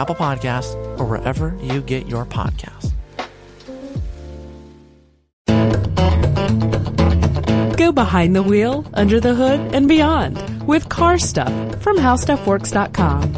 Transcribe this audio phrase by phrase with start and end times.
[0.00, 2.90] Apple Podcasts, or wherever you get your podcasts.
[7.76, 13.34] Go behind the wheel, under the hood, and beyond with car stuff from howstuffworks.com.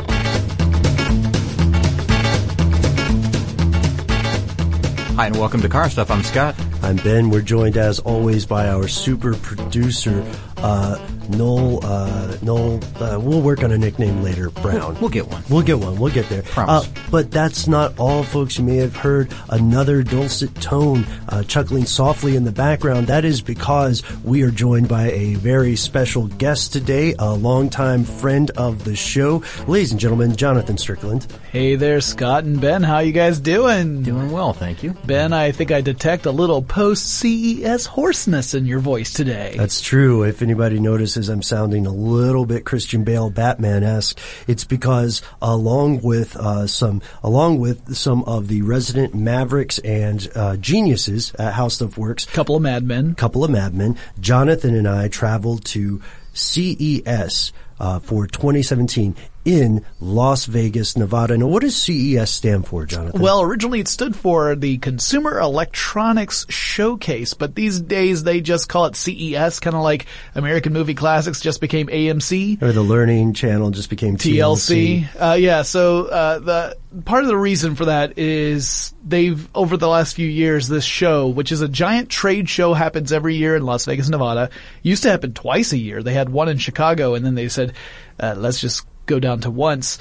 [5.16, 6.10] Hi, and welcome to Car Stuff.
[6.12, 6.54] I'm Scott.
[6.82, 7.30] I'm Ben.
[7.30, 10.24] We're joined as always by our super producer,
[10.58, 10.96] uh,
[11.30, 11.84] Noel.
[11.84, 12.80] Uh, Noel.
[13.00, 14.50] Uh, we'll work on a nickname later.
[14.50, 14.98] Brown.
[15.00, 15.42] We'll get one.
[15.48, 15.98] We'll get one.
[15.98, 16.42] We'll get there.
[16.42, 16.86] Promise.
[16.86, 18.58] Uh, but that's not all, folks.
[18.58, 23.06] You may have heard another dulcet tone uh, chuckling softly in the background.
[23.06, 28.50] That is because we are joined by a very special guest today, a longtime friend
[28.56, 31.26] of the show, ladies and gentlemen, Jonathan Strickland.
[31.50, 32.82] Hey there, Scott and Ben.
[32.82, 34.02] How you guys doing?
[34.02, 34.94] Doing well, thank you.
[35.04, 39.54] Ben, I think I detect a little post-CES hoarseness in your voice today.
[39.56, 40.22] That's true.
[40.22, 40.78] If anybody
[41.12, 44.18] notices I'm sounding a little bit Christian Bale Batman-esque,
[44.48, 50.56] it's because along with uh, some along with some of the resident mavericks and uh,
[50.56, 55.66] geniuses at How Stuff Works, couple of madmen, couple of madmen, Jonathan and I traveled
[55.66, 56.00] to
[56.32, 59.14] CES uh, for 2017
[59.44, 61.36] in Las Vegas, Nevada.
[61.36, 63.20] Now, what does CES stand for, Jonathan?
[63.20, 68.86] Well, originally it stood for the Consumer Electronics Showcase, but these days they just call
[68.86, 72.62] it CES, kind of like American Movie Classics just became AMC.
[72.62, 75.02] Or the Learning Channel just became TLC.
[75.02, 75.08] TLC.
[75.20, 79.88] Uh, yeah, so uh, the part of the reason for that is they've over the
[79.88, 83.64] last few years this show, which is a giant trade show, happens every year in
[83.64, 84.50] Las Vegas, Nevada.
[84.82, 86.02] Used to happen twice a year.
[86.02, 87.72] They had one in Chicago, and then they said,
[88.20, 89.98] uh, "Let's just go down to once."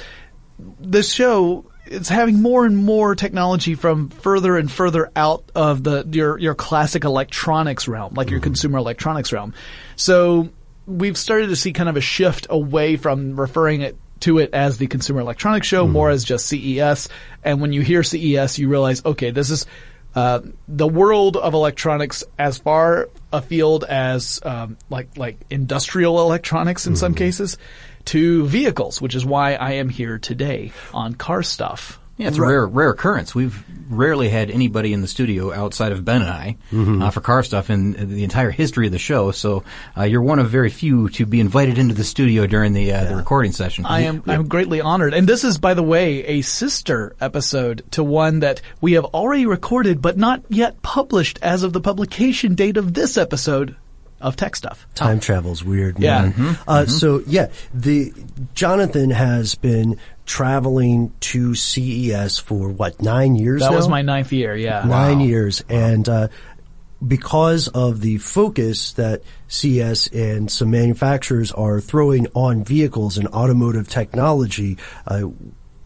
[0.79, 6.07] This show it's having more and more technology from further and further out of the
[6.11, 9.53] your your classic electronics realm, like your consumer electronics realm.
[9.95, 10.49] So
[10.87, 14.77] we've started to see kind of a shift away from referring it to it as
[14.77, 17.09] the Consumer Electronics Show, more as just CES.
[17.43, 19.65] And when you hear CES, you realize, okay, this is
[20.13, 26.95] uh, the world of electronics as far afield as um, like like industrial electronics in
[26.95, 27.57] some cases
[28.05, 31.97] to vehicles, which is why I am here today on car stuff.
[32.17, 33.33] Yeah, it's a rare, rare occurrence.
[33.33, 37.01] We've rarely had anybody in the studio outside of Ben and I Mhm.
[37.01, 39.31] uh, for car stuff in the entire history of the show.
[39.31, 39.63] So
[39.97, 43.05] uh, you're one of very few to be invited into the studio during the uh,
[43.05, 43.87] the recording session.
[43.87, 45.15] I am I'm greatly honored.
[45.15, 49.47] And this is by the way a sister episode to one that we have already
[49.47, 53.75] recorded but not yet published as of the publication date of this episode
[54.21, 54.87] of Tech Stuff.
[54.95, 56.21] Time travel's weird, Yeah.
[56.21, 56.33] man.
[56.33, 56.57] Mhm.
[56.67, 56.89] Uh, Mhm.
[56.89, 58.13] So yeah, the
[58.53, 63.61] Jonathan has been traveling to CES for what nine years?
[63.61, 63.77] That now?
[63.77, 64.83] was my ninth year, yeah.
[64.87, 66.27] nine years, and uh,
[67.05, 73.89] because of the focus that CS and some manufacturers are throwing on vehicles and automotive
[73.89, 74.77] technology.
[75.07, 75.23] Uh,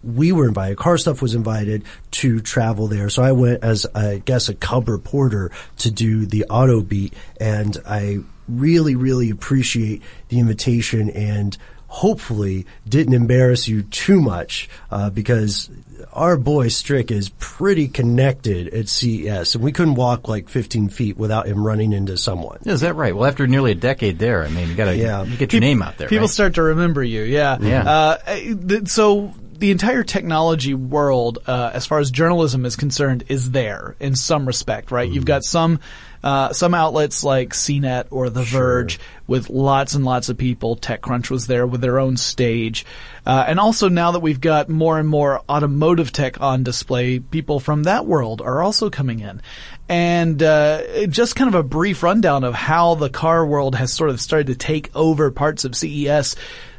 [0.06, 0.78] we were invited.
[0.78, 3.10] Car Stuff was invited to travel there.
[3.10, 7.14] So I went as, I guess, a cub reporter to do the auto beat.
[7.40, 11.58] And I really, really appreciate the invitation and
[11.88, 15.70] hopefully didn't embarrass you too much, uh, because
[16.12, 21.16] our boy Strick is pretty connected at CES and we couldn't walk like 15 feet
[21.18, 22.60] without him running into someone.
[22.66, 23.16] Is that right?
[23.16, 25.26] Well, after nearly a decade there, I mean, you got to Yeah.
[25.26, 26.10] get your name out there.
[26.10, 26.30] People right?
[26.30, 27.58] start to remember you, yeah.
[27.62, 27.90] Yeah.
[27.90, 33.96] Uh, so the entire technology world, uh, as far as journalism is concerned, is there
[34.00, 35.10] in some respect, right?
[35.10, 35.80] You've got some
[36.24, 40.76] uh, some outlets like CNET or The Verge with lots and lots of people.
[40.76, 42.84] TechCrunch was there with their own stage,
[43.26, 47.60] uh, and also now that we've got more and more automotive tech on display, people
[47.60, 49.42] from that world are also coming in.
[49.88, 54.10] And uh, just kind of a brief rundown of how the car world has sort
[54.10, 56.36] of started to take over parts of CES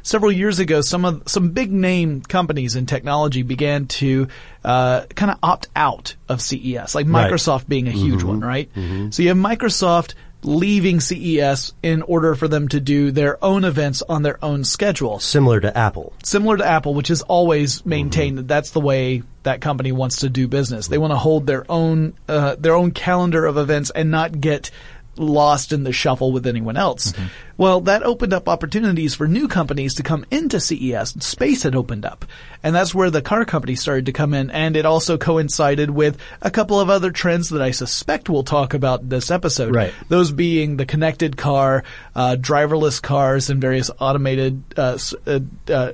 [0.07, 4.27] several years ago, some of some big name companies in technology began to
[4.63, 7.29] uh, kind of opt out of CES, like Right.
[7.29, 8.69] Microsoft being a huge one, right?
[9.11, 10.13] So you have Microsoft
[10.43, 15.19] leaving CES in order for them to do their own events on their own schedule.
[15.19, 16.13] Similar to Apple.
[16.23, 20.29] Similar to Apple, which has always maintained that that's the way that company wants to
[20.29, 20.87] do business.
[20.87, 24.71] They want to hold their own uh, their own calendar of events and not get
[25.19, 27.13] lost in the shuffle with anyone else.
[27.57, 31.23] Well, that opened up opportunities for new companies to come into CES.
[31.23, 32.25] Space had opened up.
[32.61, 34.51] And that's where the car company started to come in.
[34.51, 38.73] And it also coincided with a couple of other trends that I suspect we'll talk
[38.73, 39.73] about this episode.
[39.73, 39.93] Right.
[40.07, 41.83] Those being the connected car,
[42.15, 45.39] uh, driverless cars, and various automated uh, uh,
[45.69, 45.91] uh,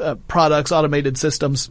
[0.00, 1.70] uh, products, automated systems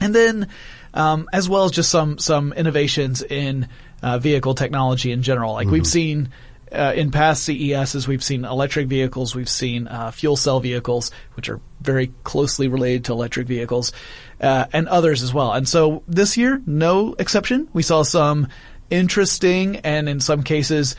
[0.00, 0.48] and then
[0.94, 3.68] um, as well as just some some innovations in
[4.02, 5.54] uh, vehicle technology in general.
[5.54, 6.30] Like we've seen
[6.72, 11.48] uh, in past CESs, we've seen electric vehicles, we've seen uh, fuel cell vehicles, which
[11.48, 13.92] are very closely related to electric vehicles,
[14.40, 15.52] uh, and others as well.
[15.52, 17.68] And so this year, no exception.
[17.72, 18.48] We saw some
[18.90, 20.96] interesting and in some cases.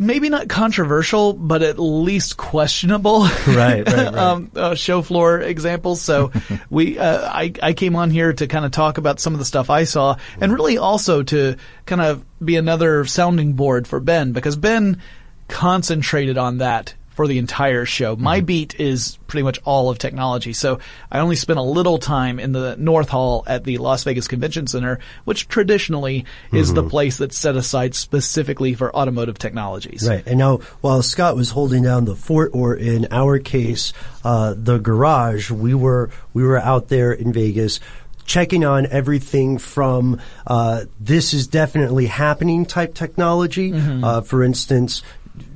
[0.00, 3.24] Maybe not controversial, but at least questionable.
[3.46, 4.14] Right, right, right.
[4.14, 6.00] um, uh, show floor examples.
[6.00, 6.32] So
[6.70, 9.44] we, uh, I, I came on here to kind of talk about some of the
[9.44, 14.32] stuff I saw, and really also to kind of be another sounding board for Ben
[14.32, 15.02] because Ben
[15.48, 18.16] concentrated on that for the entire show.
[18.16, 20.78] My beat is pretty much all of technology, so
[21.12, 24.66] I only spent a little time in the North Hall at the Las Vegas Convention
[24.66, 30.08] Center, which traditionally is the place that's set aside specifically for automotive technologies.
[30.08, 30.26] Right.
[30.26, 33.92] And now, while Scott was holding down the fort, or in our case,
[34.24, 37.80] uh, the garage, we were we were out there in Vegas.
[38.26, 43.72] Checking on everything from uh, this is definitely happening type technology.
[43.74, 45.02] Uh, for instance,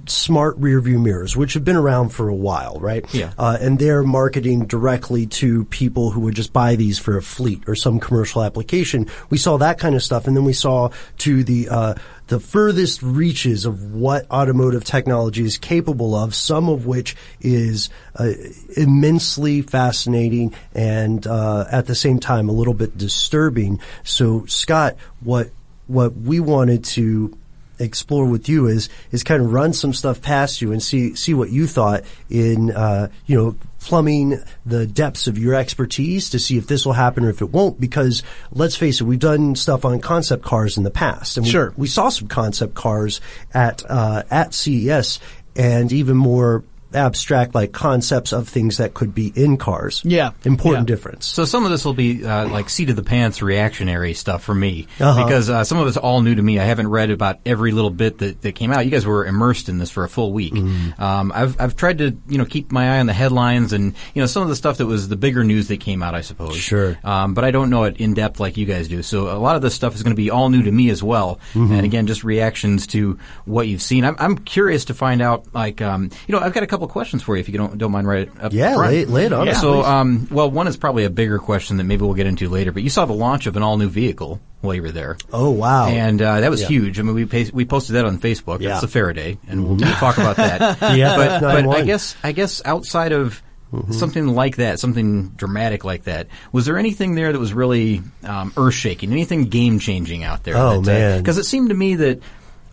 [0.07, 3.05] smart rear view mirrors, which have been around for a while, right?
[3.15, 3.33] Yeah.
[3.39, 7.63] Uh, and they're marketing directly to people who would just buy these for a fleet
[7.67, 9.09] or some commercial application.
[9.31, 11.95] We saw that kind of stuff, and then we saw to the uh,
[12.29, 16.35] the furthest reaches of what automotive technology is capable of.
[16.35, 18.33] Some of which is uh,
[18.77, 23.81] immensely fascinating and uh, at the same time a little bit disturbing.
[24.03, 25.51] So, Scott, what
[25.87, 27.37] what we wanted to
[27.79, 31.35] explore with you is is kind of run some stuff past you and see see
[31.35, 36.57] what you thought in uh, you know plumbing the depths of your expertise to see
[36.57, 38.23] if this will happen or if it won't because
[38.53, 41.75] let's face it we've done stuff on concept cars in the past and we, Sure.
[41.77, 43.21] we saw some concept cars
[43.53, 45.21] at uh, at CES
[45.57, 50.31] and even more abstract like concepts of things that could be in cars Yeah.
[50.45, 50.95] important Yeah.
[50.95, 54.43] difference So some of this will be uh, like seat of the pants reactionary stuff
[54.43, 55.25] for me Uh-huh.
[55.25, 56.59] because uh, some of it's all new to me.
[56.59, 58.85] I haven't read about every little bit that, that came out.
[58.85, 60.55] You guys were immersed in this for a full week.
[60.55, 61.03] Mm-hmm.
[61.03, 64.23] Um, I've I've tried to you know keep my eye on the headlines and you
[64.23, 66.15] know some of the stuff that was the bigger news that came out.
[66.15, 66.57] I suppose.
[66.57, 66.97] Sure.
[67.05, 69.03] Um, but I don't know it in depth like you guys do.
[69.03, 71.03] So a lot of this stuff is going to be all new to me as
[71.03, 71.41] well.
[71.55, 71.73] Mm-hmm.
[71.75, 74.05] And again, just reactions to what you've seen.
[74.05, 75.47] I'm, I'm curious to find out.
[75.55, 77.93] Like um, you know, I've got a couple questions for you if you don't don't
[77.93, 78.93] mind right up Yeah, front.
[78.93, 81.85] lay- lay it on us, So um, well, one is probably a bigger question that
[81.85, 82.73] maybe we'll get into later.
[82.73, 85.17] But you saw the launch of an all new vehicle while you were there.
[85.33, 86.69] oh wow And uh, that was Yeah.
[86.69, 86.99] huge.
[86.99, 88.61] I mean, we pa- we posted that on Facebook.
[88.61, 88.75] Yeah.
[88.75, 90.79] It's a Faraday, and we'll, we'll talk about that.
[90.97, 91.87] Yeah, but, but I F91.
[91.87, 93.91] guess I guess outside of Mm-hmm.
[93.93, 98.53] something like that, something dramatic like that, was there anything there that was really um,
[98.57, 99.11] earth shaking?
[99.11, 100.57] Anything game changing out there?
[100.57, 101.19] Oh, man.
[101.19, 102.21] Because it seemed to me that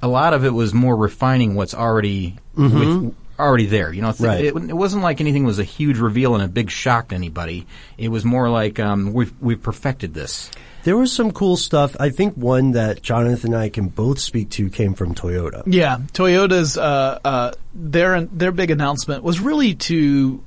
[0.03, 3.91] a lot of it was more refining what's already with, already there.
[3.91, 4.21] You know, th-.
[4.21, 4.45] Right.
[4.45, 7.67] it, it wasn't like anything was a huge reveal and a big shock to anybody.
[7.97, 10.51] It was more like um, we've we've perfected this.
[10.83, 11.95] There was some cool stuff.
[11.99, 15.63] I think one that Jonathan and I can both speak to came from Toyota.
[15.67, 20.43] Yeah, Toyota's uh, uh, their their big announcement was really to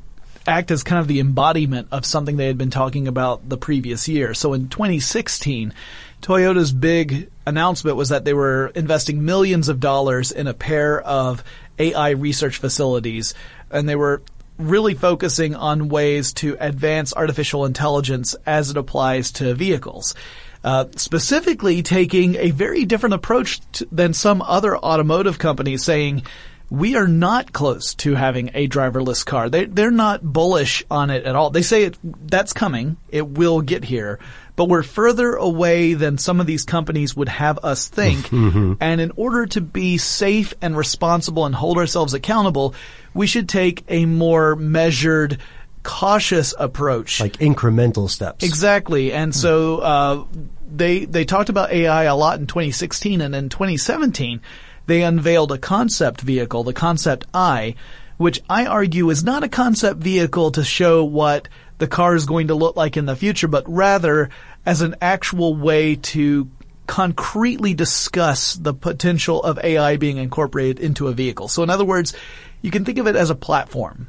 [0.46, 4.08] act as kind of the embodiment of something they had been talking about the previous
[4.08, 4.34] year.
[4.34, 5.72] So in 2016,
[6.20, 11.44] Toyota's big announcement was that they were investing millions of dollars in a pair of
[11.78, 13.34] AI research facilities,
[13.70, 14.22] and they were
[14.58, 20.14] really focusing on ways to advance artificial intelligence as it applies to vehicles.
[20.62, 26.22] Uh, specifically taking a very different approach to, than some other automotive companies saying,
[26.70, 29.50] we are not close to having a driverless car.
[29.50, 31.50] They they're not bullish on it at all.
[31.50, 32.96] They say it that's coming.
[33.10, 34.18] It will get here,
[34.56, 38.32] but we're further away than some of these companies would have us think.
[38.32, 42.74] and in order to be safe and responsible and hold ourselves accountable,
[43.12, 45.38] we should take a more measured
[45.82, 47.20] cautious approach.
[47.20, 48.44] Like incremental steps.
[48.44, 49.12] Exactly.
[49.12, 50.24] And so uh,
[50.70, 54.40] they they talked about AI a lot in 2016 and in 2017
[54.86, 57.74] they unveiled a concept vehicle, the Concept I,
[58.16, 62.48] which I argue is not a concept vehicle to show what the car is going
[62.48, 64.30] to look like in the future, but rather
[64.64, 66.48] as an actual way to
[66.86, 71.48] concretely discuss the potential of AI being incorporated into a vehicle.
[71.48, 72.14] So in other words,
[72.62, 74.08] you can think of it as a platform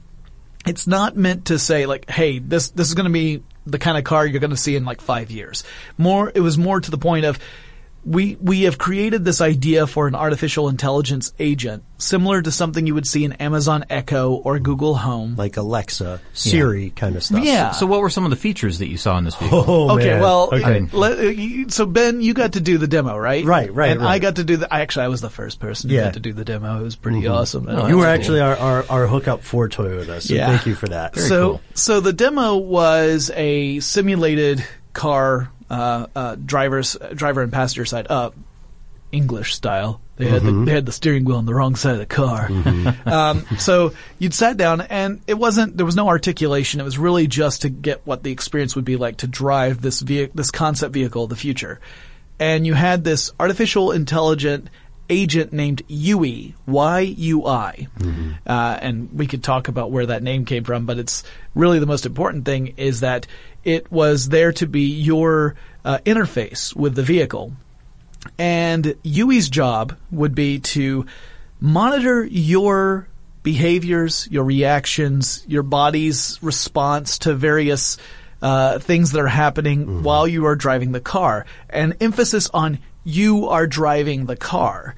[0.66, 3.98] it's not meant to say like, hey, this this is going to be the kind
[3.98, 5.64] of car you're going to see in like five years.
[5.98, 7.40] More, it was more to the point of
[8.06, 12.94] we we have created this idea for an artificial intelligence agent similar to something you
[12.94, 17.44] would see in Amazon Echo or Google Home, like Alexa, Siri kind of stuff.
[17.44, 17.72] Yeah.
[17.72, 19.66] So, what were some of the features that you saw in this vehicle?
[19.68, 20.22] Oh, okay, man.
[20.22, 20.86] well, Okay.
[20.92, 23.44] let- uh, you- so Ben, you got to do the demo, right?
[23.46, 24.72] Right, right, And I got to do the.
[24.72, 26.04] Actually, I was the first person who Yeah.
[26.06, 26.80] got to do the demo.
[26.80, 27.32] It was pretty Mhm.
[27.32, 27.68] awesome.
[27.90, 30.50] you were actually our, our, our hookup for Toyota, so Yeah.
[30.50, 31.18] thank you for that.
[31.18, 38.08] so, so the demo was a simulated car, uh, uh, drivers, driver and passenger side,
[38.10, 38.32] uh,
[39.12, 40.02] English style.
[40.18, 40.60] They had Mhm.
[40.62, 42.50] the, they had the steering wheel on the wrong side of the car.
[43.06, 46.80] um, so you'd sat down and it wasn't there was no articulation.
[46.80, 50.02] It was really just to get what the experience would be like to drive this
[50.02, 51.80] vehicle, this concept vehicle of the future.
[52.40, 54.70] And you had this artificial intelligent
[55.10, 57.88] agent named Yui, Y-U-I.
[58.46, 61.86] Uh, and we could talk about where that name came from, but it's really the
[61.86, 63.28] most important thing is that
[63.64, 67.54] it was there to be your uh, interface with the vehicle.
[68.38, 71.06] And Yui's job would be to
[71.60, 73.08] monitor your
[73.44, 77.98] behaviors, your reactions, your body's response to various
[78.42, 81.46] uh, things that are happening while you are driving the car.
[81.70, 84.96] And emphasis on you are driving the car.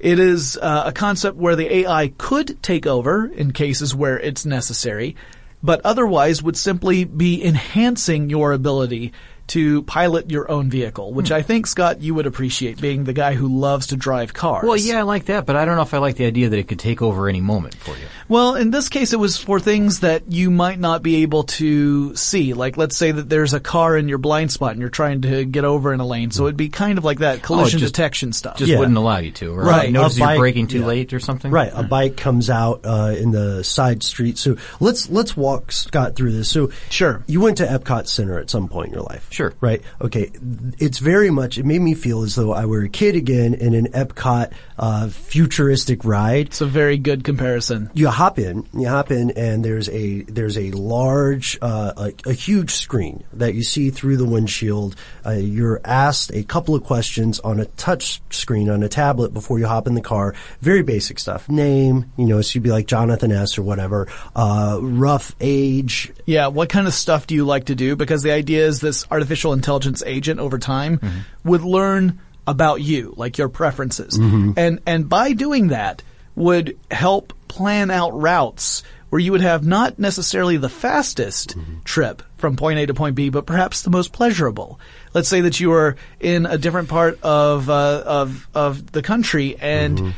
[0.00, 4.46] It is uh, a concept where the AI could take over in cases where it's
[4.46, 5.14] necessary,
[5.62, 9.12] but otherwise would simply be enhancing your ability
[9.50, 11.34] to pilot your own vehicle, which hmm.
[11.34, 14.64] I think, Scott, you would appreciate being the guy who loves to drive cars.
[14.64, 16.58] Well, yeah, I like that, but I don't know if I like the idea that
[16.58, 18.04] it could take over any moment for you.
[18.28, 22.14] Well, in this case, it was for things that you might not be able to
[22.14, 22.54] see.
[22.54, 25.44] Like, let's say that there's a car in your blind spot and you're trying to
[25.44, 26.30] get over in a lane.
[26.30, 26.48] So hmm.
[26.48, 28.56] it'd be kind of like that oh, collision Oh, just- detection stuff.
[28.56, 29.90] Just wouldn't allow you to, or Right.
[29.90, 30.86] Notice A you're bike- braking too yeah.
[30.86, 31.50] late or something.
[31.50, 31.88] Right, a hmm.
[31.88, 34.38] bike comes out uh, in the side street.
[34.38, 36.48] So let's let's walk Scott through this.
[36.48, 39.26] So sure, you went to Epcot Center at some point in your life.
[39.30, 39.39] Sure.
[39.60, 39.82] Right.
[40.00, 40.30] Okay.
[40.78, 41.58] It's very much.
[41.58, 45.08] It made me feel as though I were a kid again in an Epcot uh,
[45.08, 46.46] futuristic ride.
[46.46, 47.90] It's a very good comparison.
[47.94, 48.66] You hop in.
[48.72, 53.54] You hop in, and there's a there's a large, uh, a, a huge screen that
[53.54, 54.96] you see through the windshield.
[55.24, 59.58] Uh, you're asked a couple of questions on a touch screen on a tablet before
[59.58, 60.34] you hop in the car.
[60.60, 61.48] Very basic stuff.
[61.48, 63.58] Name, you know, so you'd be like Jonathan S.
[63.58, 64.08] or whatever.
[64.34, 66.12] Uh, rough age.
[66.26, 67.96] Yeah, what kind of stuff do you like to do?
[67.96, 70.98] Because the idea is this artificial intelligence agent over time
[71.44, 72.18] would learn
[72.48, 74.18] about you, like your preferences.
[74.18, 74.54] Mhm.
[74.56, 76.02] And and by doing that
[76.34, 82.56] would help plan out routes where you would have not necessarily the fastest trip from
[82.56, 84.80] point A to point B, but perhaps the most pleasurable.
[85.14, 89.56] Let's say that you are in a different part of uh, of of the country
[89.60, 90.12] and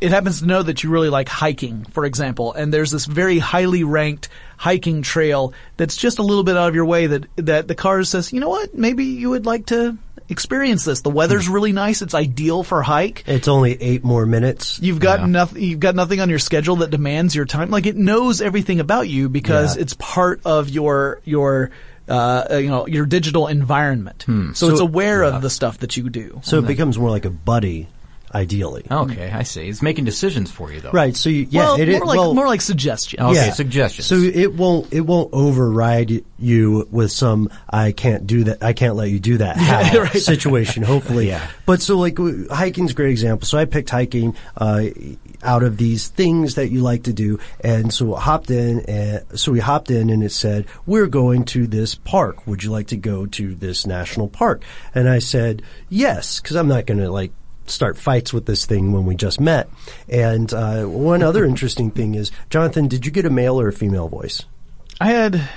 [0.00, 3.38] it happens to know that you really like hiking, for example, and there's this very
[3.38, 4.28] highly ranked
[4.62, 8.04] hiking trail that's just a little bit out of your way that that the car
[8.04, 11.00] says, you know what, maybe you would like to experience this.
[11.00, 12.00] The weather's really nice.
[12.00, 13.24] It's ideal for hike.
[13.26, 14.78] It's only eight more minutes.
[14.80, 15.62] You've got nothing.
[15.62, 17.70] You've got nothing on your schedule that demands your time.
[17.70, 19.82] Like it knows everything about you because Yeah.
[19.82, 21.70] it's part of your your
[22.08, 24.24] uh, you know your digital environment.
[24.28, 26.40] So, So- it's aware of the stuff that you do.
[26.44, 27.88] So it becomes more like a buddy,
[28.34, 28.84] ideally.
[28.90, 29.68] Okay, I see.
[29.68, 30.90] It's making decisions for you, though.
[30.90, 31.16] Right.
[31.16, 33.20] So you, yeah, well, it, more it- like well, more like suggestions.
[33.20, 33.52] Okay, Yeah.
[33.52, 34.06] suggestions.
[34.06, 38.96] So it won't it won't override you with some I can't do that I can't
[38.96, 39.56] let you do that
[39.94, 40.20] right.
[40.20, 40.82] situation.
[40.82, 41.46] Hopefully, Yeah.
[41.66, 42.18] But so like
[42.50, 43.46] hiking's a great example.
[43.46, 44.84] So I picked hiking uh,
[45.42, 49.52] out of these things that you like to do, and so hopped in and so
[49.52, 52.46] we hopped in and it said we're going to this park.
[52.46, 54.62] Would you like to go to this national park?
[54.94, 57.32] And I said yes because I'm not going to like
[57.66, 59.68] start fights with this thing when we just met.
[60.08, 63.72] And uh, one other interesting thing is, Jonathan, did you get a male or a
[63.72, 64.42] female voice?
[65.00, 65.48] I had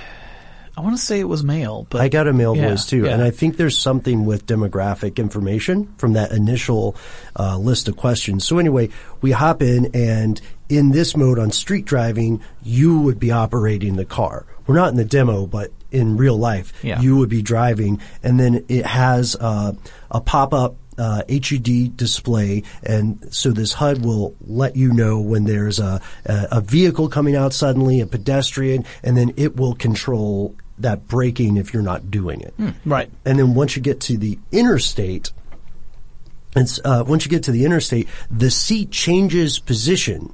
[0.78, 3.04] I want to say it was male, but I got a male yeah, voice too,
[3.04, 3.14] yeah.
[3.14, 6.96] and I think there's something with demographic information from that initial
[7.34, 8.44] uh, list of questions.
[8.46, 8.90] So anyway,
[9.22, 14.04] we hop in, and in this mode on street driving, you would be operating the
[14.04, 14.44] car.
[14.66, 17.00] We're not in the demo, but in real life, Yeah.
[17.00, 19.72] you would be driving, and then it has uh,
[20.10, 20.76] a pop up.
[20.98, 26.48] Uh, HUD display, and so this HUD will let you know when there's a, a
[26.52, 31.72] a vehicle coming out suddenly, a pedestrian, and then it will control that braking if
[31.72, 32.54] you're not doing it.
[32.84, 33.10] right.
[33.24, 35.32] And then once you get to the interstate,
[36.54, 40.32] it's, uh, once you get to the interstate, the seat changes position,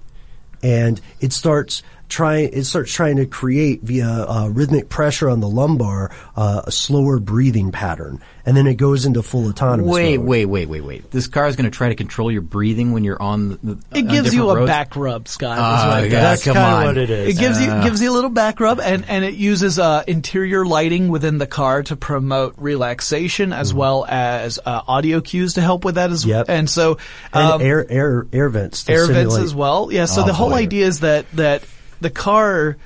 [0.62, 2.50] and it starts trying.
[2.52, 7.19] It starts trying to create via uh, rhythmic pressure on the lumbar uh, a slower
[7.19, 9.90] breathing pattern, and then it goes into full autonomous.
[9.92, 10.26] Wait, mode.
[10.28, 11.11] wait, wait, wait, wait.
[11.11, 13.57] This car is going to try to control your breathing when you're on the.
[13.62, 14.69] the It on gives you a roads?
[14.71, 15.57] back rub, Scott.
[15.59, 16.21] is what yeah.
[16.21, 17.35] That's kinda what it is.
[17.37, 17.83] It gives you Uh.
[17.83, 21.47] gives you a little back rub, and and it uses uh, interior lighting within the
[21.47, 26.23] car to promote relaxation as well as uh, audio cues to help with that as
[26.23, 26.31] Mm-hmm.
[26.31, 26.47] Yep.
[26.50, 26.99] And so
[27.33, 28.85] and um, air air air vents.
[28.85, 29.90] to air vents as well.
[29.90, 30.04] Yeah.
[30.04, 30.57] So Oh, the whole boy.
[30.57, 31.62] idea is that that
[32.02, 32.76] the car.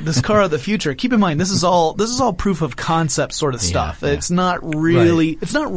[0.00, 0.94] This car of the future.
[0.94, 3.98] Keep in mind, this is all this is all proof of concept sort of stuff.
[4.00, 4.10] yeah.
[4.10, 5.36] It's not really.
[5.42, 5.72] It's not.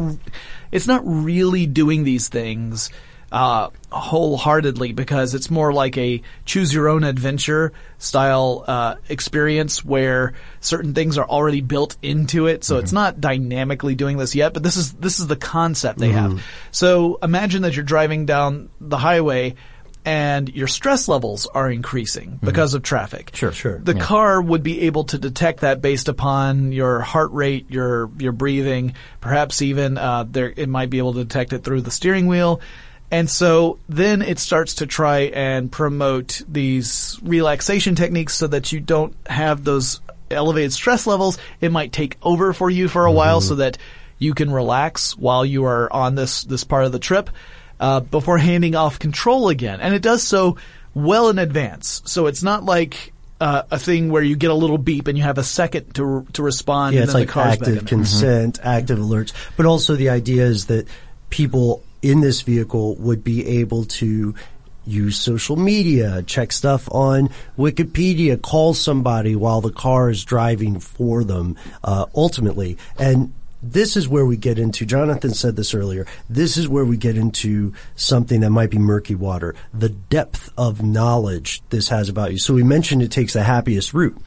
[0.71, 2.91] It's not really doing these things
[3.31, 10.33] uh, wholeheartedly because it's more like a choose your own adventure style uh, experience where
[10.59, 12.63] certain things are already built into it.
[12.63, 16.09] So it's not dynamically doing this yet, but this is this is the concept they
[16.09, 16.43] have.
[16.71, 19.55] So imagine that you're driving down the highway
[20.03, 23.31] and your stress levels are increasing because of traffic.
[23.33, 23.79] Sure, sure.
[23.79, 24.01] The Yeah.
[24.01, 28.93] car would be able to detect that based upon your heart rate, your your breathing,
[29.19, 32.61] perhaps even uh, there it might be able to detect it through the steering wheel.
[33.11, 38.79] And so then it starts to try and promote these relaxation techniques so that you
[38.79, 39.99] don't have those
[40.31, 41.37] elevated stress levels.
[41.59, 43.77] It might take over for you for a while so that
[44.17, 47.29] you can relax while you are on this this part of the trip
[47.81, 49.81] uh, before handing off control again.
[49.81, 50.57] And it does so
[50.93, 52.01] well in advance.
[52.05, 53.11] So it's not like
[53.41, 56.25] uh, a thing where you get a little beep and you have a second to
[56.33, 56.95] to respond.
[56.95, 59.33] Yeah, it's like the car's back active consent, active alerts.
[59.57, 60.87] But also the idea is that
[61.31, 64.35] people in this vehicle would be able to
[64.85, 71.23] use social media, check stuff on Wikipedia, call somebody while the car is driving for
[71.23, 72.77] them, uh, ultimately.
[72.97, 76.97] And this is where we get into, Jonathan said this earlier, this is where we
[76.97, 79.55] get into something that might be murky water.
[79.73, 82.39] The depth of knowledge this has about you.
[82.39, 84.17] So we mentioned it takes the happiest route.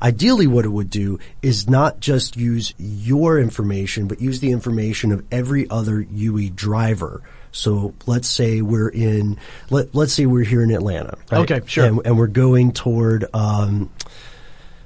[0.00, 5.12] Ideally what it would do is not just use your information, but use the information
[5.12, 7.22] of every other Yui driver.
[7.52, 9.38] So let's say we're in,
[9.70, 11.18] let, let's say we're here in Atlanta.
[11.30, 11.50] right?
[11.50, 11.84] Okay, sure.
[11.84, 13.90] And, and we're going toward, um,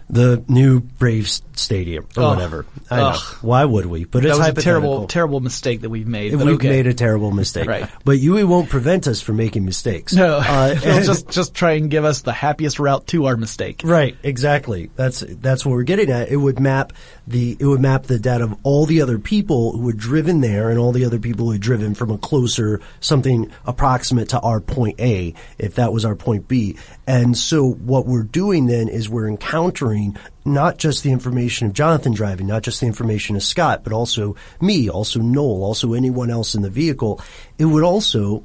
[0.09, 2.37] the new Braves stadium or Ugh.
[2.37, 2.67] whatever.
[2.91, 3.07] I know.
[3.15, 3.21] Ugh.
[3.43, 4.05] Why would we?
[4.05, 4.63] But it's that was a hypothetical.
[4.83, 6.31] terrible, terrible mistake that we've made.
[6.39, 6.69] But We've okay.
[6.69, 7.67] made a terrible mistake.
[7.69, 7.89] Right.
[8.05, 10.13] But Yui won't prevent us from making mistakes.
[10.13, 13.81] no, Uh, It'll just just try and give us the happiest route to our mistake.
[13.85, 14.91] Right, exactly.
[14.95, 16.29] That's that's what we're getting at.
[16.29, 16.93] It would map
[17.27, 20.71] the it would map the data of all the other people who had driven there
[20.71, 24.61] and all the other people who had driven from a closer something approximate to our
[24.61, 26.77] point A, if that was our point B.
[27.07, 32.15] And so what we're doing then is we're encountering not just the information of Jonathan
[32.15, 36.55] driving, not just the information of Scott, but also me, also Noel, also anyone else
[36.55, 37.21] in the vehicle.
[37.59, 38.45] It would also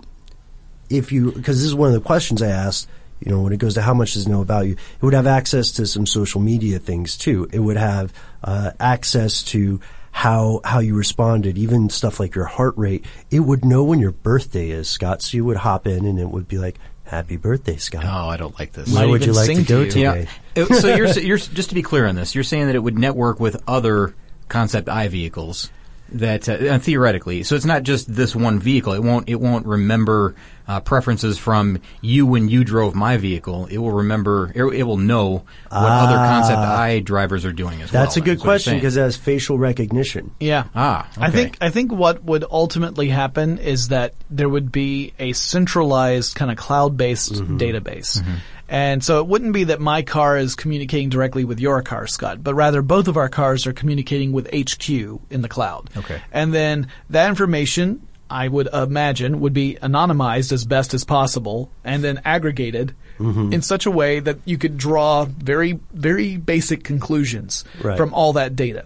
[0.92, 2.88] if you, because this is one of the questions I asked,
[3.20, 5.14] you know, when it goes to how much does it know about you, it would
[5.14, 7.48] have access to some social media things too.
[7.52, 9.80] It would have uh, access to
[10.12, 13.06] how how you responded, even stuff like your heart rate.
[13.30, 15.22] It would know when your birthday is, Scott.
[15.22, 18.38] So you would hop in and it would be like, "Happy birthday, Scott." Oh, I
[18.38, 18.92] don't like this.
[18.92, 19.92] Where Might would you like sing to to go you.
[19.92, 20.28] today?
[20.56, 20.64] Yeah.
[20.64, 23.00] Uh, so you're, you're just to be clear on this, you're saying that it would
[23.00, 24.14] network with other
[24.50, 25.70] concept I vehicles
[26.14, 27.44] that uh, theoretically.
[27.44, 28.94] So it's not just this one vehicle.
[28.94, 30.36] It won't it won't remember
[30.68, 33.66] uh, preferences from you when you drove my vehicle.
[33.66, 34.52] It will remember.
[34.56, 38.02] It, it will know what other concept I drivers are doing as well.
[38.02, 38.06] Ah.
[38.06, 40.32] That's a good That's question because it has facial recognition.
[40.40, 40.66] Yeah.
[40.76, 45.34] Ah, I think I think what would ultimately happen is that there would be a
[45.34, 47.58] centralized kind of cloud-based Mm-hmm.
[47.58, 48.24] database.
[48.72, 52.42] And so it wouldn't be that my car is communicating directly with your car, Scott,
[52.42, 55.90] but rather both of our cars are communicating with HQ in the cloud.
[55.98, 56.22] Okay.
[56.32, 62.02] And then that information, I would imagine, would be anonymized as best as possible and
[62.04, 63.54] then aggregated Mm-hmm.
[63.54, 67.96] in such a way that you could draw very, very basic conclusions Right.
[67.96, 68.86] from all that data.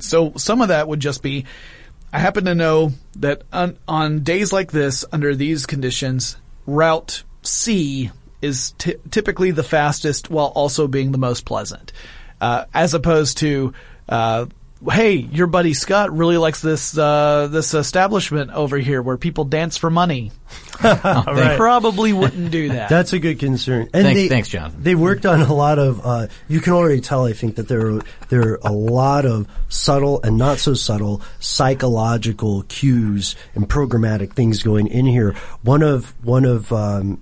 [0.00, 1.44] So some of that would just be,
[2.12, 8.10] I happen to know that on, on days like this, under these conditions, route C
[8.42, 11.92] is ty- typically the fastest while also being the most pleasant.
[12.40, 13.72] uh, as opposed to.
[14.08, 14.46] Uh,
[14.92, 19.78] Hey, your buddy Scott really likes this uh, this establishment over here where people dance
[19.78, 20.32] for money.
[20.82, 21.56] They Right.
[21.56, 22.90] probably wouldn't do that.
[22.90, 23.88] That's a good concern.
[23.94, 24.82] And Thanks- they, thanks, Jonathan.
[24.82, 26.04] They worked on a lot of.
[26.04, 27.24] Uh, you can already tell.
[27.24, 31.22] I think that there are, there are a lot of subtle and not so subtle
[31.40, 35.32] psychological cues and programmatic things going in here.
[35.62, 37.20] One of one of um,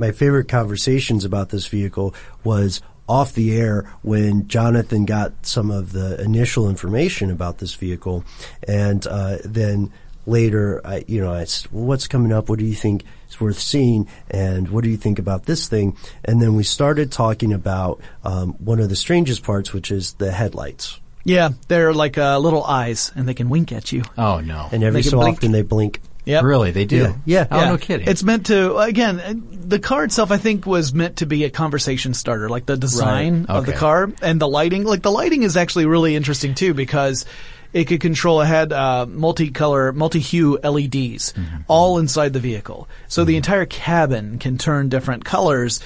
[0.00, 5.92] my favorite conversations about this vehicle was off the air when Jonathan got some of
[5.92, 8.24] the initial information about this vehicle,
[8.66, 9.92] and uh, then
[10.26, 12.48] later, I, you know, I said, well, what's coming up?
[12.48, 14.08] What do you think is worth seeing?
[14.30, 15.96] And what do you think about this thing?
[16.24, 20.30] And then we started talking about um, one of the strangest parts, which is the
[20.30, 21.00] headlights.
[21.24, 24.02] yeah, they're like uh, little eyes, and they can wink at you.
[24.16, 24.68] Oh no!
[24.72, 25.36] And every so blink.
[25.36, 26.00] often they blink.
[26.24, 26.44] Yep.
[26.44, 26.96] Really, they do.
[26.96, 27.14] Yeah.
[27.24, 27.46] Yeah.
[27.50, 27.64] Oh, Yeah.
[27.70, 28.06] no kidding.
[28.08, 29.42] It's meant to again.
[29.50, 33.46] The car itself, I think, was meant to be a conversation starter, like the design
[33.48, 33.56] Right.
[33.56, 34.84] of the car and the lighting.
[34.84, 37.24] Like the lighting is actually really interesting too because
[37.72, 38.40] it could control.
[38.40, 41.32] It had uh, multicolor, multi-hue LEDs
[41.68, 45.80] all inside the vehicle, so the entire cabin can turn different colors.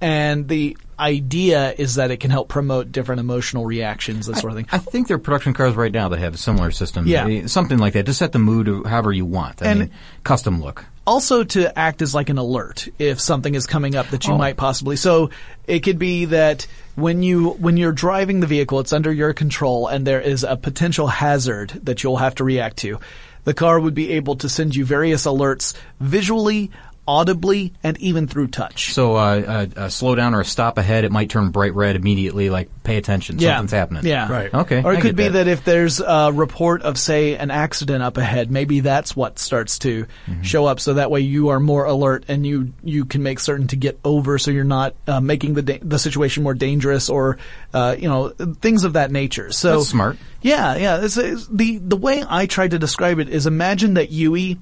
[0.00, 4.56] And the idea is that it can help promote different emotional reactions, that sort of
[4.56, 4.66] thing.
[4.72, 7.06] I think there are production cars right now that have a similar system.
[7.06, 7.26] Yeah.
[7.26, 9.62] Eh, something like that to set the mood however you want.
[9.62, 9.90] I And- mean,
[10.24, 10.84] custom look.
[11.06, 14.36] also to act as like an alert if something is coming up that you Oh.
[14.38, 15.30] might possibly so
[15.66, 19.86] it could be that when you when you're driving the vehicle it's under your control
[19.86, 22.98] and there is a potential hazard that you'll have to react to
[23.44, 26.70] the car would be able to send you various alerts visually
[27.08, 31.04] audibly and even through touch So uh, a, a slow down or a stop ahead,
[31.04, 32.50] it might turn bright red immediately.
[32.50, 34.04] Like pay attention, something's happening.
[34.04, 34.30] Yeah.
[34.30, 34.52] Right.
[34.52, 34.82] Okay.
[34.84, 35.48] Or it I could get be that.
[35.48, 39.88] if there's a report of, say, an accident up ahead, maybe that's what starts to
[39.88, 40.42] Mm-hmm.
[40.42, 40.80] show up.
[40.80, 43.98] So that way you are more alert and you you can make certain to get
[44.04, 47.38] over, so you're not uh, making the da- the situation more dangerous or
[47.72, 49.50] uh, you know things of that nature.
[49.52, 50.18] So That's smart.
[50.42, 51.02] Yeah, yeah.
[51.04, 54.58] It's, it's, the the way I tried to describe it is imagine that Yui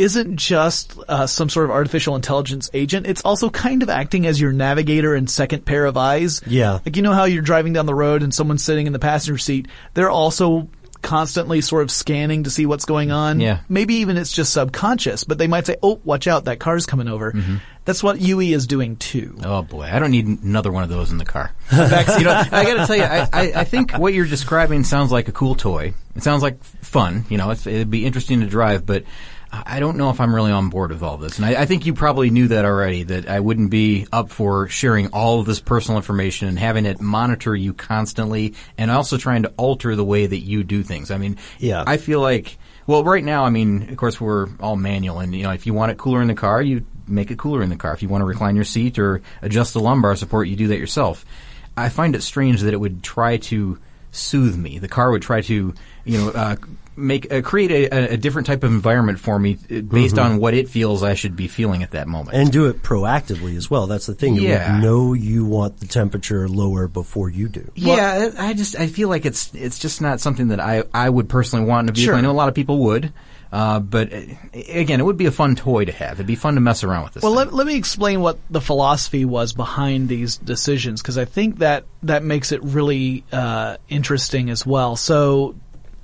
[0.00, 3.06] isn't just uh, some sort of artificial intelligence agent.
[3.06, 6.40] It's also kind of acting as your navigator and second pair of eyes.
[6.46, 6.80] Yeah.
[6.84, 9.38] Like you know how you're driving down the road and someone's sitting in the passenger
[9.38, 9.68] seat.
[9.94, 10.68] They're also
[11.02, 13.40] constantly sort of scanning to see what's going on.
[13.40, 13.60] Yeah.
[13.68, 17.08] Maybe even it's just subconscious, but they might say, "Oh, watch out, that car's coming
[17.08, 17.34] over."
[17.84, 19.36] That's what Yui is doing too.
[19.42, 21.52] Oh boy, I don't need another one of those in the car.
[21.72, 25.10] you know, I got to tell you, I, I, I think what you're describing sounds
[25.10, 25.94] like a cool toy.
[26.14, 27.24] It sounds like fun.
[27.28, 29.04] You know, it's, it'd be interesting to drive, but
[29.52, 31.38] I don't know if I'm really on board with all this.
[31.38, 33.02] And I, I think you probably knew that already.
[33.02, 37.00] That I wouldn't be up for sharing all of this personal information and having it
[37.00, 41.10] monitor you constantly, and also trying to alter the way that you do things.
[41.10, 41.82] I mean, Yeah.
[41.86, 42.58] I feel like.
[42.86, 45.74] Well, right now, I mean, of course, we're all manual, and you know, if you
[45.74, 47.92] want it cooler in the car, you make it cooler in the car.
[47.92, 50.78] If you want to recline your seat or adjust the lumbar support, you do that
[50.78, 51.24] yourself.
[51.76, 53.78] I find it strange that it would try to
[54.10, 54.78] soothe me.
[54.78, 56.56] The car would try to, you know, uh,
[57.00, 60.24] make uh, create a, a different type of environment for me uh, based Mhm.
[60.24, 62.36] on what it feels I should be feeling at that moment.
[62.36, 63.86] And do it proactively as well.
[63.86, 64.34] That's the thing.
[64.36, 64.78] You Yeah.
[64.80, 67.70] know you want the temperature lower before you do.
[67.74, 71.08] Yeah, I I just I feel like it's it's just not something that I I
[71.08, 72.12] would personally want to a vehicle.
[72.12, 72.18] Sure.
[72.18, 73.12] I know a lot of people would,
[73.52, 74.20] uh, but uh,
[74.54, 76.14] again, it would be a fun toy to have.
[76.18, 77.22] It'd be fun to mess around with this.
[77.22, 77.46] Well, thing.
[77.46, 81.84] let, let me explain what the philosophy was behind these decisions because I think that
[82.04, 84.94] that makes it really uh, interesting as well.
[84.96, 85.54] So,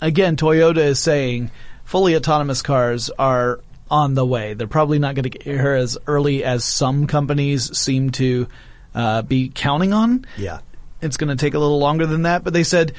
[0.01, 1.51] again, Toyota is saying
[1.85, 4.55] fully autonomous cars are on the way.
[4.55, 8.49] They're probably not going to get here as early as some companies seem to
[8.95, 10.27] uh, be counting on.
[10.37, 10.61] Yeah.
[11.01, 12.95] It's going to take a little longer than that, but they said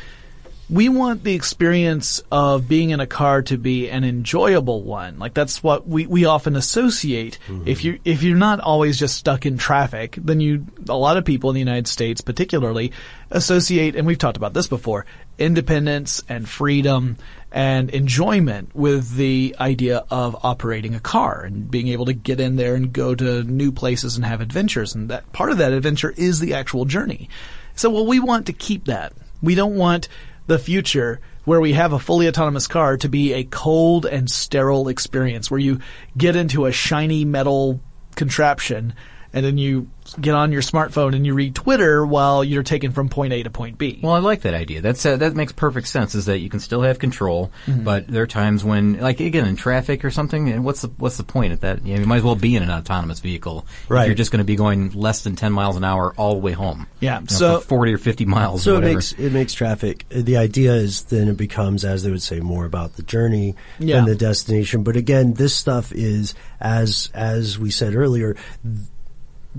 [0.69, 5.17] we want the experience of being in a car to be an enjoyable one.
[5.17, 7.39] Like that's what we, we often associate.
[7.65, 11.23] If you if you're not always just stuck in traffic, then you a lot of
[11.23, 12.91] people in the United States particularly
[13.31, 15.05] associate and we've talked about this before,
[15.37, 17.17] independence and freedom
[17.51, 22.55] and enjoyment with the idea of operating a car and being able to get in
[22.55, 26.13] there and go to new places and have adventures and that part of that adventure
[26.17, 27.29] is the actual journey.
[27.75, 29.13] So well we want to keep that.
[29.41, 30.07] We don't want
[30.47, 34.89] the future where we have a fully autonomous car to be a cold and sterile
[34.89, 35.79] experience where you
[36.17, 37.79] get into a shiny metal
[38.15, 38.93] contraption
[39.33, 43.09] and then you get on your smartphone and you read Twitter while you're taken from
[43.09, 43.99] point A to point B.
[44.01, 44.81] Well, I like that idea.
[44.81, 46.15] That's uh, that makes perfect sense.
[46.15, 47.83] Is that you can still have control, Mhm.
[47.83, 50.49] but there are times when, like again, in traffic or something.
[50.49, 51.85] And what's the what's the point at that?
[51.85, 53.65] You, know, you might as well be in an autonomous vehicle.
[53.83, 54.05] if Right.
[54.05, 56.51] you're just going to be going less than ten miles an hour all the way
[56.53, 56.87] home.
[56.99, 58.63] Yeah, You know, so- for forty or fifty miles.
[58.63, 60.05] So or it makes it makes traffic.
[60.09, 63.97] The idea is then it becomes, as they would say, more about the journey Yeah.
[63.97, 64.83] than the destination.
[64.83, 68.35] But again, this stuff is as as we said earlier.
[68.63, 68.75] th-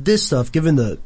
[0.05, 0.99] This stuff, given the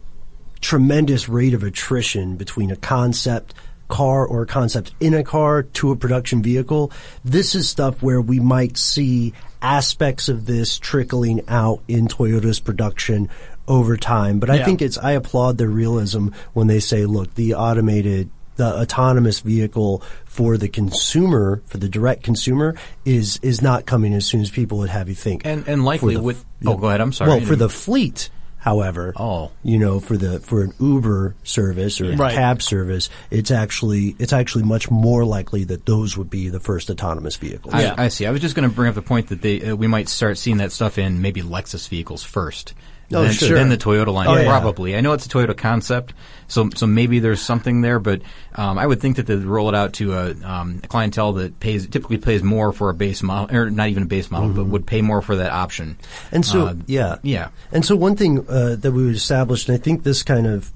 [0.61, 3.55] tremendous rate of attrition between a concept
[3.89, 6.91] car or a concept in a car to a production vehicle.
[7.25, 13.29] This is stuff where we might see aspects of this trickling out in Toyota's production
[13.69, 14.39] over time.
[14.39, 14.65] But I Yeah.
[14.65, 20.03] think it's, I applaud their realism when they say, look, the automated the autonomous vehicle
[20.27, 22.75] for the consumer, for the direct consumer,
[23.07, 25.43] is is not coming as soon as people would have you think.
[25.47, 28.29] And and likely the- with oh go ahead I'm sorry Well, for the fleet,
[28.63, 29.51] however, Oh.
[29.65, 32.35] you know, for the for an Uber service or a Right.
[32.35, 36.89] cab service, it's actually it's actually much more likely that those would be the first
[36.89, 37.75] autonomous vehicles.
[37.75, 38.25] I, I see.
[38.25, 40.39] I was just going to bring up the point that they uh, we might start
[40.39, 42.73] seeing that stuff in maybe Lexus vehicles first.
[43.15, 43.55] Oh, then, sure.
[43.57, 44.45] then the Toyota line, Oh, yeah.
[44.49, 44.97] probably.
[44.97, 46.15] I know it's a Toyota concept,
[46.49, 48.23] so so maybe there's something there, but
[48.55, 51.61] um, I would think that they'd roll it out to a, um, a clientele that
[51.61, 54.67] pays typically pays more for a base model, or not even a base model, but
[54.67, 55.97] would pay more for that option.
[56.01, 56.35] Mm-hmm.
[56.35, 57.49] And so, Uh, yeah, yeah.
[57.71, 60.73] And so, one thing uh, that we established, and I think this kind of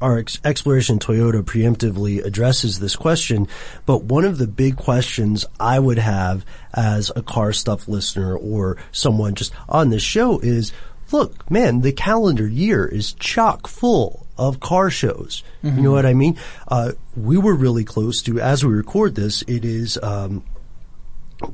[0.00, 3.48] our ex- exploration Toyota preemptively addresses this question.
[3.84, 8.76] But one of the big questions I would have as a car stuff listener or
[8.92, 10.72] someone just on this show is,
[11.12, 15.42] look, man, the calendar year is chock full of car shows.
[15.76, 16.38] You know what I mean?
[16.68, 20.44] Uh, we were really close to, as we record this, it is, um,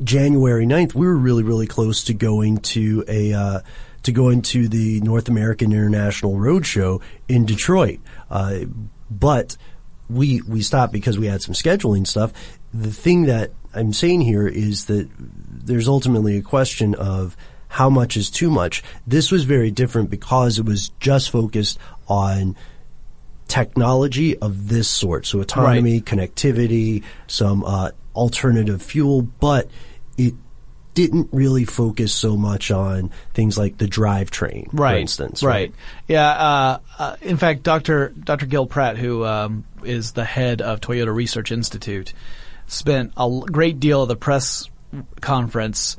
[0.03, 3.61] January 9th, we were really, really close to going to a, uh,
[4.03, 8.01] to going to the North American International Auto Show in Detroit.
[8.31, 8.61] Uh,
[9.11, 9.57] but
[10.09, 12.33] we, we stopped because we had some scheduling stuff.
[12.73, 17.37] The thing that I'm saying here is that there's ultimately a question of
[17.75, 18.85] how much is too much.
[19.05, 22.55] This was very different because it was just focused on
[23.49, 25.27] technology of this sort.
[25.27, 29.69] So autonomy, connectivity, some uh, alternative fuel, but
[30.17, 30.35] it
[30.95, 34.93] didn't really focus so much on things like the drivetrain, right.
[34.93, 35.43] for instance.
[35.43, 35.75] Right.
[36.07, 36.31] Yeah.
[36.31, 38.11] Uh, uh, in fact, Dr.
[38.11, 38.47] Dr.
[38.47, 42.13] Gil Pratt, who um, is the head of Toyota Research Institute,
[42.69, 44.71] spent a great deal of the press
[45.21, 45.97] conference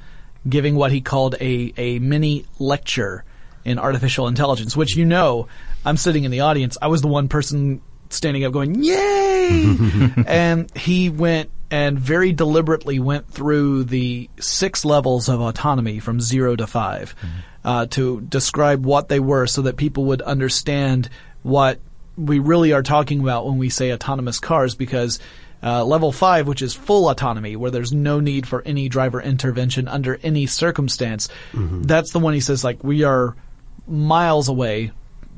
[0.48, 3.24] giving what he called a, a mini lecture
[3.64, 5.48] in artificial intelligence, which you know,
[5.84, 6.78] I'm sitting in the audience.
[6.82, 9.76] I was the one person standing up going, yay!
[10.28, 16.56] and he went and very deliberately went through the six levels of autonomy from zero
[16.56, 17.16] to 5
[17.64, 21.10] uh, to describe what they were so that people would understand
[21.42, 21.80] what
[22.16, 25.20] we really are talking about when we say autonomous cars because
[25.66, 29.88] uh, level five, which is full autonomy, where there's no need for any driver intervention
[29.88, 33.36] under any circumstance, that's the one he says like we are
[33.88, 34.92] miles away,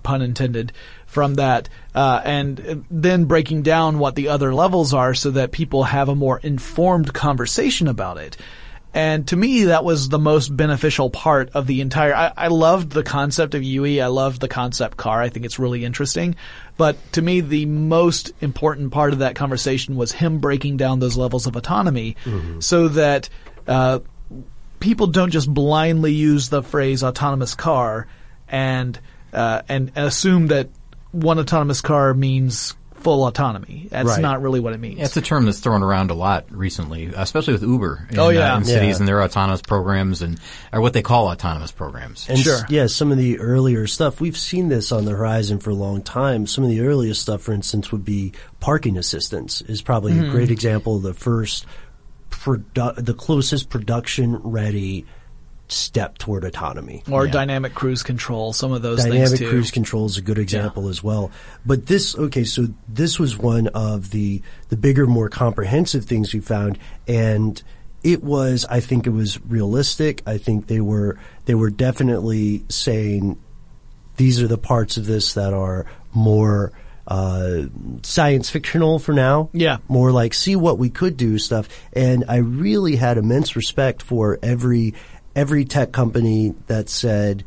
[0.03, 0.73] pun intended,
[1.05, 5.83] from that, uh, and then breaking down what the other levels are so that people
[5.83, 8.35] have a more informed conversation about it.
[8.93, 12.15] And to me, that was the most beneficial part of the entire.
[12.15, 14.01] I, I loved the concept of Yui.
[14.01, 15.21] I loved the concept car.
[15.21, 16.35] I think it's really interesting.
[16.77, 21.17] But to me, the most important part of that conversation was him breaking down those
[21.17, 22.15] levels of autonomy,
[22.59, 23.29] so that
[23.67, 23.99] uh,
[24.79, 28.07] people don't just blindly use the phrase autonomous car
[28.47, 28.99] and
[29.33, 30.69] uh, and, and assume that
[31.11, 33.87] one autonomous car means full autonomy.
[33.89, 34.21] That's Right.
[34.21, 34.97] not really what it means.
[34.99, 38.07] Yeah, it's a term that's thrown around a lot recently, especially with Uber.
[38.11, 38.53] In, Oh, yeah.
[38.53, 38.97] uh, in cities Yeah.
[38.99, 40.39] and their autonomous programs and
[40.73, 42.25] or what they call autonomous programs.
[42.27, 42.55] And Sure.
[42.55, 45.75] s- yeah, some of the earlier stuff, we've seen this on the horizon for a
[45.75, 46.47] long time.
[46.47, 50.25] Some of the earliest stuff, for instance, would be parking assistance is probably Mm-hmm.
[50.29, 51.65] a great example of the first,
[52.31, 55.05] produ- the closest production ready
[55.69, 57.03] step toward autonomy.
[57.11, 57.31] or Yeah.
[57.31, 58.53] dynamic cruise control.
[58.53, 59.49] Some of those Dynamic things too.
[59.49, 61.31] cruise control is a good example as well.
[61.65, 66.39] But this, okay, so this was one of the the bigger, more comprehensive things we
[66.39, 66.77] found,
[67.07, 67.61] and
[68.03, 70.21] it was, I think, it was realistic.
[70.25, 73.37] I think they were they were definitely saying
[74.17, 76.71] these are the parts of this that are more
[77.09, 77.61] uh,
[78.03, 79.49] science fictional for now.
[79.53, 79.77] Yeah.
[79.87, 81.69] More like see what we could do stuff.
[81.93, 84.93] And I really had immense respect for every
[85.37, 87.45] every tech company that said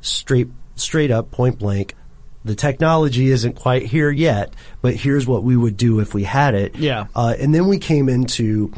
[0.00, 1.96] straight straight up point blank
[2.44, 6.54] the technology isn't quite here yet, but here's what we would do if we had
[6.54, 6.76] it.
[6.76, 7.06] Yeah.
[7.16, 8.70] Uh, and then we came into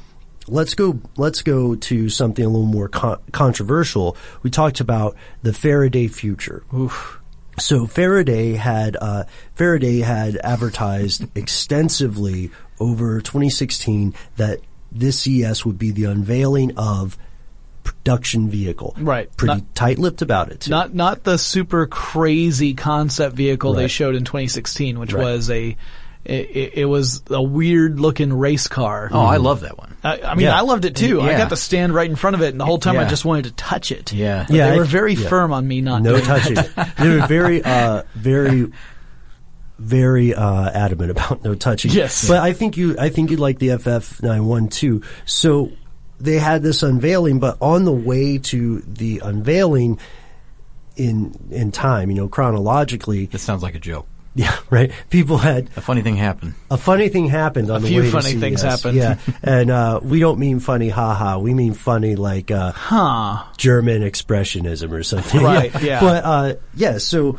[0.47, 4.17] let's go let's go to something a little more con- controversial.
[4.43, 6.63] We talked about the Faraday future.
[7.59, 14.61] So Faraday had uh, Faraday had advertised extensively over 2016 that
[14.93, 17.19] this CES would be the unveiling of
[17.87, 18.95] production vehicle.
[18.99, 19.35] Right.
[19.37, 20.61] Pretty Not- tight-lipped about it.
[20.61, 20.71] Too.
[20.71, 25.23] Not not the super crazy concept vehicle they showed in 2016, which Right.
[25.25, 25.77] was a
[26.25, 29.09] it, it, it was a weird looking race car.
[29.13, 29.97] Oh, I love that one.
[30.03, 30.57] I, I mean, Yeah.
[30.59, 31.21] I loved it too.
[31.21, 33.25] I got to stand right in front of it, and the whole time I just
[33.25, 34.13] wanted to touch it.
[34.13, 34.45] Yeah.
[34.49, 35.29] But Yeah, they were very yeah.
[35.29, 36.57] firm on me not no doing touching.
[36.99, 38.73] they were very, uh, very
[39.79, 41.91] very uh, adamant about no touching.
[41.93, 42.27] Yes.
[42.27, 45.03] but I think you I think you like the FF nine one too.
[45.27, 45.71] So
[46.19, 49.99] they had this unveiling, but on the way to the unveiling
[50.97, 54.07] in in time, you know, chronologically, This sounds like a joke.
[54.35, 54.91] yeah, right.
[55.11, 56.55] People had A funny thing happened.
[56.71, 58.97] a funny thing happened on A the few way to funny things happened.
[58.97, 61.39] Yeah, and uh, we don't mean funny, haha.
[61.39, 63.45] We mean funny like uh, Huh.
[63.59, 65.43] German expressionism or something.
[65.43, 66.01] Right, yeah.
[66.01, 67.37] But uh, yeah, so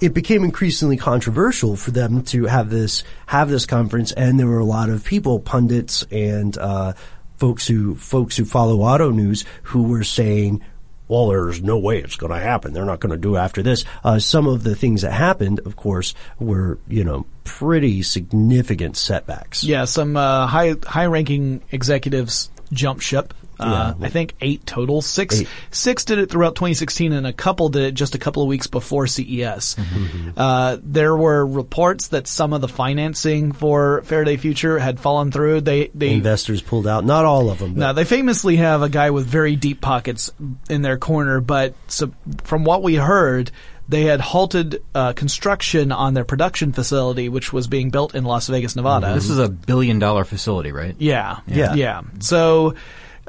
[0.00, 4.58] it became increasingly controversial for them to have this have this conference, and there were
[4.58, 6.94] a lot of people, pundits and uh,
[7.40, 10.62] folks who folks who follow auto news, who were saying.
[11.08, 12.72] Well, there's no way it's going to happen.
[12.72, 13.84] They're not going to do after this.
[14.04, 19.64] Uh, some of the things that happened, of course, were you know pretty significant setbacks.
[19.64, 23.34] Yeah, some uh, high high ranking executives jumped ship.
[23.60, 24.06] Uh, Yeah.
[24.06, 25.02] I think eight total.
[25.02, 25.48] Six Eight.
[25.70, 28.66] six did it throughout 2016, and a couple did it just a couple of weeks
[28.66, 29.74] before CES.
[29.76, 30.30] Mm-hmm.
[30.36, 35.60] Uh, there were reports that some of the financing for Faraday Future had fallen through.
[35.60, 37.04] They they Investors pulled out.
[37.04, 37.74] Not all of them.
[37.74, 40.30] But now they famously have a guy with very deep pockets
[40.68, 42.12] in their corner, but so,
[42.44, 43.50] from what we heard,
[43.88, 48.46] they had halted uh, construction on their production facility, which was being built in Las
[48.46, 49.12] Vegas, Nevada.
[49.14, 50.94] This is a billion dollar facility, right?
[50.98, 51.40] Yeah.
[51.48, 51.74] Yeah.
[51.74, 52.02] Yeah.
[52.20, 52.74] So,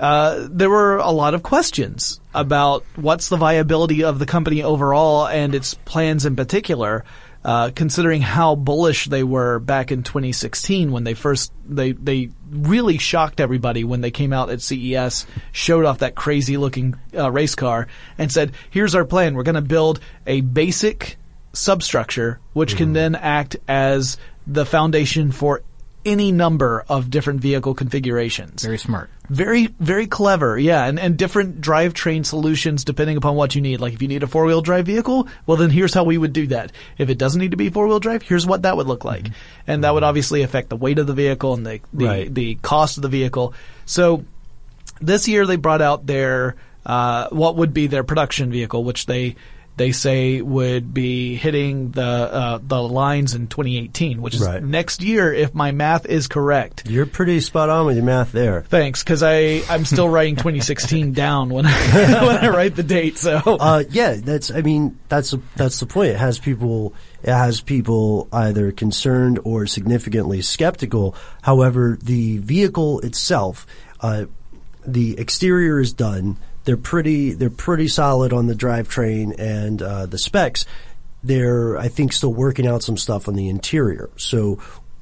[0.02, 5.28] uh, there were a lot of questions about what's the viability of the company overall
[5.28, 7.06] and its plans in particular,
[7.46, 12.98] uh, considering how bullish they were back in 2016 when they first, they, they really
[12.98, 17.54] shocked everybody when they came out at CES, showed off that crazy looking, uh, race
[17.54, 17.88] car
[18.18, 19.36] and said, here's our plan.
[19.36, 21.18] We're going to build a basic
[21.54, 25.62] substructure, which can then act as the foundation for
[26.06, 28.64] any number of different vehicle configurations.
[28.64, 29.10] Very smart.
[29.30, 33.80] Very, very clever, yeah, and, and different drivetrain solutions depending upon what you need.
[33.80, 36.34] Like if you need a four wheel drive vehicle, well then here's how we would
[36.34, 36.72] do that.
[36.98, 39.28] If it doesn't need to be four wheel drive, here's what that would look like.
[39.68, 42.34] And that would obviously affect the weight of the vehicle and the, the, Right.
[42.34, 43.54] the cost of the vehicle.
[43.86, 44.26] So
[45.00, 49.36] this year they brought out their uh, what would be their production vehicle, which they
[49.78, 54.62] they say would be hitting the uh, the lines in 2018, which is Right.
[54.62, 56.84] next year if my math is correct.
[56.90, 58.62] You're pretty spot on with your math there.
[58.62, 61.72] Thanks, because I I'm still writing 2016 down when I,
[62.26, 63.18] when I write the date.
[63.18, 64.52] So Uh, yeah, that's.
[64.52, 66.10] I mean, that's that's the point.
[66.12, 66.94] It has people.
[67.24, 71.16] It has people either concerned or significantly skeptical.
[71.44, 73.66] However, the vehicle itself,
[74.02, 74.26] uh,
[74.86, 76.38] the exterior is done.
[76.64, 77.34] They're pretty.
[77.34, 80.66] They're pretty solid on the drivetrain and uh, the specs.
[81.24, 84.10] They're, I think, still working out some stuff on the interior.
[84.18, 84.60] So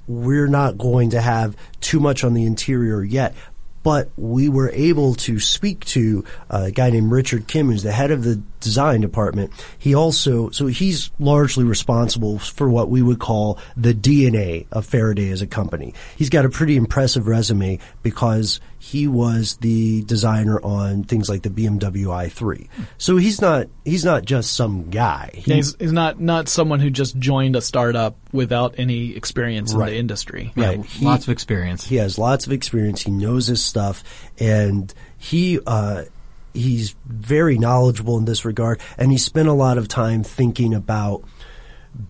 [0.07, 3.35] we're not going to have too much on the interior yet.
[3.81, 7.93] But we were able to speak to uh, a guy named Richard Kim, who's the
[7.93, 9.51] head of the design department.
[9.77, 15.29] He also, so he's largely responsible for what we would call the DNA of Faraday
[15.29, 15.93] as a company.
[16.17, 18.59] He's got a pretty impressive resume because
[18.91, 22.67] he was the designer on things like the BMW i3.
[22.97, 25.29] So he's not, he's not just some guy.
[25.33, 29.77] He- he's, he's not not someone who just joined a startup without any experience in
[29.79, 30.51] the industry.
[30.55, 30.79] Right.
[30.99, 31.85] Yeah, lots of experience.
[31.85, 33.01] He has lots of experience.
[33.03, 34.03] He knows his stuff,
[34.39, 36.05] and he uh,
[36.53, 38.79] he's very knowledgeable in this regard.
[38.97, 41.23] And he spent a lot of time thinking about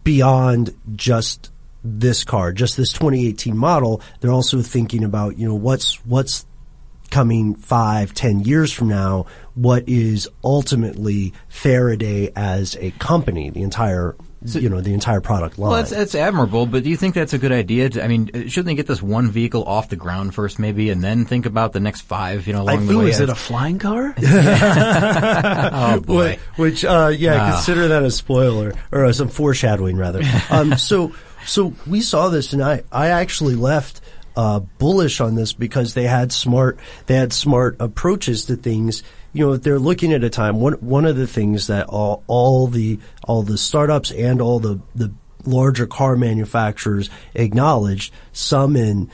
[0.03, 1.51] beyond just
[1.83, 4.01] this car, just this 2018 model.
[4.19, 6.45] They're also thinking about you know what's what's
[7.09, 9.25] coming five, ten years from now.
[9.55, 13.49] What is ultimately Faraday as a company?
[13.49, 15.71] The entire you know the entire product line.
[15.71, 17.89] Well, that's, that's admirable, but do you think that's a good idea?
[17.89, 20.89] To, I mean, uh, shouldn't they get this one vehicle off the ground first, maybe,
[20.91, 22.47] and then think about the next five?
[22.47, 23.09] You know, along the way.
[23.09, 24.15] is it a flying car?
[25.73, 26.39] oh boy.
[26.55, 27.51] Which, uh, yeah, Ah.
[27.55, 30.21] consider that a spoiler or uh, some foreshadowing rather.
[30.49, 31.13] um, so,
[31.45, 34.01] so we saw this, and I, I actually left
[34.39, 39.03] uh, bullish on this because they had smart, they had smart approaches to things.
[39.33, 40.61] You know, they're looking at a time.
[40.61, 44.79] One one of the things that all all the all the startups and all the
[44.95, 45.11] the
[45.43, 49.11] larger car manufacturers acknowledged, some in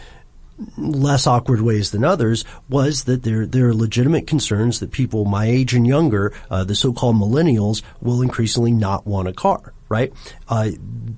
[0.77, 5.45] less awkward ways than others was that there there are legitimate concerns that people my
[5.47, 9.73] age and younger, uh, the so-called millennials, will increasingly not want a car.
[9.89, 10.13] Right?
[10.47, 10.69] Uh,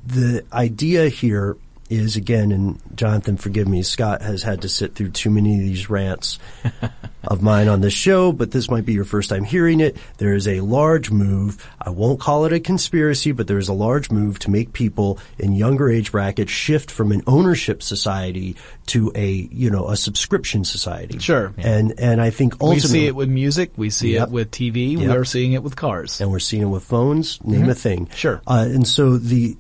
[0.06, 1.58] the idea here
[1.90, 5.62] is again, and Jonathan, forgive me, Scott has had to sit through too many of
[5.62, 6.40] these rants
[7.24, 9.98] of mine on this show, but this might be your first time hearing it.
[10.18, 11.66] There is a large move.
[11.82, 15.20] I won't call it a conspiracy, but there is a large move to make people
[15.38, 18.56] in younger age brackets shift from an ownership society
[18.88, 21.20] to a, you know, a subscription society.
[21.20, 21.54] Sure.
[21.58, 22.76] And, and I think ultimately.
[22.76, 23.72] we see it with music.
[23.76, 24.28] We see Yep.
[24.28, 24.98] it with TV.
[24.98, 25.10] Yep.
[25.10, 26.22] We're seeing it with cars.
[26.22, 28.06] and we're seeing it with phones, name a thing.
[28.06, 28.16] Mm-hmm.
[28.16, 28.42] Sure.
[28.48, 29.58] Uh, and so the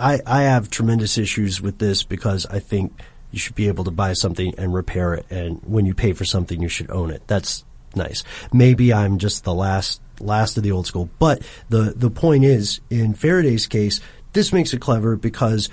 [0.00, 2.92] I, I have tremendous issues with this because I think
[3.30, 6.24] you should be able to buy something and repair it, and when you pay for
[6.24, 7.22] something, you should own it.
[7.26, 8.24] That's nice.
[8.52, 12.80] Maybe I'm just the last last of the old school, but the the point is,
[12.90, 14.00] in Faraday's case,
[14.32, 15.68] this makes it clever because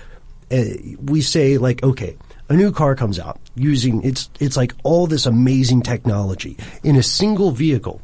[0.51, 0.63] uh,
[1.01, 2.17] we say like, okay,
[2.49, 7.03] a new car comes out using it's it's like all this amazing technology in a
[7.03, 8.01] single vehicle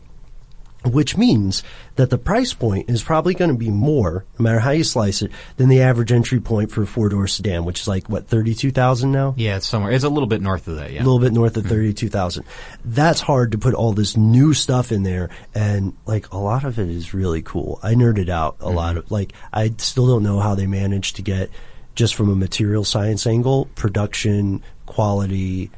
[0.86, 1.64] which means
[1.96, 5.22] that the price point is probably going to be more, no matter how you slice
[5.22, 8.28] it, than the average entry point for a four door sedan, which is like what
[8.28, 9.34] thirty two thousand now.
[9.38, 9.92] Yeah, it's somewhere.
[9.92, 10.92] It's a little bit north of that.
[10.92, 11.70] Yeah, A little bit north of hmm.
[11.70, 12.46] thirty two thousand.
[12.84, 16.80] That's hard to put all this new stuff in there, and like a lot of
[16.80, 17.80] it is really cool.
[17.82, 19.00] I nerded out a lot mm-hmm.
[19.00, 21.50] of like I still don't know how they managed to get
[21.96, 25.70] just from a material science angle production quality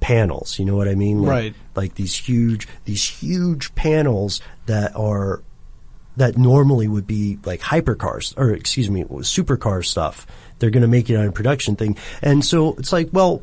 [0.00, 0.58] panels.
[0.58, 1.22] You know what I mean?
[1.22, 1.54] Like, Right.
[1.76, 5.42] Like these huge, these huge panels that are
[6.16, 10.26] that normally would be like hypercars or excuse me, supercar stuff.
[10.58, 13.42] They're going to make it on a production thing, and so it's like, well.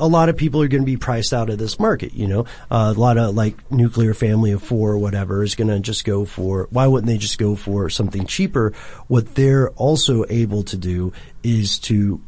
[0.00, 2.46] A lot of people are going to be priced out of this market, you know.
[2.70, 6.04] Uh, a lot of like nuclear family of four or whatever is going to just
[6.04, 6.68] go for.
[6.70, 8.74] Why wouldn't they just go for something cheaper?
[9.08, 12.20] What they're also able to do is to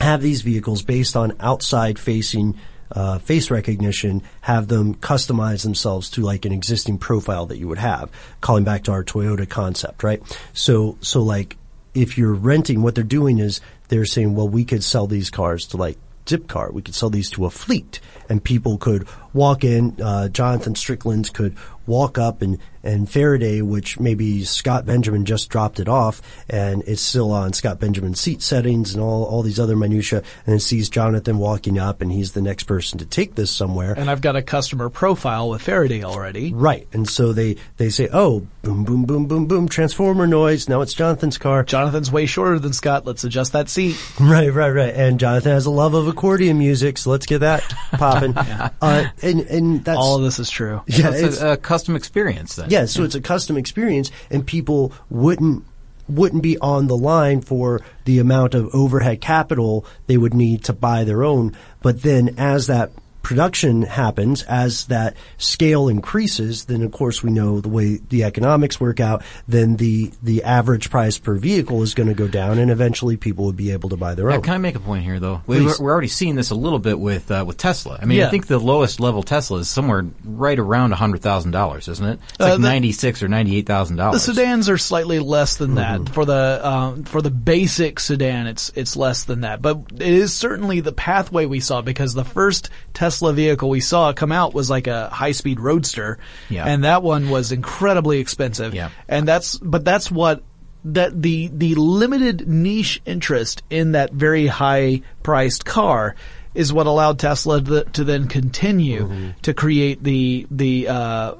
[0.00, 2.58] have these vehicles based on outside facing
[2.92, 7.78] uh, face recognition, have them customize themselves to like an existing profile that you would
[7.78, 8.10] have.
[8.40, 10.22] Calling back to our Toyota concept, right?
[10.52, 11.56] So, so like
[11.94, 15.66] if you're renting, what they're doing is they're saying, well, we could sell these cars
[15.68, 16.72] to like Zipcar.
[16.72, 19.06] We could sell these to a fleet, and people could
[19.36, 20.00] walk in.
[20.02, 21.56] Uh, Jonathan Strickland's could
[21.86, 27.02] walk up, and and Faraday, which maybe Scott Benjamin just dropped it off, and it's
[27.02, 30.88] still on Scott Benjamin's seat settings and all all these other minutia, and then sees
[30.88, 33.94] Jonathan walking up, and he's the next person to take this somewhere.
[33.96, 36.52] And I've got a customer profile with Faraday already.
[36.52, 40.68] Right, and so they they say, oh, boom, boom, boom, boom, boom, transformer noise.
[40.68, 41.62] Now it's Jonathan's car.
[41.62, 43.04] Jonathan's way shorter than Scott.
[43.06, 43.96] Let's adjust that seat.
[44.18, 44.94] Right, right, right.
[44.94, 47.62] And Jonathan has a love of accordion music, so let's get that
[47.92, 48.36] popping.
[48.36, 50.80] uh, and and that's All of this is true.
[50.86, 52.70] Yeah, it's, it's- a, a custom experience then.
[52.70, 52.86] yeah.
[52.86, 55.64] So it's a custom experience, and people wouldn't
[56.08, 60.72] wouldn't be on the line for the amount of overhead capital they would need to
[60.72, 61.56] buy their own.
[61.82, 62.92] But then, as that
[63.26, 68.80] production happens, as that scale increases, then of course we know the way the economics
[68.80, 69.24] work out.
[69.48, 73.46] Then the the average price per vehicle is going to go down, and eventually people
[73.46, 74.42] would be able to buy their Now, own.
[74.42, 75.42] can I make a point here, though?
[75.48, 75.80] We, Please.
[75.80, 77.98] we're, we're already seeing this a little bit with uh, with Tesla.
[78.00, 78.28] I mean, Yeah.
[78.28, 82.20] I think the lowest level Tesla is somewhere right around hundred thousand dollars, isn't it?
[82.30, 84.12] It's Uh, like the- ninety six or $98,000.
[84.12, 86.04] The sedans are slightly less than Mm-hmm.
[86.04, 88.46] that for the um, for the basic sedan.
[88.46, 92.24] It's it's less than that, but it is certainly the pathway we saw because the
[92.24, 96.64] first Tesla vehicle we saw come out was like a high speed roadster, Yeah.
[96.66, 98.74] and that one was incredibly expensive.
[98.74, 98.90] Yeah.
[99.08, 100.42] and that's but that's what
[100.84, 106.14] that the the limited niche interest in that very high priced car
[106.54, 109.30] is what allowed Tesla to, to then continue Mm-hmm.
[109.42, 111.34] to create the the uh,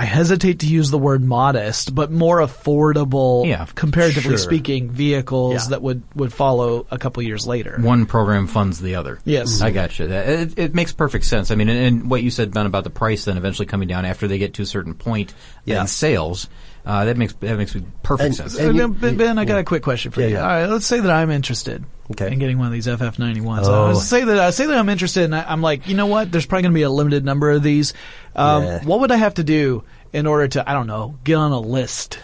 [0.00, 4.38] I hesitate to use the word modest, but more affordable, Yeah, comparatively sure.
[4.38, 5.70] speaking, vehicles Yeah.
[5.70, 7.76] that would, would follow a couple years later.
[7.80, 9.18] One program funds the other.
[9.24, 9.60] Yes.
[9.60, 10.06] I got you.
[10.06, 11.50] It, it makes perfect sense.
[11.50, 14.04] I mean, and, and what you said, Ben, about the price then eventually coming down
[14.04, 15.34] after they get to a certain point
[15.64, 15.80] Yeah.
[15.80, 16.48] in sales,
[16.88, 18.58] uh, that makes that makes perfect And- sense.
[18.58, 19.60] and- you- ben, Ben, I got yeah.
[19.60, 20.34] a quick question for Yeah, you.
[20.34, 20.40] yeah.
[20.42, 22.32] All right, let's say that I'm interested Okay.
[22.32, 23.68] in getting one of these FF91s.
[23.68, 23.90] Oh.
[23.90, 26.32] Uh, say that I say that I'm interested, and I, I'm like, you know what?
[26.32, 27.92] There's probably going to be a limited number of these.
[28.34, 28.84] Um, Yeah.
[28.84, 31.60] What would I have to do in order to, I don't know, get on a
[31.60, 32.18] list?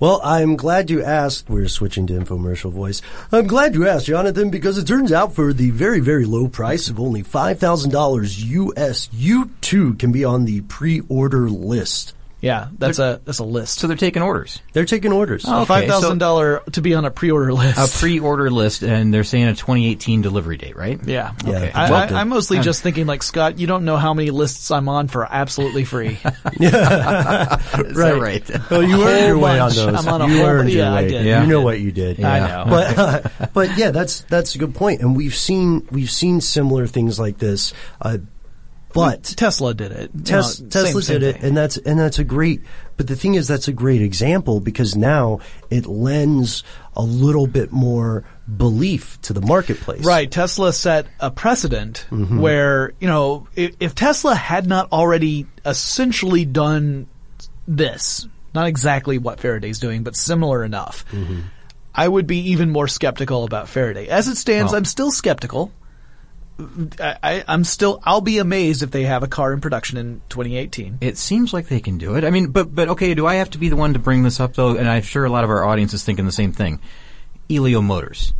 [0.00, 1.50] Well, I'm glad you asked.
[1.50, 3.02] We're switching to infomercial voice.
[3.32, 6.88] I'm glad you asked, Jonathan, because it turns out for the very, very low price
[6.88, 12.14] of only $5,000 US, you too can be on the pre-order list.
[12.40, 13.78] Yeah, that's a that's a list.
[13.80, 14.60] so they're taking orders.
[14.72, 15.44] They're taking orders.
[15.48, 15.64] Oh, okay.
[15.66, 17.78] Five thousand dollar to be on a pre-order list.
[17.96, 21.00] A pre-order list, and they're saying a 2018 delivery date, right?
[21.04, 21.32] Yeah.
[21.44, 21.72] Yeah, Okay.
[21.72, 22.16] I, welcome.
[22.16, 23.58] I, I'm mostly just thinking like Scott.
[23.58, 26.18] You don't know how many lists I'm on for absolutely free.
[26.60, 26.70] Is
[27.96, 28.70] that right?
[28.70, 29.74] Well, you earned your way on bunch.
[29.76, 30.06] those.
[30.06, 31.08] I'm on a you whole- earned your yeah, I way.
[31.08, 31.26] did.
[31.26, 31.42] Yeah.
[31.42, 32.22] You know what you did.
[32.22, 32.64] I know.
[32.70, 36.86] But, uh, but yeah, that's that's a good point, and we've seen we've seen similar
[36.86, 37.72] things like this.
[38.00, 38.18] Uh,
[38.94, 40.10] but Tesla did it.
[40.24, 41.44] Tes- Tesla same- same did it, thing.
[41.48, 42.62] and that's and that's a great.
[42.96, 45.38] But the thing is, that's a great example because now
[45.70, 46.64] it lends
[46.96, 48.24] a little bit more
[48.56, 50.04] belief to the marketplace.
[50.04, 50.28] Right.
[50.28, 52.40] Tesla set a precedent Mm-hmm.
[52.40, 57.06] where, you know, if, if Tesla had not already essentially done
[57.68, 61.40] this, not exactly what Faraday's doing, but similar enough, Mm-hmm.
[61.94, 64.06] I would be even more skeptical about Faraday.
[64.08, 64.76] As it stands, Oh.
[64.76, 65.72] I'm still skeptical.
[67.00, 70.20] I, I, I'm still, I'll be amazed if they have a car in production in
[70.28, 70.98] 2018.
[71.00, 72.24] It seems like they can do it.
[72.24, 74.40] I mean, but but okay, do I have to be the one to bring this
[74.40, 74.76] up though?
[74.76, 76.80] And I'm sure a lot of our audience is thinking the same thing.
[77.50, 78.34] Elio Motors.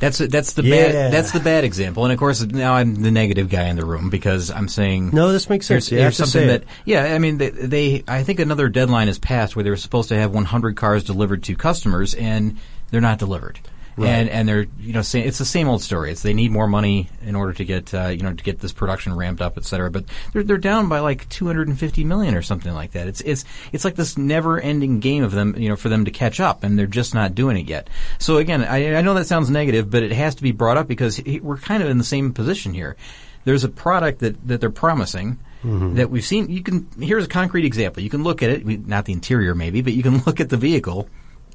[0.00, 0.92] That's that's the Yeah.
[0.92, 2.04] bad that's the bad example.
[2.04, 5.30] And of course, now I'm the negative guy in the room because I'm saying No,
[5.30, 5.88] this makes sense.
[5.88, 8.68] Here's, You have to something say that yeah, I mean they, they I think another
[8.68, 12.56] deadline has passed where they were supposed to have 100 cars delivered to customers and
[12.90, 13.60] they're not delivered.
[13.98, 14.10] Right.
[14.10, 16.12] And and they're you know saying it's the same old story.
[16.12, 18.72] It's they need more money in order to get uh, you know to get this
[18.72, 19.90] production ramped up, et cetera.
[19.90, 23.08] But they're they're down by like 250 million or something like that.
[23.08, 26.12] It's it's it's like this never ending game of them you know for them to
[26.12, 27.90] catch up, and they're just not doing it yet.
[28.20, 30.86] So again, I, I know that sounds negative, but it has to be brought up
[30.86, 32.96] because we're kind of in the same position here.
[33.44, 35.40] There's a product that that they're promising.
[35.96, 36.48] That we've seen.
[36.50, 38.00] You can here's a concrete example.
[38.00, 40.56] You can look at it, not the interior maybe, but you can look at the
[40.56, 41.08] vehicle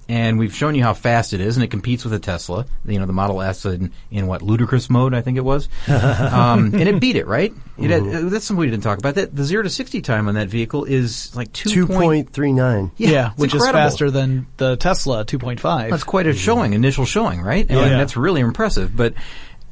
[0.09, 2.65] and we've shown you how fast it is, and it competes with a Tesla.
[2.85, 6.65] You know, the Model S in, in what ludicrous mode, I think it was, um,
[6.73, 7.27] and it beat it.
[7.27, 7.53] Right?
[7.77, 8.29] It had, Mhm.
[8.29, 9.15] that's something we didn't talk about.
[9.15, 12.01] That the zero to sixty time on that vehicle is like two, Two point.
[12.01, 12.91] point three nine.
[12.97, 13.79] Yeah, which incredible.
[13.79, 15.89] is faster than the Tesla 2.5.
[15.89, 17.65] That's quite a showing, initial showing, right?
[17.69, 17.97] And yeah.
[17.97, 18.95] that's really impressive.
[18.95, 19.13] But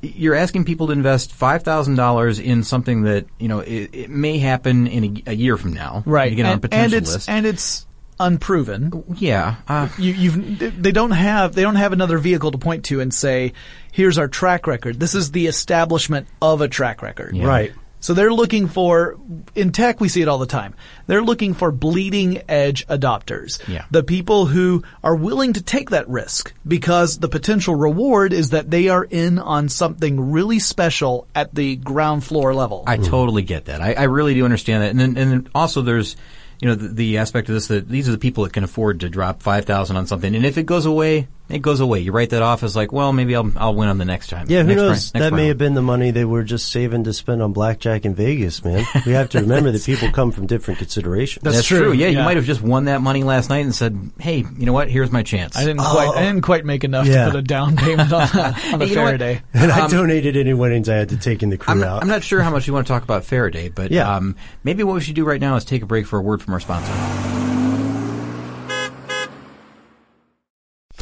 [0.02, 4.10] you're asking people to invest five thousand dollars in something that you know it, it
[4.10, 6.02] may happen in a, a year from now.
[6.08, 6.32] right.
[6.32, 7.30] You get on a potential and it's list.
[7.30, 7.86] and it's
[8.22, 9.04] unproven.
[9.18, 13.02] Yeah, uh, you, you've they don't have they don't have another vehicle to point to
[13.02, 13.54] and say,
[13.92, 17.36] "Here's our track record." This is the establishment of a track record.
[17.36, 17.46] Yeah.
[17.46, 17.74] Right.
[18.02, 19.18] So they're looking for
[19.54, 20.74] in tech we see it all the time.
[21.06, 23.66] They're looking for bleeding edge adopters.
[23.68, 23.86] Yeah.
[23.92, 28.72] The people who are willing to take that risk because the potential reward is that
[28.72, 32.84] they are in on something really special at the ground floor level.
[32.88, 33.82] I totally get that.
[33.82, 34.90] I, I really do understand that.
[34.90, 36.16] And then, and then also there's,
[36.62, 39.00] you know, the, the aspect of this that these are the people that can afford
[39.02, 42.00] to drop five thousand on something, and if it goes away, it goes away.
[42.00, 44.46] You write that off as like, well, maybe I'll I'll win on the next time.
[44.50, 44.84] Yeah, who next knows?
[44.88, 47.54] round- next that may have been the money they were just saving to spend on
[47.54, 48.86] blackjack in Vegas, man.
[49.06, 51.44] We have to remember that people come from different considerations.
[51.44, 51.92] That's, true.
[51.92, 54.74] Yeah, you might have just won that money last night and said, "Hey, you know
[54.74, 54.90] what?
[54.90, 57.26] Here's my chance." I didn't quite I didn't quite make enough Yeah.
[57.26, 58.22] to put a down payment on,
[58.74, 58.94] on the Hey, you?
[58.96, 59.42] Faraday.
[59.54, 62.02] And I Um, donated any winnings I had to take in the crew I'm, out.
[62.02, 64.16] I'm not sure how much you want to talk about Faraday, but Yeah.
[64.16, 66.42] um, maybe what we should do right now is take a break for a word
[66.42, 67.41] from our sponsor.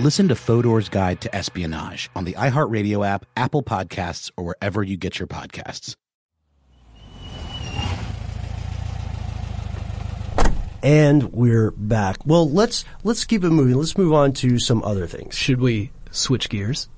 [0.00, 4.96] Listen to Fodor's Guide to Espionage on the iHeartRadio app, Apple Podcasts, or wherever you
[4.96, 5.94] get your podcasts.
[10.82, 12.24] And we're back.
[12.24, 13.74] Well, let's let's keep it moving.
[13.74, 15.36] Let's move on to some other things.
[15.36, 16.88] Should we switch gears?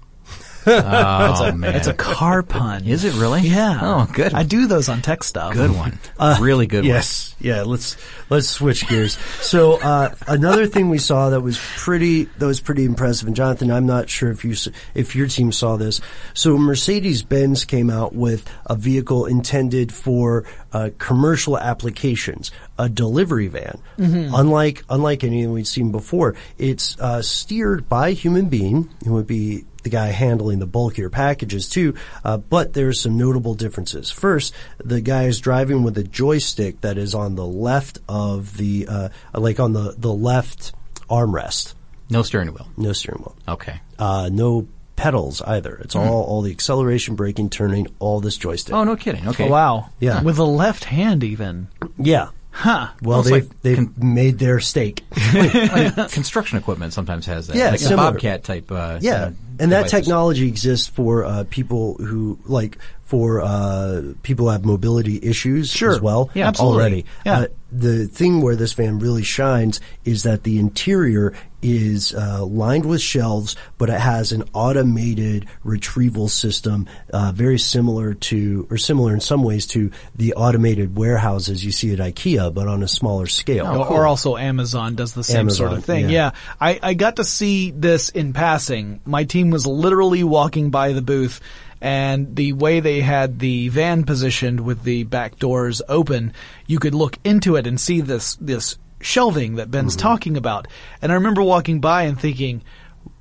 [0.67, 1.75] Oh, it's a, man.
[1.75, 2.85] It's a car pun.
[2.87, 3.41] Is it really?
[3.43, 3.79] Yeah.
[3.83, 4.35] Oh, good.
[4.35, 5.53] I do those on tech stuff.
[5.55, 5.99] Good one.
[6.19, 6.87] Uh, really good one.
[6.87, 7.35] yes.
[7.41, 7.63] Yeah.
[7.63, 7.97] Let's
[8.31, 9.19] let's switch gears.
[9.41, 13.27] So uh, another thing we saw that was pretty that was pretty impressive.
[13.27, 14.55] And Jonathan, I'm not sure if you
[14.95, 16.01] if your team saw this.
[16.35, 23.49] So Mercedes Benz came out with a vehicle intended for uh, commercial applications, a delivery
[23.49, 23.79] van.
[23.99, 24.31] Mhm.
[24.35, 29.27] Unlike unlike anything we've seen before, it's uh, steered by a human being It would
[29.27, 34.11] be the guy handling the bulkier packages too, uh, but there's some notable differences.
[34.11, 38.87] First, the guy is driving with a joystick that is on the left of the,
[38.89, 40.72] uh, like on the, the left
[41.11, 41.74] armrest.
[42.11, 42.68] No steering wheel.
[42.76, 43.37] No steering wheel.
[43.49, 43.80] Okay.
[43.99, 44.66] Uh, no
[44.97, 45.76] pedals either.
[45.76, 46.07] It's Mhm.
[46.07, 48.74] all, all the acceleration, braking, turning, all this joystick.
[48.74, 49.26] Oh, no kidding.
[49.28, 49.47] Okay.
[49.49, 49.89] Oh, wow.
[49.99, 50.22] Yeah.
[50.22, 51.68] With the left hand even.
[51.99, 52.28] Yeah.
[52.55, 52.88] Huh.
[53.00, 55.05] Well, they've, like they've made their stake.
[55.32, 57.57] Like construction equipment sometimes has that.
[57.57, 57.96] Yeah, like a.
[57.96, 58.70] Bobcat type.
[58.70, 62.76] Uh, yeah, uh, and that technology exists for uh, people who like
[63.13, 65.93] for uh, people who have mobility issues Sure.
[65.93, 66.31] as well.
[66.33, 66.81] Yeah, absolutely.
[66.81, 67.05] already.
[67.27, 67.39] Yeah.
[67.41, 72.85] Uh, the thing where this van really shines is that the interior is uh, lined
[72.87, 79.13] with shelves, but it has an automated retrieval system, uh, very similar to, or similar
[79.15, 83.27] in some ways to the automated warehouses you see at IKEA, but on a smaller
[83.27, 83.67] scale.
[83.67, 86.09] or, or also Amazon does the same sort of thing.
[86.09, 86.11] yeah.
[86.11, 86.31] Yeah.
[86.61, 89.01] I, I got to see this in passing.
[89.05, 91.41] My team was literally walking by the booth
[91.83, 96.33] and the way they had the van positioned with the back doors open,
[96.66, 100.03] you could look into it and see this, this shelving that Ben's Mm-hmm.
[100.09, 100.68] talking about.
[101.03, 102.62] And I remember walking by and thinking,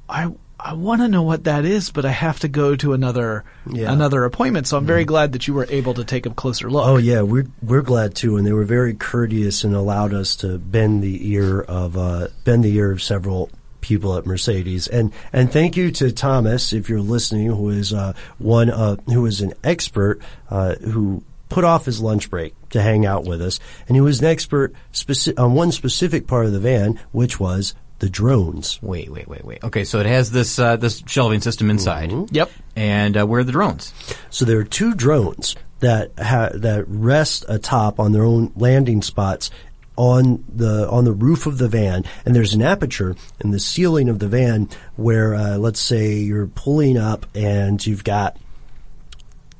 [0.07, 3.43] I, I want to know what that is, but I have to go to another,
[3.68, 3.91] Yeah.
[3.91, 4.68] another appointment.
[4.68, 6.86] So I'm very glad that you were able to take a closer look.
[6.86, 10.59] Oh yeah, we're we're glad too, and they were very courteous and allowed us to
[10.59, 13.49] bend the ear of uh, bend the ear of several
[13.82, 14.88] people at Mercedes.
[14.88, 19.25] And and thank you to Thomas, if you're listening, who is uh, one uh, who
[19.25, 23.59] is an expert uh, who put off his lunch break to hang out with us,
[23.88, 27.75] and he was an expert speci- on one specific part of the van, which was
[27.99, 28.82] the drones.
[28.82, 29.63] Wait, wait, wait, wait.
[29.63, 32.11] Okay, so it has this uh, this shelving system inside.
[32.32, 32.49] Yep.
[32.75, 33.93] And uh, where are the drones?
[34.29, 39.51] So there are two drones that ha- that rest atop on their own landing spots
[40.02, 44.10] on the on the roof of the van, and there's an aperture in the ceiling
[44.10, 48.36] of the van where, uh, let's say, you're pulling up and you've got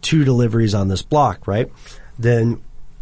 [0.02, 1.72] two deliveries on this block, right?
[2.18, 2.60] Then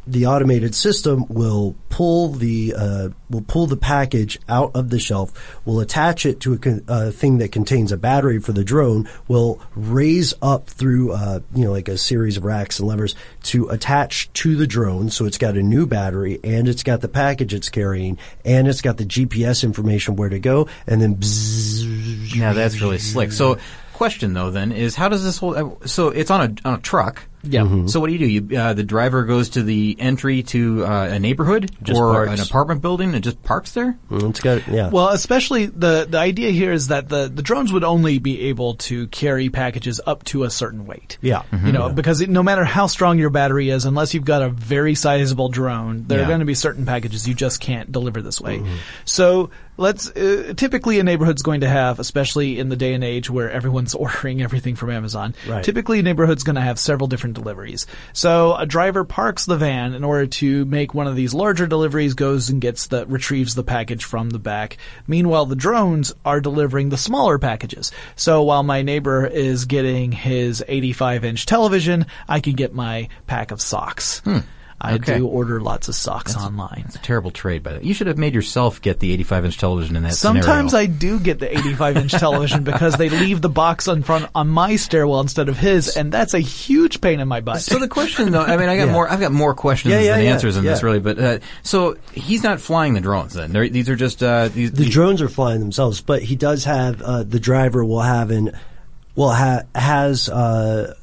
[0.09, 5.31] the automated system will pull the uh, will pull the package out of the shelf,
[5.65, 9.07] will attach it to a con- uh, thing that contains a battery for the drone,
[9.27, 13.69] will raise up through uh, you know like a series of racks and levers to
[13.69, 17.53] attach to the drone, so it's got a new battery and it's got the package
[17.53, 22.53] it's carrying and it's got the GPS information where to go, and then bzzz, Now
[22.53, 23.31] that's really slick.
[23.31, 23.59] So,
[23.99, 26.81] question though then is how does this whole uh, so it's on a on a
[26.81, 27.21] truck.
[27.41, 27.61] Yeah.
[27.61, 27.87] Mm-hmm.
[27.87, 28.25] So what do you do?
[28.27, 32.41] You uh, the driver goes to the entry to uh, a neighborhood Just or parks.
[32.41, 33.97] an apartment building and just parks there.
[34.11, 34.89] Mm, it's got yeah.
[34.89, 38.73] Well, especially the the idea here is that the the drones would only be able
[38.89, 41.17] to carry packages up to a certain weight.
[41.21, 41.43] Yeah.
[41.53, 41.93] You know, Yeah.
[41.93, 45.47] because it, no matter how strong your battery is, unless you've got a very sizable
[45.47, 46.25] drone, there Yeah.
[46.25, 48.61] are going to be certain packages you just can't deliver this way.
[49.05, 49.49] So
[49.79, 53.49] let's uh, typically a neighborhood's going to have, especially in the day and age where
[53.49, 55.33] everyone's ordering everything from Amazon.
[55.47, 55.63] Right.
[55.63, 57.87] Typically, a neighborhood's going to have several different deliveries.
[58.13, 62.13] So a driver parks the van in order to make one of these larger deliveries,
[62.13, 64.77] goes and gets the retrieves the package from the back.
[65.07, 67.91] Meanwhile, the drones are delivering the smaller packages.
[68.15, 73.51] So while my neighbor is getting his 85 inch television, I can get my pack
[73.51, 74.21] of socks.
[74.81, 75.17] I Okay.
[75.17, 76.83] do order lots of socks online.
[76.87, 77.85] It's a terrible trade, by the way.
[77.85, 80.89] You should have made yourself get the 85 inch television in that Sometimes scenario.
[80.89, 84.47] I do get the 85 inch television because they leave the box on front on
[84.47, 87.59] my stairwell instead of his, and that's a huge pain in my butt.
[87.61, 88.93] So the question, though, I mean, I got Yeah.
[88.93, 89.09] more.
[89.09, 90.85] I've got more questions Yeah, yeah, than yeah, answers in this, yeah.
[90.85, 90.99] really.
[90.99, 93.33] But uh, so he's not flying the drones.
[93.33, 94.71] Then They're, these are just uh, these.
[94.71, 98.51] the drones are flying themselves, but he does have uh, the driver will have an
[99.15, 100.93] well ha- has uh,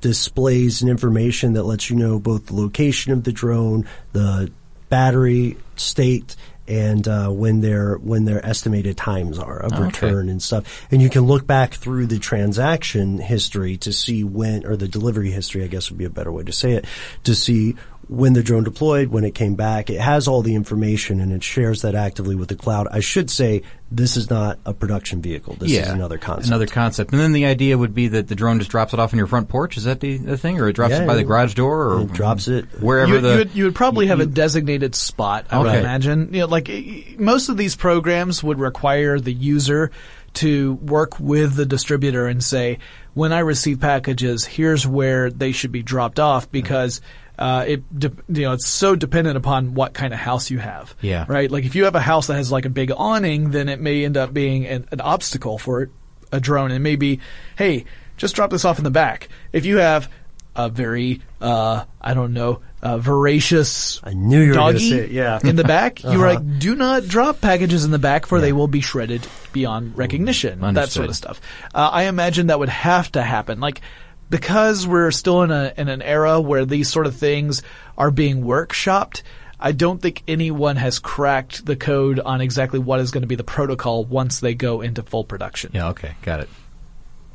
[0.00, 4.50] displays and information that lets you know both the location of the drone, the
[4.88, 6.36] battery state,
[6.66, 9.84] and uh, when their when their estimated times are of Okay.
[9.84, 10.86] return and stuff.
[10.90, 15.30] And you can look back through the transaction history to see when, or the delivery
[15.30, 16.84] history, I guess would be a better way to say it,
[17.24, 17.76] to see
[18.08, 21.44] when the drone deployed, when it came back, it has all the information and it
[21.44, 22.88] shares that actively with the cloud.
[22.90, 25.56] I should say this is not a production vehicle.
[25.58, 26.48] This is another concept.
[26.48, 27.12] Another concept.
[27.12, 29.26] And then the idea would be that the drone just drops it off on your
[29.26, 29.76] front porch.
[29.76, 30.58] Is that the, the thing?
[30.58, 31.92] Or it drops Yeah, it by the garage door?
[31.92, 33.30] Or it drops it wherever you, the.
[33.30, 35.46] you would, you would probably have a designated spot.
[35.50, 36.32] I would imagine.
[36.32, 36.70] You know, like
[37.18, 39.90] most of these programs would require the user
[40.34, 42.78] to work with the distributor and say,
[43.12, 47.02] when I receive packages, here's where they should be dropped off because.
[47.38, 50.94] Uh, it de- you know it's so dependent upon what kind of house you have.
[51.00, 51.24] Yeah.
[51.28, 51.50] Right.
[51.50, 54.04] Like if you have a house that has like a big awning, then it may
[54.04, 55.88] end up being an, an obstacle for
[56.32, 56.72] a drone.
[56.72, 57.20] It may be,
[57.56, 57.84] hey,
[58.16, 59.28] just drop this off in the back.
[59.52, 60.10] If you have
[60.56, 65.10] a very, uh, I don't know, uh, voracious I knew you were doggy say it,
[65.12, 65.38] yeah.
[65.44, 66.40] in the back, you're Uh-huh.
[66.40, 70.60] like, do not drop packages in the back for they will be shredded beyond recognition.
[70.74, 71.40] That sort of stuff.
[71.74, 73.60] Uh, I imagine that would have to happen.
[73.60, 73.80] Like,
[74.30, 77.62] because we're still in a, in an era where these sort of things
[77.96, 79.22] are being workshopped,
[79.60, 83.34] I don't think anyone has cracked the code on exactly what is going to be
[83.34, 85.72] the protocol once they go into full production.
[85.74, 86.48] Yeah, okay, got it.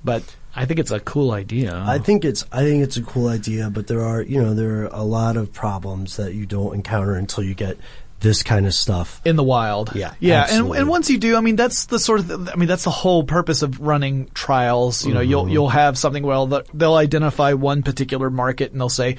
[0.05, 0.23] But
[0.55, 1.81] I think it's a cool idea.
[1.85, 4.83] I think it's I think it's a cool idea, but there are you know there
[4.83, 7.77] are a lot of problems that you don't encounter until you get
[8.23, 9.93] this kind of stuff in the wild.
[9.95, 12.55] Yeah, Yeah, and, and once you do, I mean, that's the sort of, th- I
[12.55, 15.05] mean, that's the whole purpose of running trials.
[15.05, 15.51] You know, you'll Mhm.
[15.51, 19.17] you'll have something Well, they'll, they'll identify one particular market and they'll say,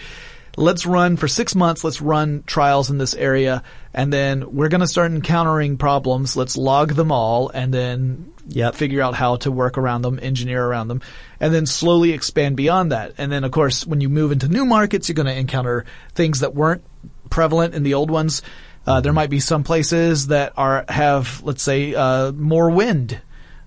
[0.57, 1.85] let's run for six months.
[1.85, 6.37] Let's run trials in this area, and then we're going to start encountering problems.
[6.37, 8.33] Let's log them all, and then
[8.75, 11.01] figure out how to work around them, engineer around them,
[11.41, 13.15] and then slowly expand beyond that.
[13.19, 15.85] And then, of course, when you move into new markets, you're going to encounter
[16.15, 16.85] things that weren't
[17.31, 18.43] prevalent in the old ones.
[18.87, 23.21] Uh, there might be some places that are have, let's say, uh, more wind.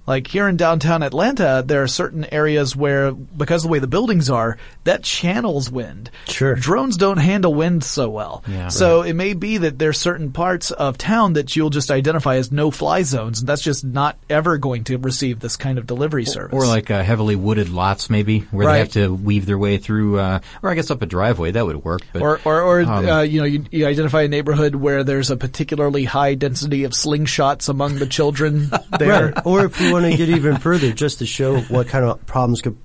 [0.08, 3.88] Like here in downtown Atlanta, there are certain areas where, because of the way the
[3.88, 6.10] buildings are, that channels wind.
[6.28, 6.56] Sure.
[6.56, 8.44] Drones don't handle wind so well.
[8.48, 8.70] Yeah.
[8.70, 12.52] So it may be that there's certain parts of town that you'll just identify as
[12.52, 16.54] no-fly zones, and that's just not ever going to receive this kind of delivery service.
[16.54, 18.74] Or like uh, heavily wooded lots, maybe, where Right.
[18.74, 21.66] they have to weave their way through, uh, or I guess up a driveway, that
[21.66, 22.02] would work.
[22.14, 25.32] But, or or, or um, uh, you know you, you identify a neighborhood where there's
[25.32, 29.32] a particularly high density of slingshots among the children there.
[29.34, 29.46] Right.
[29.46, 32.62] Or if we want to get even further, just to show what kind of problems
[32.62, 32.78] could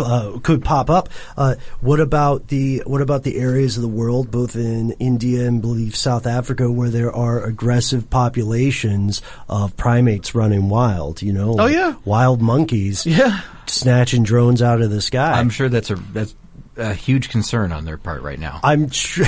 [0.00, 1.08] uh, could pop up.
[1.36, 5.60] Uh, what about the what about the areas of the world, both in India and
[5.60, 11.20] believe South Africa, where there are aggressive populations of primates running wild?
[11.20, 11.94] You know, Oh, yeah.
[12.04, 15.32] wild monkeys, yeah, snatching drones out of the sky.
[15.32, 16.34] I'm sure that's a that's
[16.78, 18.60] a huge concern on their part right now.
[18.62, 19.26] I'm sure.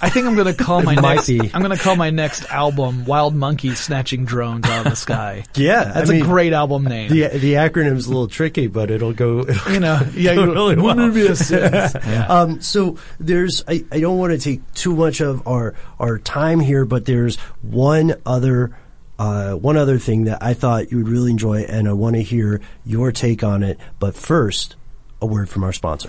[0.00, 1.26] I think I'm going to call my next.
[1.26, 1.40] be.
[1.52, 5.44] I'm going to call my next album "Wild Monkeys Snatching Drones Out of the Sky."
[5.54, 7.10] Yeah, that's I mean, a great album name.
[7.10, 9.40] The the acronym's a little tricky, but it'll go.
[9.40, 10.96] It'll You know, yeah, go you- really well.
[10.96, 11.94] wouldn't be a sense?
[12.06, 12.26] Yeah.
[12.26, 13.62] Um, so there's.
[13.68, 17.36] I, I don't want to take too much of our our time here, but there's
[17.62, 18.76] one other.
[19.18, 22.22] Uh, one other thing that I thought you would really enjoy, and I want to
[22.22, 23.78] hear your take on it.
[24.00, 24.74] But first,
[25.20, 26.08] a word from our sponsor.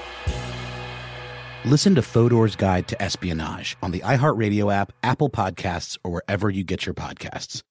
[1.63, 6.63] Listen to Fodor's Guide to Espionage on the iHeartRadio app, Apple Podcasts, or wherever you
[6.63, 7.61] get your podcasts.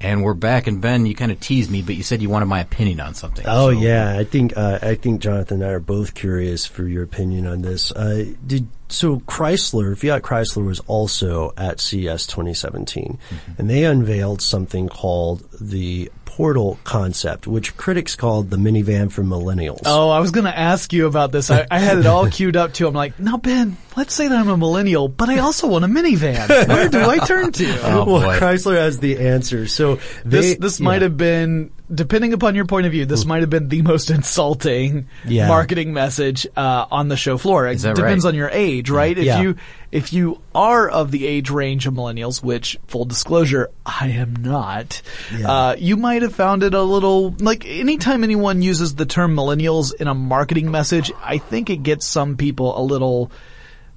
[0.00, 2.46] And we're back, and Ben, you kind of teased me, but you said you wanted
[2.46, 3.44] my opinion on something.
[3.46, 6.88] Oh so- yeah, I think uh, I think Jonathan and I are both curious for
[6.88, 7.92] your opinion on this.
[7.92, 13.20] Uh, did so Chrysler, Fiat Chrysler was also at CES 2017,
[13.56, 19.82] and they unveiled something called the Portal concept, which critics called the minivan for millennials.
[19.84, 21.50] Oh, I was going to ask you about this.
[21.50, 22.88] I, I had it all queued up too.
[22.88, 25.88] I'm like, now Ben, let's say that I'm a millennial, but I also want a
[25.88, 26.68] minivan.
[26.68, 27.62] Where do I turn to?
[27.82, 29.66] Oh, well, Chrysler has the answer.
[29.66, 30.84] So they, this this yeah.
[30.84, 34.10] might have been, depending upon your point of view, this might have been the most
[34.18, 35.48] insulting Yeah.
[35.48, 37.66] marketing message uh, on the show floor.
[37.66, 38.30] It Is that depends right?
[38.30, 39.16] on your age, right?
[39.16, 39.40] If Yeah.
[39.42, 39.56] you
[39.90, 45.02] if you are of the age range of millennials, which full disclosure, I am not,
[45.38, 45.50] Yeah.
[45.50, 49.92] uh, you might have found it a little like anytime anyone uses the term millennials
[49.94, 53.30] in a marketing message, I think it gets some people a little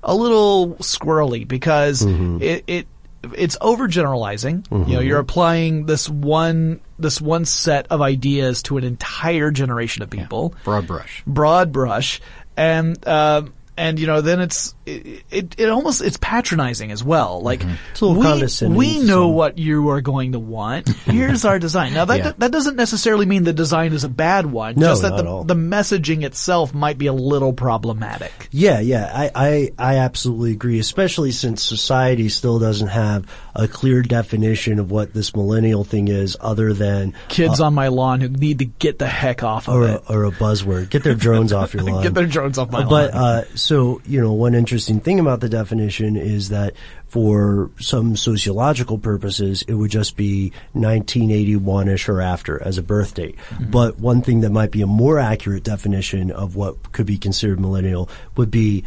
[0.04, 2.42] a little squirrely because Mm-hmm.
[2.42, 2.88] it, it
[3.36, 4.70] it's overgeneralizing.
[4.88, 10.04] You know, you're applying this one this one set of ideas to an entire generation
[10.04, 10.54] of people.
[10.64, 11.24] Broad brush.
[11.28, 12.22] Broad brush,
[12.58, 13.44] and uh,
[13.78, 17.42] and you know, then it's it, it it almost it's patronizing as well.
[17.42, 20.88] Like It's a little we we know what you are going to want.
[20.90, 21.94] Here's our design.
[21.94, 22.32] Now that Yeah.
[22.38, 24.76] that doesn't necessarily mean the design is a bad one.
[24.78, 28.48] No, just that not the the messaging itself might be a little problematic.
[28.52, 34.02] Yeah, yeah, I, I, I absolutely agree, especially since society still doesn't have a clear
[34.02, 38.60] definition of what this millennial thing is other than Kids on my lawn who need
[38.60, 40.02] to get the heck off of or it.
[40.08, 40.90] a, or a buzzword.
[40.90, 42.04] Get their drones off your lawn.
[42.04, 43.24] Get their drones off my But lawn.
[43.24, 46.76] uh, so you know, one interesting thing about the definition is that
[47.08, 53.38] for some sociological purposes, it would just be 1981ish or after as a birth date.
[53.38, 53.72] Mm-hmm.
[53.72, 57.60] But one thing that might be a more accurate definition of what could be considered
[57.60, 58.84] millennial would be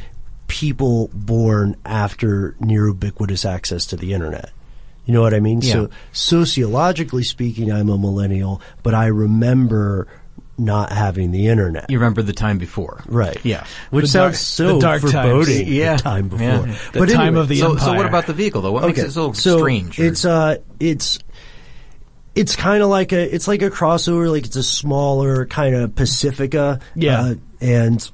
[0.47, 4.51] people born after near ubiquitous access to the internet.
[5.07, 5.61] You know what I mean?
[5.63, 10.07] So sociologically speaking, I'm a millennial, but I remember
[10.59, 11.89] not having the internet.
[11.91, 13.03] You remember the time before.
[13.07, 13.39] Right.
[13.45, 13.65] Yeah.
[13.91, 15.13] Which The sounds dark- so the dark times.
[15.47, 15.69] foreboding.
[15.73, 15.97] Yeah.
[15.97, 16.47] The time before.
[16.47, 16.75] Yeah.
[16.93, 17.85] The time of the so, empire.
[17.87, 18.73] so what about the vehicle though?
[18.73, 19.99] What makes it so, strange?
[20.01, 21.19] or- It's uh, it's
[22.35, 24.31] it's kind of like a it's like a crossover.
[24.31, 26.81] Like it's a smaller kind of Pacifica.
[26.95, 27.21] Yeah.
[27.21, 28.11] uh, and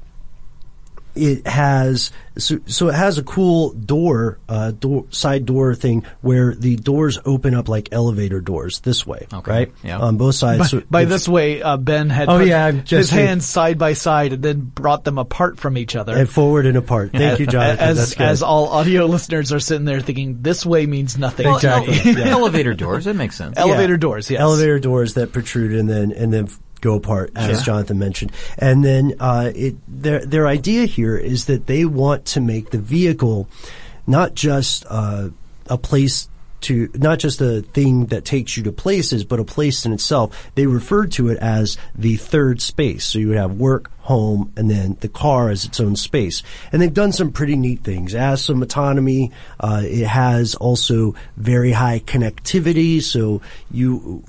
[1.14, 6.52] it has so, so it has a cool door, uh, door side door thing where
[6.54, 9.50] the doors open up like elevator doors this way, Okay.
[9.52, 9.72] right?
[9.84, 9.98] Yeah.
[10.00, 10.58] On both sides.
[10.58, 13.46] By, So by this way, uh, Ben had Oh, put yeah, just his saying- hands
[13.46, 16.16] side by side and then brought them apart from each other.
[16.16, 17.10] and forward and apart.
[17.14, 17.78] Thank you, Jonathan.
[17.88, 21.46] As as all audio listeners are sitting there thinking, this way means nothing.
[21.46, 23.04] Well, to me." ele- Elevator doors.
[23.04, 23.56] That makes sense.
[23.56, 23.98] Elevator Yeah.
[23.98, 24.40] doors, yes.
[24.40, 27.64] Elevator doors that protrude and then and then f- go apart, as Sure.
[27.64, 28.30] Jonathan mentioned.
[28.58, 32.78] And then uh, it their their idea here is that they want to make the
[32.78, 33.48] vehicle
[34.06, 35.30] not just uh,
[35.66, 36.28] a place.
[36.64, 40.50] To not just a thing that takes you to places, but a place in itself.
[40.54, 43.04] They referred to it as the third space.
[43.04, 46.42] So you would have work, home, and then the car as its own space.
[46.72, 48.14] And they've done some pretty neat things.
[48.14, 49.30] It has some autonomy.
[49.60, 53.02] Uh, it has also very high connectivity.
[53.02, 54.22] So you,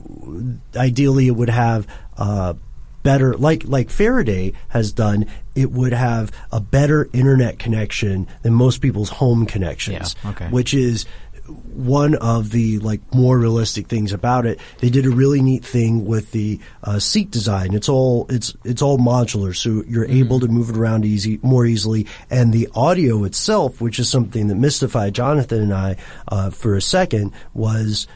[0.76, 2.56] ideally, it would have, uh,
[3.04, 8.82] better, like, like Faraday has done, it would have a better internet connection than most
[8.82, 10.16] people's home connections.
[10.24, 10.48] Yeah, okay.
[10.50, 11.06] Which is,
[11.48, 14.60] one of the like more realistic things about it.
[14.80, 17.74] They did a really neat thing with the uh, seat design.
[17.74, 21.66] It's all it's it's all modular, so you're able to move it around easy more
[21.66, 22.08] easily.
[22.30, 26.82] And the audio itself, which is something that mystified Jonathan and I uh, for a
[26.82, 28.08] second, was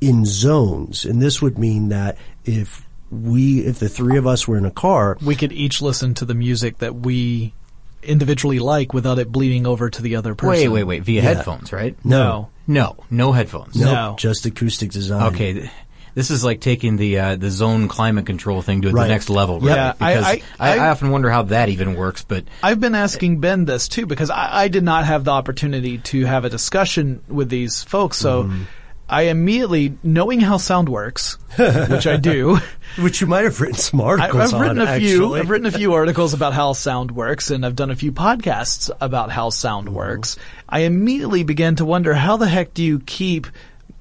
[0.00, 4.56] in zones, and this would mean that if we if the three of us were
[4.56, 7.54] in a car, we could each listen to the music that we
[8.02, 10.50] individually like without it bleeding over to the other person.
[10.50, 11.02] Wait, wait, wait.
[11.04, 11.34] Via Yeah.
[11.34, 11.96] headphones, right?
[12.04, 12.48] No.
[12.66, 13.76] No, no headphones.
[13.76, 14.16] nope, No.
[14.18, 15.34] just acoustic design.
[15.34, 15.70] Okay.
[16.14, 19.04] This is like taking the uh, the zone climate control thing to Right.
[19.04, 19.92] the next level, Yeah.
[19.92, 22.24] Because I- I, I- I, often wonder how that even works.
[22.26, 25.98] But I've been asking Ben this too because I, I did not have the opportunity
[25.98, 28.16] to have a discussion with these folks.
[28.16, 28.62] So Mm-hmm.
[29.08, 32.58] I immediately, knowing how sound works, which I do,
[32.98, 35.24] which you might have written some I, articles I've written on, a few.
[35.24, 35.40] actually.
[35.40, 38.90] I've written a few articles about how sound works, and I've done a few podcasts
[39.00, 39.96] about how sound Mm-hmm.
[39.96, 40.36] works.
[40.68, 43.46] I immediately began to wonder how the heck do you keep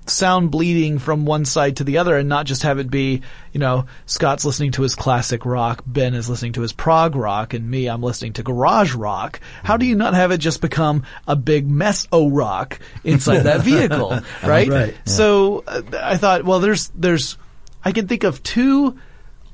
[0.09, 3.59] sound bleeding from one side to the other and not just have it be, you
[3.59, 7.69] know, Scott's listening to his classic rock, Ben is listening to his prog rock, and
[7.69, 9.39] me, I'm listening to garage rock.
[9.63, 13.61] How do you not have it just become a big mess o rock inside that
[13.63, 14.09] vehicle,
[14.43, 14.67] right?
[14.67, 14.97] Right, yeah.
[15.05, 17.37] So uh, I thought, well, there's, there's,
[17.83, 18.97] I can think of two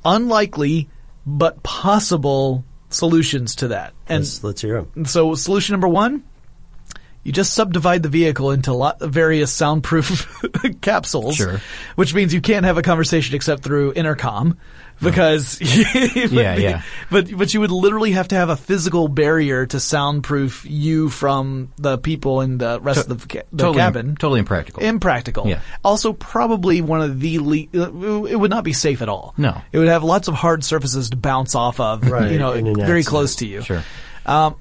[0.04, 0.88] unlikely
[1.26, 3.94] but possible solutions to that.
[4.08, 5.04] And let's, let's hear them.
[5.04, 6.24] so solution number one,
[7.24, 10.30] you just subdivide the vehicle into lot, various soundproof
[10.80, 11.36] capsules.
[11.36, 11.60] Sure.
[11.96, 14.58] Which means you can't have a conversation except through intercom
[15.02, 16.82] because it Yeah, be- yeah.
[17.10, 21.72] But but you would literally have to have a physical barrier to soundproof you from
[21.76, 24.16] the people in the rest of the, ca- the totally, cabin.
[24.16, 24.82] totally impractical.
[24.82, 25.48] Impractical.
[25.48, 25.60] Yeah.
[25.84, 29.34] Also, probably one of the le- it would not be safe at all.
[29.36, 29.60] No.
[29.72, 32.08] It would have lots of hard surfaces to bounce off of.
[32.08, 33.06] Right, You know, very accident.
[33.06, 33.62] close to you.
[33.62, 33.82] Sure.
[34.26, 34.56] Um,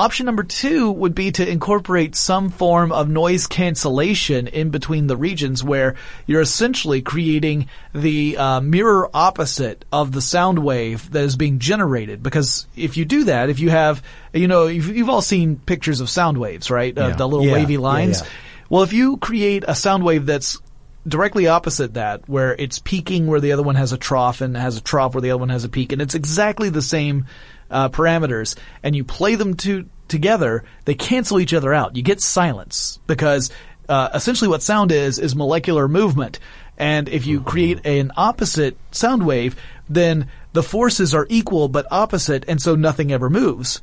[0.00, 5.16] option number two would be to incorporate some form of noise cancellation in between the
[5.16, 5.94] regions where
[6.26, 12.22] you're essentially creating the uh, mirror opposite of the sound wave that is being generated.
[12.22, 16.00] Because if you do that, if you have, you know, you've, you've all seen pictures
[16.00, 16.96] of sound waves, right?
[16.96, 18.22] Uh, the little Yeah, wavy yeah, lines.
[18.22, 18.28] yeah.
[18.70, 20.58] Well, if you create a sound wave that's
[21.06, 24.78] directly opposite that, where it's peaking where the other one has a trough and has
[24.78, 27.26] a trough where the other one has a peak, and it's exactly the same
[27.70, 31.96] uh, parameters, and you play them to, together, they cancel each other out.
[31.96, 33.50] You get silence because
[33.88, 36.38] uh, essentially what sound is is molecular movement,
[36.78, 39.56] and if you create an opposite sound wave,
[39.88, 43.80] then the forces are equal but opposite, and so nothing ever moves.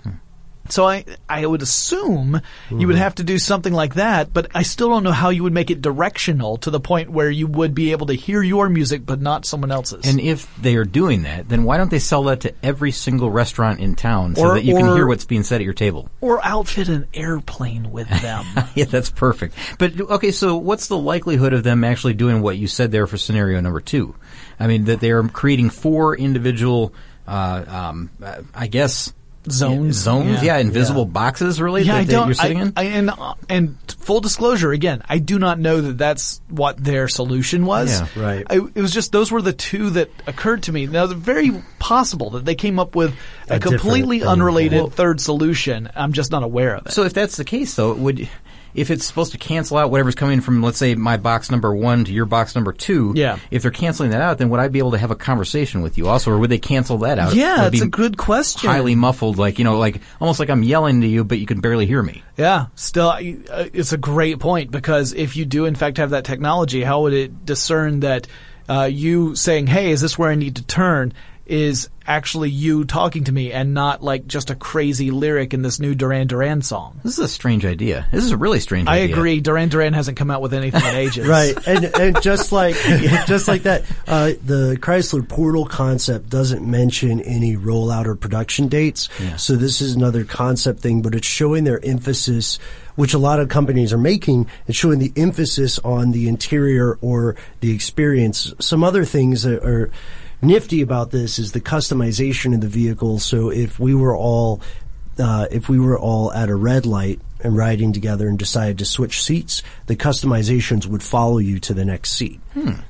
[0.69, 4.63] So I, I would assume you would have to do something like that, but I
[4.63, 7.73] still don't know how you would make it directional to the point where you would
[7.73, 10.05] be able to hear your music but not someone else's.
[10.05, 13.31] And if they are doing that, then why don't they sell that to every single
[13.31, 16.09] restaurant in town so Or- that you can hear what's being said at your table?
[16.19, 18.45] or outfit an airplane with them.
[18.75, 19.55] yeah, that's perfect.
[19.79, 23.17] But okay, so what's the likelihood of them actually doing what you said there for
[23.17, 24.15] scenario number two?
[24.59, 26.93] I mean, that they are creating four individual,
[27.27, 29.13] uh, um, uh, I guess,
[29.51, 29.95] Zones?
[29.95, 30.43] zones, Yeah.
[30.43, 31.83] yeah, invisible boxes, really.
[31.83, 32.27] yeah, that, I don't.
[32.27, 32.73] you're sitting I, in.
[32.75, 37.07] I, and uh, and full disclosure, again, I do not know that that's what their
[37.07, 37.99] solution was.
[37.99, 38.45] Yeah, right.
[38.49, 40.87] I, it was just those were the two that occurred to me.
[40.87, 43.15] Now, it's very possible that they came up with
[43.49, 45.89] a, A completely unrelated third solution.
[45.95, 46.91] I'm just not aware of it.
[46.91, 48.29] So if that's the case, though, it would
[48.73, 52.05] if it's supposed to cancel out whatever's coming from, let's say, my box number one
[52.05, 53.37] to your box number two, Yeah.
[53.51, 55.97] If they're canceling that out, then would I be able to have a conversation with
[55.97, 57.33] you also, or would they cancel that out?
[57.33, 58.69] yeah, it's a good question.
[58.69, 61.59] Highly muffled, like you know, like almost like I'm yelling to you, but you can
[61.59, 62.23] barely hear me.
[62.37, 66.25] Yeah, still, uh, it's a great point because if you do in fact have that
[66.25, 68.27] technology, how would it discern that
[68.69, 71.13] uh, you saying, "Hey, is this where I need to turn?"
[71.49, 75.79] Is actually you talking to me and not like just a crazy lyric in this
[75.79, 76.99] new Duran Duran song.
[77.03, 78.07] This is a strange idea.
[78.11, 79.15] This is a really strange I idea.
[79.15, 79.41] agree.
[79.41, 81.27] Duran Duran hasn't come out with anything in ages.
[81.27, 82.75] Right, and and just like
[83.27, 89.09] just like that, uh, the Chrysler Portal concept doesn't mention any rollout or production dates.
[89.37, 92.57] So this is another concept thing, but it's showing their emphasis,
[92.95, 94.47] which a lot of companies are making.
[94.67, 98.53] It's showing the emphasis on the interior or the experience.
[98.59, 99.91] Some other things that are
[100.41, 103.19] nifty about this is the customization of the vehicle.
[103.19, 104.61] So if we were all
[105.19, 108.85] uh, if we were all at a red light and riding together and decided to
[108.85, 112.39] switch seats, the customizations would follow you to the next seat.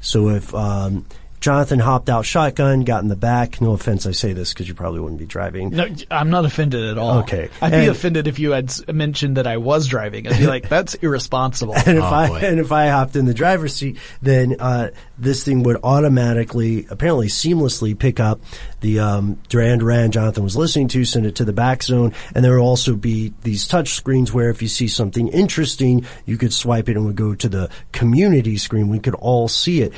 [0.02, 1.06] So if um,
[1.40, 4.74] Jonathan hopped out shotgun, got in the back, no offense, I say this because you
[4.74, 5.70] probably wouldn't be driving.
[5.70, 7.20] No, I'm not offended at all.
[7.20, 7.50] Okay.
[7.62, 10.28] I'd be offended if you had mentioned that I was driving.
[10.28, 11.76] I'd be like, that's irresponsible.
[11.76, 12.38] And if Oh, I boy.
[12.40, 17.28] and if I hopped in the driver's seat, then uh, this thing would automatically, apparently
[17.28, 18.42] seamlessly pick up
[18.82, 22.44] the um, Duran Duran Jonathan was listening to, send it to the back zone, and
[22.44, 26.54] there would also be these touch screens where if you see something interesting, you could
[26.54, 28.88] swipe it and it would go to the community screen.
[28.90, 29.94] We could all see it.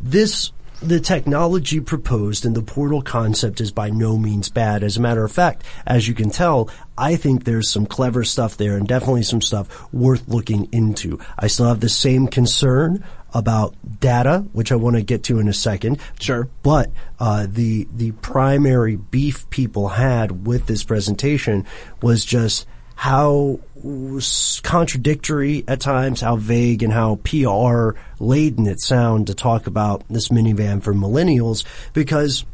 [0.00, 0.52] This
[0.82, 4.82] the technology proposed and the portal concept is by no means bad.
[4.82, 8.56] As a matter of fact, as you can tell, I think there's some clever stuff
[8.56, 11.18] there and definitely some stuff worth looking into.
[11.38, 15.48] I still have the same concern about data, which I want to get to in
[15.48, 15.98] a second.
[16.20, 16.48] Sure.
[16.62, 21.66] But uh, the the primary beef people had with this presentation
[22.00, 23.58] was just how
[24.16, 30.02] s- contradictory at times, how vague and how PR laden it sound to talk about
[30.08, 32.44] this minivan for millennials because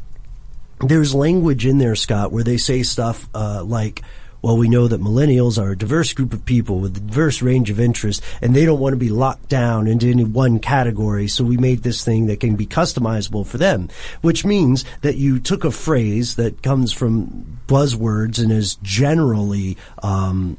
[0.79, 4.01] there's language in there, Scott, where they say stuff uh, like,
[4.41, 7.69] well, we know that millennials are a diverse group of people with a diverse range
[7.69, 11.43] of interests, and they don't want to be locked down into any one category, so
[11.43, 13.87] we made this thing that can be customizable for them.
[14.21, 20.57] Which means that you took a phrase that comes from buzzwords and is generally um,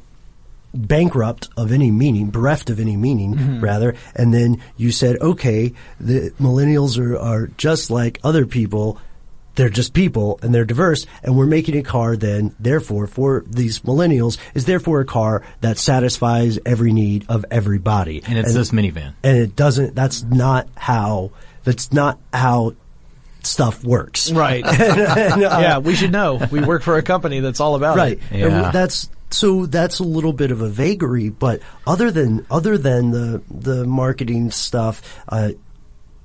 [0.75, 3.61] bankrupt of any meaning, bereft of any meaning, Mm-hmm.
[3.61, 8.99] rather, and then you said, okay, the millennials are, are just like other people.
[9.55, 13.81] They're just people and they're diverse and we're making a car then, therefore, for these
[13.81, 18.23] millennials is therefore a car that satisfies every need of everybody.
[18.27, 19.13] And it's this minivan.
[19.23, 21.33] And it doesn't, that's not how,
[21.65, 22.75] that's not how
[23.43, 24.33] stuff works.
[24.33, 24.65] Right.
[24.67, 26.41] And, uh, yeah, we should know.
[26.51, 28.19] We work for a company that's all about right.
[28.31, 28.43] it.
[28.43, 33.11] And that's so that's a little bit of a vagary, but other than other than
[33.11, 35.51] the the marketing stuff uh,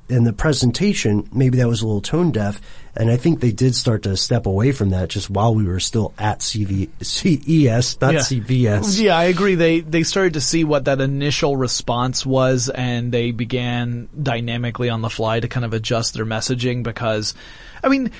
[0.09, 2.61] and the presentation, maybe that was a little tone deaf.
[2.95, 5.79] And I think they did start to step away from that just while we were
[5.79, 8.19] still at CV, CES, not yeah.
[8.21, 8.99] CVS.
[8.99, 9.55] Yeah, I agree.
[9.55, 15.01] They they started to see what that initial response was, and they began dynamically on
[15.01, 16.81] the fly to kind of adjust their messaging.
[16.83, 17.35] Because,
[17.83, 18.11] I mean,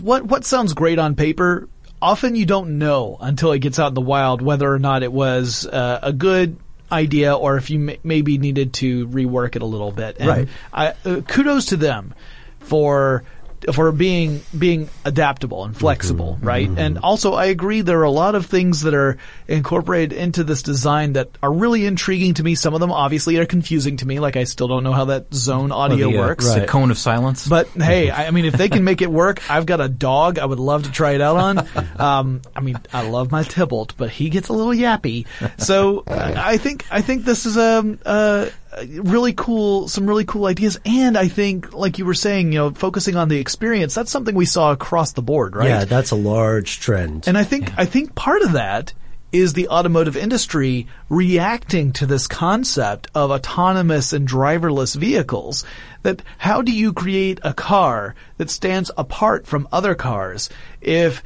[0.00, 1.68] what what sounds great on paper,
[2.06, 5.12] often you don't know until it gets out in the wild whether or not it
[5.12, 6.56] was uh, a good
[6.92, 10.16] idea or if you m- maybe needed to rework it a little bit.
[10.20, 10.48] And Right.
[10.72, 12.14] I, uh, kudos to them
[12.60, 13.24] for
[13.72, 16.68] for being being adaptable and flexible, right?
[16.68, 20.62] And also, I agree there are a lot of things that are incorporated into this
[20.62, 22.54] design that are really intriguing to me.
[22.54, 25.32] Some of them obviously are confusing to me, like I still don't know how that
[25.32, 26.54] zone audio Or the, uh, works.
[26.54, 27.46] The cone of silence.
[27.46, 30.38] But hey, I I mean, if they can make it work, I've got a dog.
[30.38, 31.68] I would love to try it out on.
[31.96, 35.26] Um, I mean, I love my Tybalt, but he gets a little yappy.
[35.58, 40.24] So I I think I think this is a, a Uh, really cool, some really
[40.24, 43.94] cool ideas, and I think, like you were saying, you know, focusing on the experience.
[43.94, 45.68] That's something we saw across the board, right?
[45.68, 47.26] Yeah, that's a large trend.
[47.26, 48.92] And I think I think part of that
[49.32, 55.64] is the automotive industry reacting to this concept of autonomous and driverless vehicles.
[56.02, 60.48] That how do you create a car that stands apart from other cars
[60.80, 61.22] if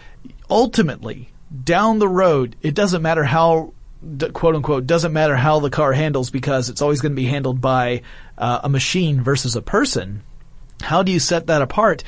[0.49, 1.29] ultimately
[1.65, 3.75] down the road it doesn't matter how d-
[4.33, 7.61] quote unquote doesn't matter how the car handles because it's always going to be handled
[7.61, 8.03] by
[8.39, 10.23] uh, a machine versus a person.
[10.81, 12.05] How do you set that apart?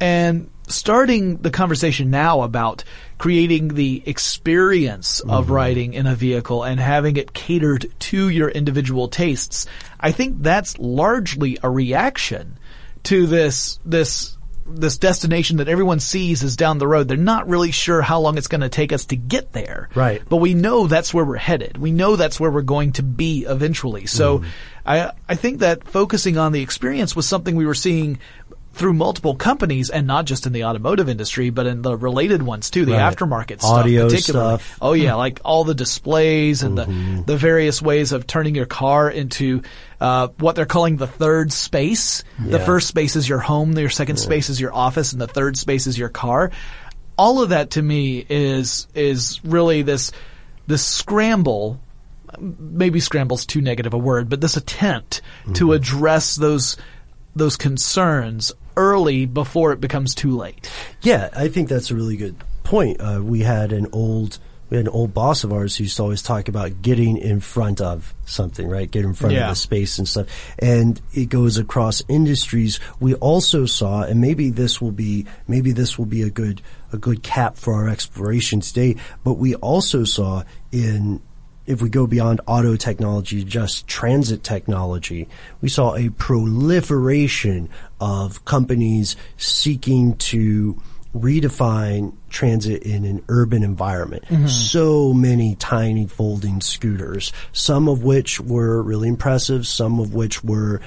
[0.00, 2.84] And starting the conversation now about
[3.18, 9.08] creating the experience of riding in a vehicle and having it catered to your individual
[9.08, 9.66] tastes,
[9.98, 12.58] I think that's largely a reaction
[13.04, 14.37] to this this
[14.68, 17.08] this destination that everyone sees is down the road.
[17.08, 19.88] They're not really sure how long it's going to take us to get there.
[19.94, 20.22] Right.
[20.28, 21.78] But we know that's where we're headed.
[21.78, 24.06] We know that's where we're going to be eventually.
[24.06, 24.48] So mm-hmm.
[24.86, 28.18] I I think that focusing on the experience was something we were seeing
[28.78, 32.70] through multiple companies and not just in the automotive industry, but in the related ones
[32.70, 33.14] too, the Right.
[33.16, 34.58] aftermarket Audio stuff particularly.
[34.58, 34.78] stuff.
[34.80, 39.10] Oh yeah, like all the displays and the, the various ways of turning your car
[39.10, 39.62] into
[40.00, 42.22] uh, what they're calling the third space.
[42.38, 45.56] The first space is your home, your second space is your office, and the third
[45.58, 46.50] space is your car.
[47.18, 50.12] All of that to me is is really this
[50.68, 51.80] this scramble
[52.38, 55.22] maybe scramble's too negative a word, but this attempt
[55.54, 56.76] to address those
[57.34, 60.70] those concerns early before it becomes too late.
[61.02, 63.00] Yeah, I think that's a really good point.
[63.00, 64.38] Uh, we had an old
[64.70, 67.40] we had an old boss of ours who used to always talk about getting in
[67.40, 68.90] front of something, right?
[68.90, 69.44] Get in front Yeah.
[69.44, 70.26] of the space and stuff.
[70.58, 72.78] And it goes across industries.
[73.00, 76.60] We also saw, and maybe this will be maybe this will be a good
[76.92, 81.20] a good cap for our exploration today, but we also saw in
[81.68, 85.28] if we go beyond auto technology, just transit technology,
[85.60, 87.68] we saw a proliferation
[88.00, 90.80] of companies seeking to
[91.14, 94.24] redefine transit in an urban environment.
[94.28, 94.48] Mhm.
[94.48, 100.80] So many tiny folding scooters, some of which were really impressive, some of which were,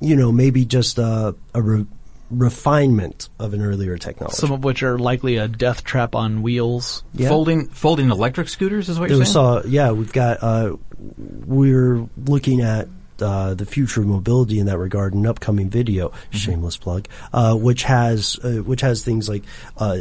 [0.00, 1.86] you know, maybe just a, a
[2.30, 4.36] refinement of an earlier technology.
[4.36, 7.04] Some of which are likely a death trap on wheels.
[7.14, 7.28] Yeah.
[7.28, 9.32] Folding folding electric scooters is what you're we saying.
[9.32, 10.76] saw, yeah, we've got, uh,
[11.18, 12.88] we're looking at,
[13.20, 16.36] uh, the future of mobility in that regard, in an upcoming video, Mm-hmm.
[16.36, 19.44] shameless plug, uh, which has, uh, which has things like,
[19.78, 19.98] uh,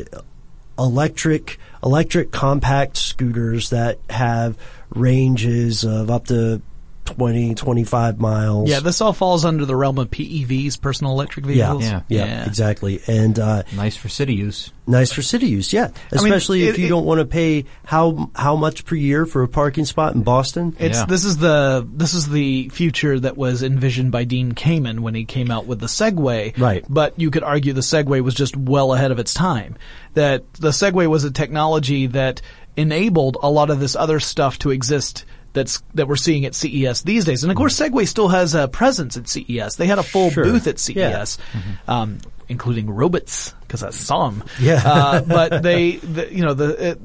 [0.78, 4.58] electric, electric compact scooters that have
[4.90, 6.62] ranges of up to
[7.06, 8.70] 20, 25 miles.
[8.70, 11.84] Yeah, this all falls under the realm of PEVs, personal electric vehicles.
[11.84, 12.30] Yeah, vehicles.
[12.30, 13.02] yeah, exactly.
[13.08, 14.72] And uh, nice for city use.
[14.88, 15.86] Nice for city use, yeah.
[15.86, 19.26] I mean, Especially if you it- don't want to pay how how much per year
[19.26, 20.76] for a parking spot in Boston.
[20.80, 25.16] It's this is the this is the future that was envisioned by Dean Kamen when
[25.16, 26.56] he came out with the Segway.
[26.60, 26.86] Right.
[26.88, 29.76] But you could argue the Segway was just well ahead of its time.
[30.14, 32.42] That the Segway was a technology that
[32.78, 35.26] enabled a lot of this other stuff to exist
[35.56, 37.44] that's that we're seeing at CES these days.
[37.44, 39.78] And of course Segway still has a presence at CES.
[39.78, 40.44] They had a full Sure.
[40.44, 40.96] booth at CES.
[40.96, 41.64] Yeah.
[41.88, 44.44] Um, including robots because I saw them.
[44.62, 44.80] Yeah.
[44.86, 47.00] Uh, but they, the, you know, the it,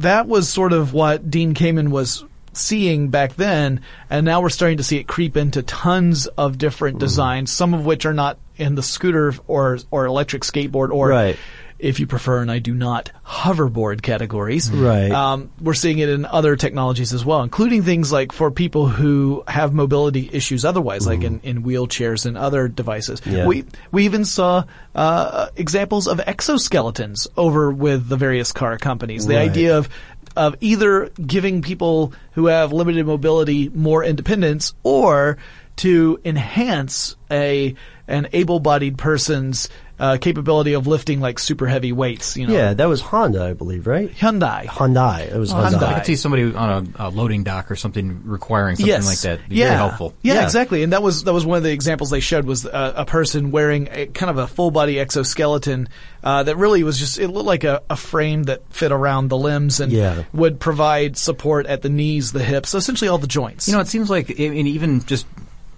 [0.00, 4.78] that was sort of what Dean Kamen was seeing back then, and now we're starting
[4.78, 7.00] to see it creep into tons of different Mm.
[7.00, 11.08] designs, some of which are not in the scooter or or electric skateboard or.
[11.08, 11.36] Right.
[11.80, 14.70] If you prefer, and I do not, hoverboard categories.
[14.70, 15.10] Right.
[15.10, 19.42] Um, we're seeing it in other technologies as well, including things like for people who
[19.48, 23.22] have mobility issues otherwise, like in, in wheelchairs and other devices.
[23.24, 23.46] Yeah.
[23.46, 29.26] We we even saw uh, examples of exoskeletons over with the various car companies.
[29.26, 29.50] The Right.
[29.50, 29.88] idea of
[30.36, 35.38] of either giving people who have limited mobility more independence or
[35.76, 37.74] to enhance a
[38.06, 39.68] an able-bodied person's
[40.00, 42.36] uh, capability of lifting like super heavy weights.
[42.36, 44.10] You know, Yeah, that was Honda, I believe, right?
[44.10, 44.64] Hyundai.
[44.66, 45.32] Hyundai.
[45.32, 45.72] It was Oh, Hyundai.
[45.78, 45.82] Hyundai.
[45.82, 49.06] I could see somebody on a, a loading dock or something requiring something yes.
[49.06, 49.48] like that.
[49.48, 49.66] Be yeah.
[49.66, 50.14] Very helpful.
[50.22, 50.82] Yeah, exactly.
[50.82, 53.50] And that was that was one of the examples they showed was a, a person
[53.50, 55.88] wearing a kind of a full body exoskeleton
[56.24, 59.36] uh, that really was just it looked like a, a frame that fit around the
[59.36, 60.24] limbs and Yeah.
[60.32, 63.68] would provide support at the knees, the hips, So essentially all the joints.
[63.68, 65.26] You know, it seems like, I mean, even just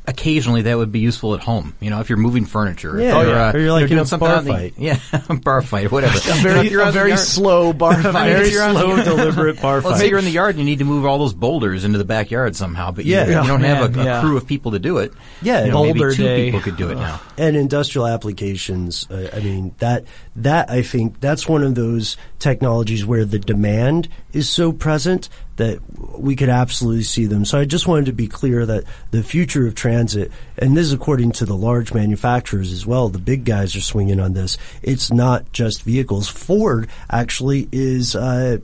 [0.06, 1.74] occasionally that would be useful at home.
[1.80, 2.98] You know, if you're moving furniture.
[3.00, 3.46] Yeah, if you're, yeah.
[3.48, 4.74] uh, Or you're like you know, in a doing something bar out in the- fight.
[5.28, 6.16] Yeah, bar fight, whatever.
[6.30, 8.28] a very, If you're a out in the very yard- slow bar fight.
[8.32, 10.00] if you're in the slow, yard- deliberate bar Well, fight.
[10.00, 12.04] say you're in the yard and you need to move all those boulders into the
[12.04, 13.26] backyard somehow, but you, Yeah.
[13.42, 14.20] you don't have Man, a, a yeah.
[14.20, 15.12] crew of people to do it.
[15.40, 16.44] Yeah, you know, maybe two day.
[16.46, 17.20] people could do it now.
[17.38, 19.06] and industrial applications.
[19.10, 20.04] Uh, I mean that
[20.36, 25.80] that I think that's one of those technologies where the demand is so present that
[26.18, 27.44] we could absolutely see them.
[27.44, 30.92] So I just wanted to be clear that the future of transit, and this is
[30.92, 34.56] according to the large manufacturers as well, the big guys are swinging on this.
[34.82, 36.28] It's not just vehicles.
[36.28, 38.58] Ford actually is uh,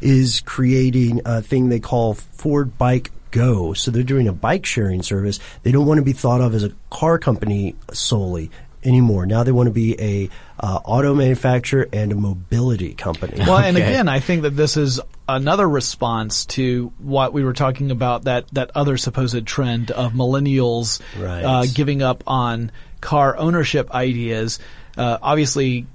[0.00, 3.72] is creating a thing they call Ford Bike Go.
[3.72, 5.40] So they're doing a bike sharing service.
[5.62, 8.50] They don't want to be thought of as a car company solely
[8.84, 9.26] anymore.
[9.26, 10.28] Now they want to be a
[10.58, 13.36] uh, auto manufacturer and a mobility company.
[13.38, 17.90] Well, and again, I think that this is another response to what we were talking
[17.90, 21.42] about that that other supposed trend of millennials Right.
[21.42, 24.58] uh, giving up on car ownership ideas.
[24.96, 25.86] Uh, obviously,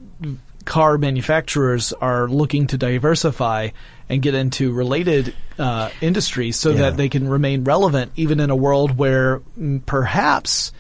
[0.66, 3.70] car manufacturers are looking to diversify
[4.10, 6.78] and get into related uh, industries so Yeah.
[6.78, 10.72] that they can remain relevant, even in a world where mm, perhaps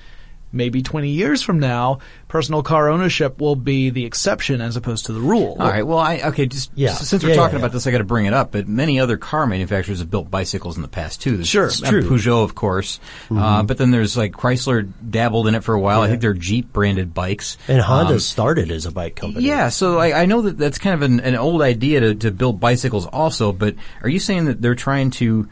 [0.58, 5.14] maybe 20 years from now, personal car ownership will be the exception as opposed to
[5.14, 5.56] the rule.
[5.60, 5.86] All right.
[5.88, 6.46] Well, I okay.
[6.48, 6.90] Just Yeah.
[6.90, 8.52] s- since we're Yeah, talking yeah, about this, I got to bring it up.
[8.52, 11.38] But many other car manufacturers have built bicycles in the past too.
[11.38, 11.68] There's- Sure.
[11.70, 12.02] uh, true.
[12.04, 13.00] Peugeot, of course.
[13.32, 16.02] Uh, but then there's like Chrysler dabbled in it for a while.
[16.02, 17.58] I think they're Jeep branded bikes.
[17.68, 19.46] and Honda Um, started as a bike company.
[19.46, 22.32] yeah, so I, I know that that's kind of an, an old idea to, to
[22.32, 25.48] build bicycles also, but are you saying that they're trying to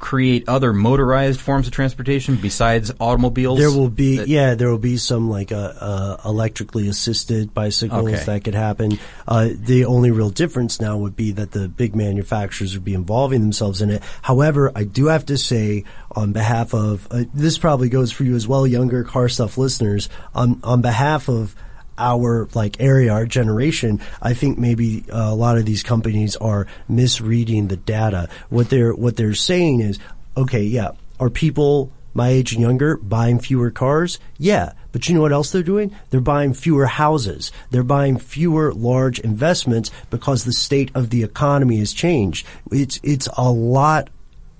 [0.00, 3.58] create other motorized forms of transportation besides automobiles?
[3.58, 8.08] There will be, that- yeah, there will be some like uh, uh, electrically assisted bicycles
[8.08, 8.24] Okay.
[8.24, 8.98] that could happen.
[9.28, 13.40] Uh, the only real difference now would be that the big manufacturers would be involving
[13.40, 14.02] themselves in it.
[14.22, 18.34] However, I do have to say, on behalf of uh, this, probably goes for you
[18.34, 20.08] as well, younger car stuff listeners.
[20.34, 21.54] On on behalf of
[22.00, 26.66] our like area, our generation, I think maybe uh, a lot of these companies are
[26.88, 28.28] misreading the data.
[28.48, 29.98] What they're what they're saying is,
[30.36, 34.18] okay, yeah, are people my age and younger buying fewer cars?
[34.38, 35.94] Yeah, but you know what else they're doing?
[36.10, 37.52] They're buying fewer houses.
[37.70, 42.46] They're buying fewer large investments because the state of the economy has changed.
[42.72, 44.10] It's it's a lot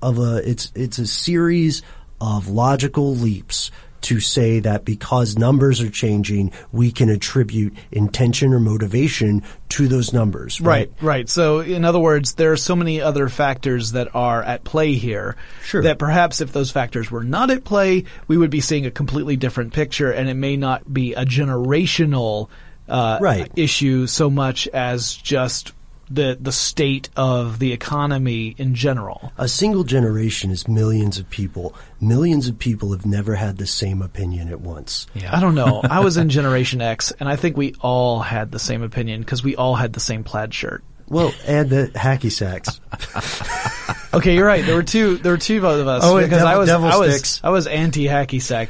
[0.02, 1.82] of a it's it's a series
[2.20, 3.70] of logical leaps
[4.02, 10.12] to say that because numbers are changing, we can attribute intention or motivation to those
[10.12, 10.60] numbers.
[10.60, 11.28] Right, right.
[11.28, 15.36] So, in other words, there are so many other factors that are at play here
[15.64, 15.82] Sure.
[15.82, 19.36] that perhaps if those factors were not at play, we would be seeing a completely
[19.36, 22.48] different picture, and it may not be a generational
[22.88, 23.50] uh, Right.
[23.54, 25.72] issue so much as just
[26.10, 29.32] the the state of the economy in general.
[29.38, 31.74] A single generation is millions of people.
[32.00, 35.06] Millions of people have never had the same opinion at once.
[35.30, 35.80] I don't know.
[35.84, 39.44] I was in Generation X, and I think we all had the same opinion because
[39.44, 40.82] we all had the same plaid shirt.
[41.08, 42.80] Well, and the hacky sacks.
[44.12, 44.66] Okay, you're right.
[44.66, 45.18] There were two.
[45.18, 47.40] There were two of us Oh, because I devil- was devil I was sticks.
[47.44, 48.68] I was anti hacky sack,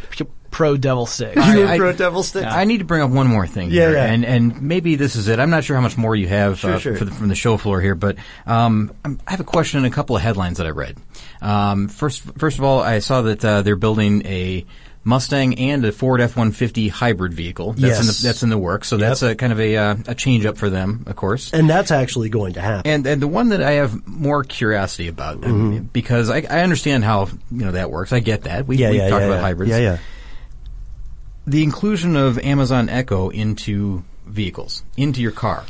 [0.51, 1.37] pro devil stick.
[1.37, 2.45] I- I- devil stick.
[2.47, 4.05] I need to bring up one more thing Yeah, here, yeah.
[4.07, 5.39] and and maybe this is it.
[5.39, 6.97] I'm not sure how much more you have Sure, uh, sure.
[6.97, 8.17] For the, from the show floor here, but
[8.47, 10.97] um, I'm- I have a question and a couple of headlines that I read.
[11.43, 14.65] Um, first, first of all, I saw that uh, they're building a
[15.03, 17.73] Mustang and a Ford F-150 hybrid vehicle.
[17.73, 18.21] That's in Yes.
[18.21, 18.87] the, that's in the works.
[18.87, 21.55] So that's a kind of a uh, a change up for them, of course.
[21.55, 22.91] And that's actually going to happen.
[22.91, 25.91] And and the one that I have more curiosity about, Mhm.
[25.91, 28.13] because I, I understand how you know that works.
[28.13, 28.67] I get that.
[28.67, 29.41] We Yeah, we yeah, talked yeah, about yeah.
[29.41, 29.71] hybrids.
[29.71, 29.99] Yeah, yeah.
[31.51, 35.65] The inclusion of Amazon Echo into vehicles, into your car.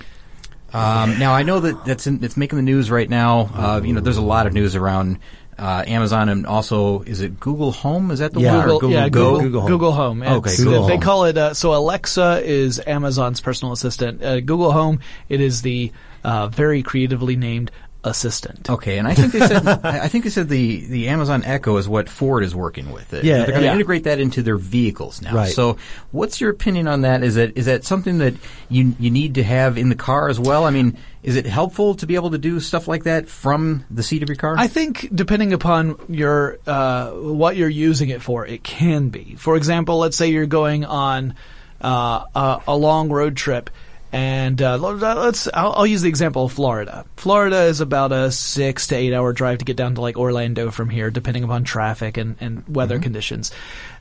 [0.74, 3.50] Um, now I know that that's in, it's making the news right now.
[3.54, 5.18] Uh, you know, there's a lot of news around
[5.58, 8.10] uh, Amazon and also is it Google Home?
[8.10, 8.60] Is that the one?
[8.60, 9.40] Google, Google yeah, Go?
[9.40, 10.22] Google, Google Home.
[10.22, 11.00] Okay, It's- Google they Home.
[11.00, 11.38] call it.
[11.38, 14.22] Uh, so Alexa is Amazon's personal assistant.
[14.22, 15.00] Uh, Google Home,
[15.30, 15.92] it is the
[16.24, 17.70] uh, very creatively named
[18.04, 18.70] assistant.
[18.70, 21.88] Okay, and I think they said I think they said the, the Amazon Echo is
[21.88, 23.12] what Ford is working with.
[23.12, 23.24] It.
[23.24, 23.74] Yeah, they're going to yeah.
[23.74, 25.34] integrate that into their vehicles now.
[25.34, 25.52] Right.
[25.52, 25.76] So,
[26.10, 27.22] what's your opinion on that?
[27.22, 28.34] Is that is that something that
[28.68, 30.64] you you need to have in the car as well?
[30.64, 34.02] I mean, is it helpful to be able to do stuff like that from the
[34.02, 34.54] seat of your car?
[34.56, 39.36] I think depending upon your uh, what you're using it for, it can be.
[39.36, 41.34] For example, let's say you're going on
[41.82, 43.70] uh, a, a long road trip,
[44.12, 47.04] and uh, let's I'll, I'll use the example of Florida.
[47.16, 50.70] Florida is about a six to eight hour drive to get down to like Orlando
[50.70, 53.52] from here, depending upon traffic and, and weather conditions.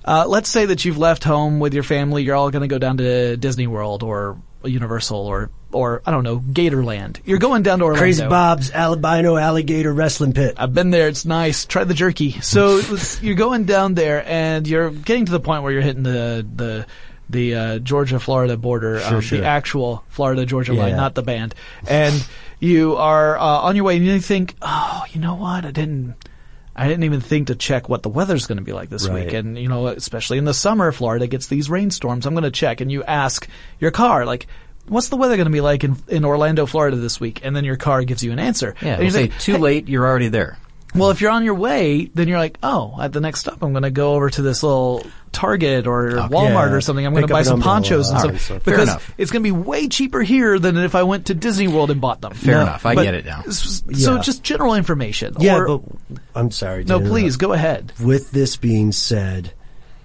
[0.05, 2.23] Uh, let's say that you've left home with your family.
[2.23, 6.23] You're all going to go down to Disney World or Universal or or I don't
[6.23, 7.19] know Gatorland.
[7.25, 8.01] You're going down to Orlando.
[8.01, 10.55] Crazy Bob's albino alligator wrestling pit.
[10.57, 11.07] I've been there.
[11.07, 11.65] It's nice.
[11.65, 12.31] Try the jerky.
[12.41, 12.81] So
[13.21, 16.87] you're going down there, and you're getting to the point where you're hitting the the
[17.29, 19.39] the uh, Georgia Florida border, Sure, um, sure.
[19.39, 21.53] the actual Florida Georgia Yeah, line, not the band.
[21.87, 22.25] And
[22.59, 25.65] you are uh, on your way, and you think, oh, you know what?
[25.65, 26.15] I didn't.
[26.75, 29.25] I didn't even think to check what the weather's going to be like this Right.
[29.25, 29.33] week.
[29.33, 32.25] And, you know, especially in the summer, Florida gets these rainstorms.
[32.25, 32.79] I'm going to check.
[32.79, 33.49] And you ask
[33.81, 34.47] your car, like,
[34.87, 37.41] what's the weather going to be like in, in Orlando, Florida this week?
[37.43, 38.75] And then your car gives you an answer.
[38.81, 39.89] yeah, And you say too late.
[39.89, 40.57] You're already there.
[40.95, 43.71] Well, if you're on your way, then you're like, oh, at the next stop, I'm
[43.73, 46.71] going to go over to this little Target or Walmart Yeah.
[46.73, 47.05] or something.
[47.05, 49.13] I'm going to buy some ponchos and stuff right, so- because enough.
[49.17, 52.01] it's going to be way cheaper here than if I went to Disney World and
[52.01, 52.33] bought them.
[52.33, 52.85] Fair No, enough.
[52.85, 53.43] I get it now.
[53.43, 54.21] So Yeah.
[54.21, 55.35] just general information.
[55.39, 56.83] Yeah, or, but I'm sorry.
[56.85, 57.11] no, interrupt.
[57.11, 57.93] please go ahead.
[58.03, 59.53] With this being said,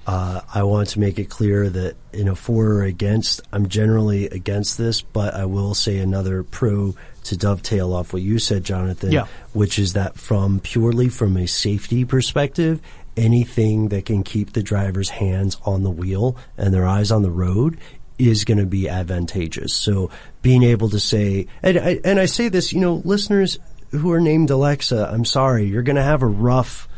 [0.07, 4.27] uh, I want to make it clear that in a for or against, I'm generally
[4.27, 6.95] against this, but I will say another pro
[7.25, 9.27] to dovetail off what you said, Jonathan, Yeah.
[9.53, 12.81] which is that from purely from a safety perspective,
[13.17, 17.31] anything that can keep the driver's hands on the wheel and their eyes on the
[17.31, 17.77] road
[18.19, 19.73] is going to be advantageous.
[19.75, 20.11] So
[20.43, 23.59] being able to say, and I, and I say this, you know, listeners
[23.91, 26.89] who are named Alexa, I'm sorry, you're going to have a rough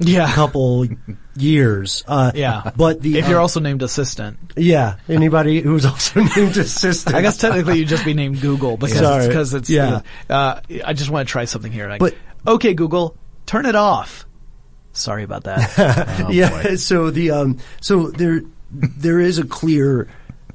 [0.00, 0.32] Yeah.
[0.32, 0.86] couple
[1.36, 2.04] years.
[2.06, 2.70] Uh, Yeah.
[2.76, 7.16] but the if you're uh, also named assistant, yeah, anybody who's also named assistant.
[7.16, 9.18] I guess technically you'd just be named Google because Sorry.
[9.24, 10.02] it's, because it's Yeah.
[10.28, 11.88] Uh, I just want to try something here.
[11.88, 12.14] Like, But-
[12.46, 13.16] okay, Google,
[13.46, 14.24] turn it off.
[14.92, 16.08] Sorry about that.
[16.26, 16.74] Oh, yeah.
[16.76, 20.08] So the um, so there there is a clear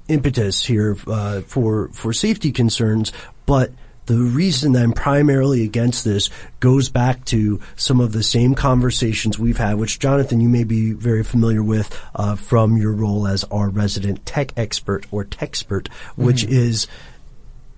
[0.10, 3.14] impetus here uh, for for safety concerns,
[3.46, 3.72] but
[4.06, 9.40] the reason that I'm primarily against this goes back to some of the same conversations
[9.40, 13.44] we've had, which Jonathan, you may be very familiar with uh, from your role as
[13.46, 16.50] our resident tech expert or techspert, which Mhm.
[16.52, 16.88] is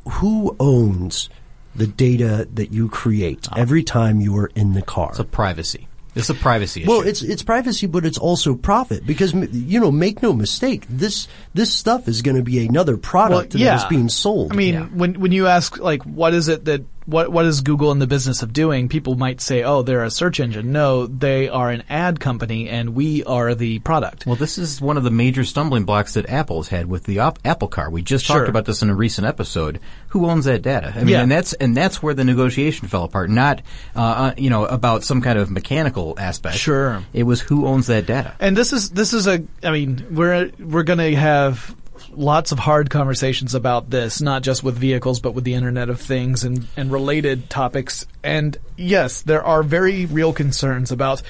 [0.08, 1.30] who owns
[1.76, 5.10] the data that you create every time you are in the car.
[5.12, 5.88] It's a privacy.
[6.16, 6.90] It's a privacy issue.
[6.90, 11.28] Well, it's it's privacy, but it's also profit because you know, make no mistake, this
[11.54, 14.54] this stuff is going to be another product that is being sold.
[14.54, 17.92] I mean, when when you ask like, what is it that what what is Google
[17.92, 18.90] in the business of doing?
[18.90, 20.72] People might say, oh, they're a search engine.
[20.72, 24.26] No, they are an ad company, and we are the product.
[24.26, 27.40] Well, this is one of the major stumbling blocks that Apple's had with the op-
[27.46, 27.90] Apple Car.
[27.90, 28.38] We just Sure.
[28.38, 29.80] talked about this in a recent episode.
[30.10, 30.94] Who owns that data?
[30.96, 31.22] I mean, Yeah.
[31.22, 33.30] and that's and that's where the negotiation fell apart.
[33.30, 33.62] Not,
[33.96, 36.58] uh, uh, you know, about some kind of mechanical aspect.
[36.58, 37.04] Sure.
[37.14, 38.34] It was who owns that data.
[38.40, 39.44] And this is this is a.
[39.64, 41.76] I mean, we're we're going to have
[42.18, 46.00] lots of hard conversations about this, not just with vehicles, but with the Internet of
[46.00, 48.06] Things and and related topics.
[48.24, 51.22] And yes, there are very real concerns about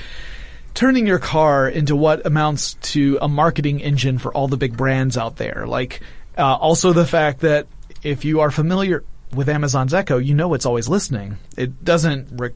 [0.74, 5.18] turning your car into what amounts to a marketing engine for all the big brands
[5.18, 5.66] out there.
[5.68, 6.02] Like
[6.38, 7.68] uh, also the fact that
[8.03, 9.03] if you are familiar
[9.34, 11.38] with Amazon's Echo, you know it's always listening.
[11.57, 12.30] It doesn't.
[12.34, 12.53] Rec-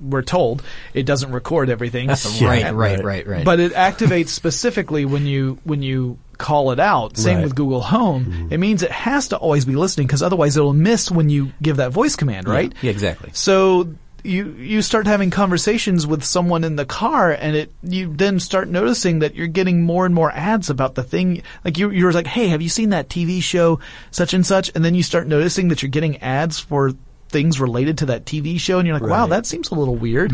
[0.00, 0.62] we're told
[0.94, 2.08] it doesn't record everything.
[2.08, 3.44] Right, right, right, right.
[3.44, 7.16] But it activates specifically when you when you call it out.
[7.16, 7.44] Same Right.
[7.44, 8.26] with Google Home.
[8.26, 8.52] Mm-hmm.
[8.52, 11.78] It means it has to always be listening because otherwise it'll miss when you give
[11.78, 12.72] that voice command, right?
[12.82, 13.30] Yeah, exactly.
[13.32, 18.40] So you you start having conversations with someone in the car, and it you then
[18.40, 21.42] start noticing that you're getting more and more ads about the thing.
[21.64, 23.78] Like you you're like, hey, have you seen that TV show
[24.10, 24.70] such and such?
[24.74, 26.92] And then you start noticing that you're getting ads for
[27.36, 30.32] things related to that TV show, and you're like, wow, that seems a little weird.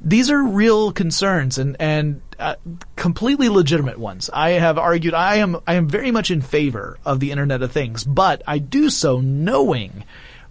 [0.00, 2.54] These are real concerns and and uh,
[2.96, 4.30] completely legitimate ones.
[4.32, 7.72] I have argued I am I am very much in favor of the Internet of
[7.72, 10.04] Things, but I do so knowing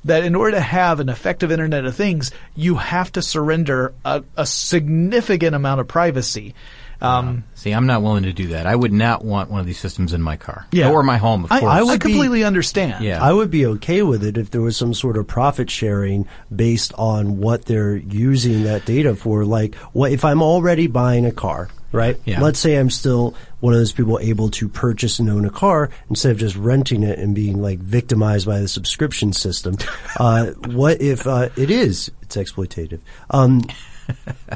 [0.05, 4.23] that in order to have an effective Internet of Things, you have to surrender a,
[4.37, 6.53] a significant amount of privacy.
[7.01, 8.65] Um, See, I'm not willing to do that.
[8.67, 10.67] I would not want one of these systems in my car.
[10.71, 10.91] Yeah.
[10.91, 11.71] Or my home, of I- course.
[11.71, 13.03] I would I completely understand.
[13.03, 13.23] Yeah.
[13.23, 16.93] I would be okay with it if there was some sort of profit sharing based
[16.97, 19.45] on what they're using that data for.
[19.45, 22.17] Like, what if I'm already buying a car, right?
[22.25, 22.41] Yeah.
[22.41, 25.89] Let's say I'm still one of those people able to purchase and own a car
[26.09, 29.77] instead of just renting it and being like victimized by the subscription system.
[30.17, 32.11] uh, what if uh, it is?
[32.21, 32.99] It's exploitative.
[33.29, 33.63] Um,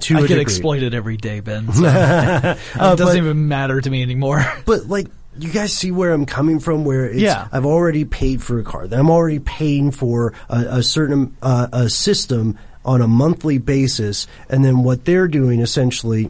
[0.02, 0.42] to I get degree.
[0.42, 1.72] exploited every day, Ben.
[1.72, 4.44] so it Uh, doesn't but- even matter to me anymore.
[4.66, 5.08] But like,
[5.40, 6.86] you guys see where I'm coming from?
[6.86, 7.48] Where it's, Yeah.
[7.52, 8.88] I've already paid for a car.
[8.92, 14.64] I'm already paying for a, a certain uh, a system on a monthly basis, and
[14.64, 16.30] then what they're doing essentially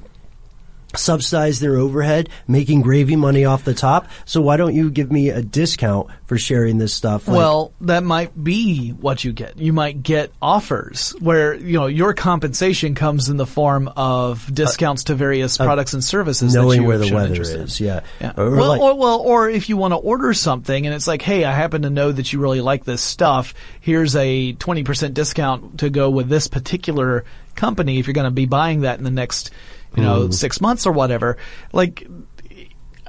[0.95, 4.07] subsidize their overhead, making gravy money off the top.
[4.25, 7.27] So why don't you give me a discount for sharing this stuff?
[7.27, 9.57] Like, well, that might be what you get.
[9.57, 15.05] You might get offers where, you know, your compensation comes in the form of discounts
[15.05, 16.53] to various uh, products and services.
[16.53, 18.01] that knowing where the weather is, yeah.
[18.21, 18.33] Yeah.
[18.37, 21.21] Or well, like- or, well, or if you want to order something and it's like,
[21.21, 23.53] hey, I happen to know that you really like this stuff.
[23.81, 27.25] Here's a 20% discount to go with this particular
[27.55, 29.51] company if you're going to be buying that in the next,
[29.95, 30.33] you know, Mm.
[30.33, 31.37] six months or whatever.
[31.71, 32.07] Like,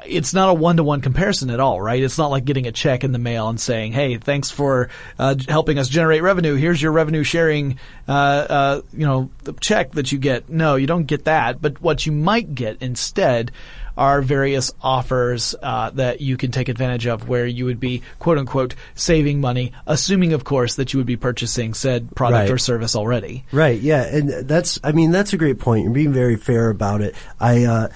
[0.07, 2.03] it's not a one-to-one comparison at all, right?
[2.03, 5.35] It's not like getting a check in the mail and saying, "Hey, thanks for uh,
[5.49, 6.57] helping us generate revenue.
[6.57, 10.87] Here's your revenue sharing, uh, uh, you know, the check that you get." No, you
[10.87, 11.63] don't get that.
[11.63, 13.51] But what you might get instead
[13.97, 18.39] are various offers uh, that you can take advantage of, where you would be quote
[18.39, 22.51] unquote saving money, assuming, of course, that you would be purchasing said product Right.
[22.51, 23.45] or service already.
[23.53, 23.81] Right.
[23.81, 24.03] Yeah.
[24.05, 25.85] And that's, I mean, that's a great point.
[25.85, 27.15] You're being very fair about it.
[27.41, 27.89] I, uh,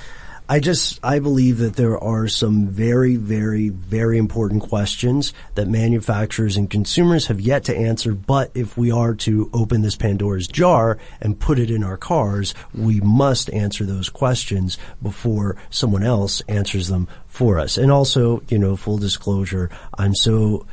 [0.51, 6.57] I just, I believe that there are some very, very, very important questions that manufacturers
[6.57, 8.15] and consumers have yet to answer.
[8.15, 12.55] But if we are to open this Pandora's jar and put it in our cars,
[12.73, 17.77] we must answer those questions before someone else answers them for us.
[17.77, 19.69] And also, you know, full disclosure,
[19.99, 20.67] I'm so,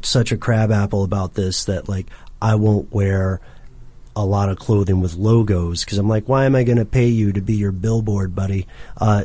[0.00, 2.06] such a crab apple about this that like
[2.40, 3.42] I won't wear
[4.16, 7.08] a lot of clothing with logos because I'm like, why am I going to pay
[7.08, 8.66] you to be your billboard, buddy?
[8.96, 9.24] Uh,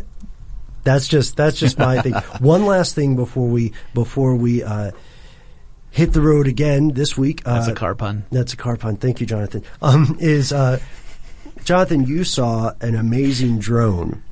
[0.83, 2.13] that's just that's just my thing.
[2.39, 4.91] One last thing before we before we uh,
[5.91, 7.43] hit the road again this week.
[7.43, 8.25] That's uh, a car pun.
[8.31, 8.97] That's a car pun.
[8.97, 9.63] Thank you, Jonathan.
[9.81, 10.79] Um, is uh,
[11.63, 12.05] Jonathan?
[12.05, 14.23] You saw an amazing drone.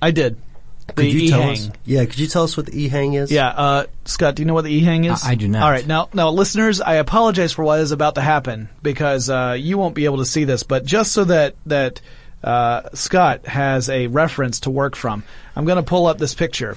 [0.00, 0.40] I did.
[0.88, 1.52] Could The you tell E-Hang.
[1.52, 1.70] us?
[1.84, 3.30] Yeah, could you tell us what the e-hang is?
[3.30, 5.22] Yeah, uh, Scott, do you know what the e-hang is?
[5.24, 5.62] I- I do not.
[5.62, 9.56] All right, now, now, listeners, I apologize for what is about to happen because uh,
[9.58, 12.00] you won't be able to see this, but just so that that
[12.42, 15.22] uh, Scott has a reference to work from,
[15.54, 16.76] I'm going to pull up this picture.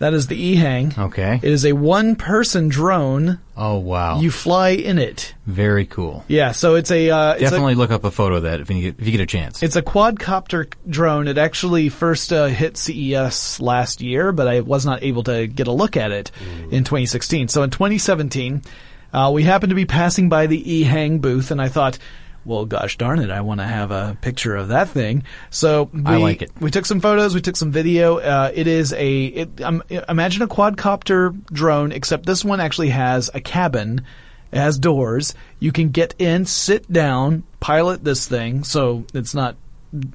[0.00, 0.94] That is the e-hang.
[0.98, 1.34] Okay.
[1.42, 3.38] It is a one-person drone.
[3.54, 4.18] Oh wow.
[4.18, 5.34] You fly in it.
[5.46, 6.24] Very cool.
[6.26, 8.70] Yeah, so it's a uh, it's a- Definitely look up a photo of that if
[8.70, 9.62] you get, if you get a chance.
[9.62, 11.28] It's a quadcopter drone.
[11.28, 15.66] It actually first uh, hit CES last year, but I was not able to get
[15.68, 16.30] a look at it
[16.70, 17.48] in 2016.
[17.48, 18.62] So in 2017,
[19.12, 21.98] uh, we happened to be passing by the E-Hang booth, and I thought,
[22.50, 25.22] well, gosh darn it, I want to have a picture of that thing.
[25.50, 26.50] So we, I like it.
[26.60, 27.32] We took some photos.
[27.32, 28.18] We took some video.
[28.18, 33.30] Uh, it is a it, um, imagine a quadcopter drone, except this one actually has
[33.32, 34.04] a cabin.
[34.52, 35.34] It has doors.
[35.60, 38.64] You can get in, sit down, pilot this thing.
[38.64, 39.56] So it's not.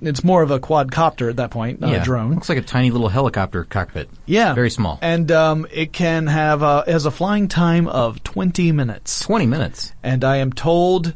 [0.01, 2.01] It's more of a quadcopter at that point, not yeah.
[2.01, 2.35] a drone.
[2.35, 4.09] Looks like a tiny little helicopter cockpit.
[4.25, 4.99] Yeah, Very small.
[5.01, 9.21] And um, it can have a, it has a flying time of twenty minutes.
[9.21, 9.93] Twenty minutes.
[10.01, 11.13] And I am told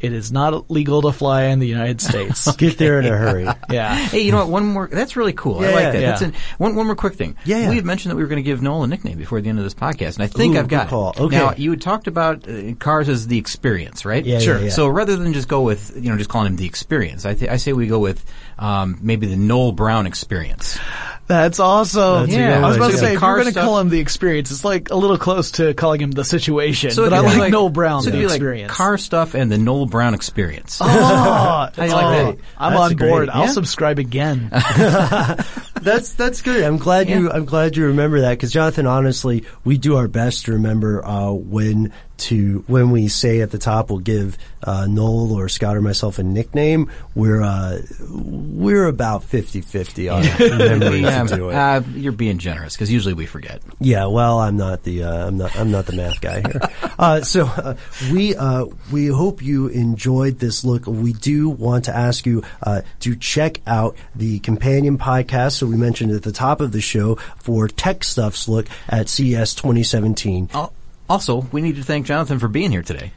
[0.00, 2.50] it is not legal to fly in the United States.
[2.56, 3.46] Get there in a hurry.
[3.70, 3.94] yeah.
[3.94, 4.48] Hey, you know what?
[4.48, 4.88] One more.
[4.90, 5.60] That's really cool.
[5.60, 5.94] I like that.
[5.94, 6.00] yeah.
[6.10, 6.74] That's an, one.
[6.74, 7.36] One more quick thing.
[7.44, 7.68] Yeah, yeah.
[7.70, 9.58] We had mentioned that we were going to give Noel a nickname before the end
[9.58, 11.14] of this podcast, and I think Ooh, I've got good call.
[11.18, 11.36] Okay.
[11.36, 14.24] Now you had talked about uh, cars as the experience, right?
[14.24, 14.58] Yeah, Sure.
[14.58, 14.70] yeah, yeah.
[14.70, 17.50] So rather than just go with you know just calling him the experience, I, th-
[17.50, 18.24] I say we go with
[18.60, 20.78] um, maybe the Noel Brown experience.
[21.26, 22.26] That's awesome.
[22.26, 22.58] That's Yeah.
[22.58, 24.50] I was about to say, if car you're going to stuff- call him the experience,
[24.50, 26.90] it's like a little close to calling him the situation.
[26.90, 28.68] So but I be like, Noel Brown, so it'd the be experience.
[28.68, 30.78] like car stuff and the Noel Brown experience.
[30.80, 32.38] Oh, How do you like oh, that?
[32.58, 33.08] I'm That's on great.
[33.08, 33.30] board.
[33.30, 33.52] I'll Yeah?
[33.52, 34.48] subscribe again.
[35.82, 36.62] that's that's good.
[36.64, 40.46] I'm glad you I'm glad you remember that because Jonathan, honestly, we do our best
[40.46, 45.32] to remember uh, when to when we say at the top we'll give uh, Noel
[45.32, 46.90] or Scott or myself a nickname.
[47.14, 47.80] We're uh,
[48.10, 50.22] we're about 50-50 on
[50.58, 51.54] remembering Yeah, to do it.
[51.54, 53.62] uh, you're being generous because usually we forget.
[53.80, 56.60] Yeah, well, I'm not the uh, I'm not I'm not the math guy here.
[56.98, 57.76] uh, so uh,
[58.12, 60.86] we uh, we hope you enjoyed this look.
[60.86, 65.52] We do want to ask you uh, to check out the companion podcast.
[65.52, 69.54] So we mentioned at the top of the show for Tech Stuff's look at CES
[69.54, 70.48] 2017.
[71.10, 73.12] Also, we need to thank Jonathan for being here today.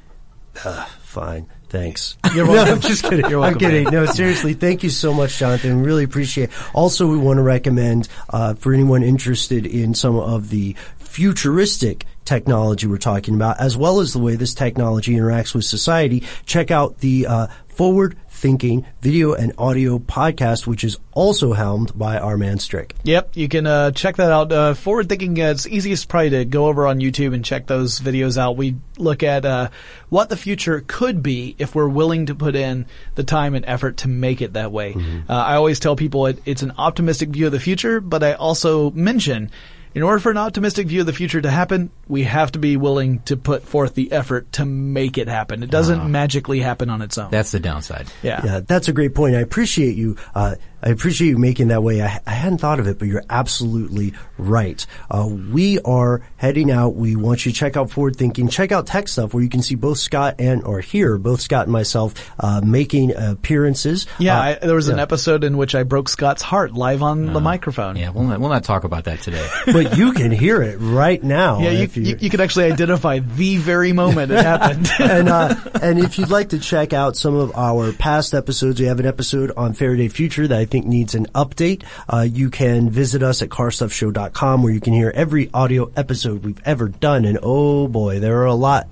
[0.65, 1.47] Uh, fine.
[1.69, 2.17] Thanks.
[2.35, 2.73] You're No, welcome.
[2.75, 3.29] I'm just kidding.
[3.29, 3.83] You're welcome, I'm kidding.
[3.85, 3.93] man.
[3.93, 4.53] No, seriously.
[4.55, 5.83] Thank you so much, Jonathan.
[5.83, 6.55] Really appreciate it.
[6.73, 12.87] Also, we want to recommend, uh, for anyone interested in some of the futuristic technology
[12.87, 16.97] we're talking about, as well as the way this technology interacts with society, check out
[16.99, 22.59] the, uh, Forward Thinking video and audio podcast, which is also helmed by our man
[22.59, 22.93] Strick.
[23.03, 24.51] Yep, you can uh, check that out.
[24.51, 28.01] Uh, forward thinking, uh, it's easiest probably to go over on YouTube and check those
[28.01, 28.57] videos out.
[28.57, 29.69] We look at uh,
[30.09, 33.95] what the future could be if we're willing to put in the time and effort
[33.99, 34.93] to make it that way.
[35.29, 38.33] Uh, I always tell people it, it's an optimistic view of the future, but I
[38.33, 39.51] also mention
[39.95, 42.77] in order for an optimistic view of the future to happen, we have to be
[42.77, 45.63] willing to put forth the effort to make it happen.
[45.63, 47.29] It doesn't magically happen on its own.
[47.31, 48.07] That's the downside.
[48.21, 48.41] Yeah.
[48.43, 49.35] Yeah, that's a great point.
[49.35, 50.17] I appreciate you.
[50.33, 52.01] Uh, I appreciate you making that way.
[52.01, 54.85] I, I hadn't thought of it, but you're absolutely right.
[55.09, 56.95] Uh, we are heading out.
[56.95, 58.49] We want you to check out Forward Thinking.
[58.49, 61.63] Check out Tech Stuff, where you can see both Scott and or hear both Scott
[61.63, 64.07] and myself uh, making appearances.
[64.19, 67.31] Yeah, Uh, I, there was an episode in which I broke Scott's heart live on
[67.33, 67.95] the microphone.
[67.95, 69.47] Yeah, we'll not, we'll not talk about that today.
[69.65, 71.59] but you can hear it right now.
[71.61, 74.89] Yeah, you, if you- you, you could actually identify the very moment it happened.
[74.99, 78.87] and uh, and if you'd like to check out some of our past episodes, we
[78.87, 81.83] have an episode on Faraday Future that I think needs an update.
[82.09, 86.61] Uh, you can visit us at carstuffshow.com where you can hear every audio episode we've
[86.65, 87.25] ever done.
[87.25, 88.87] And oh boy, there are a lot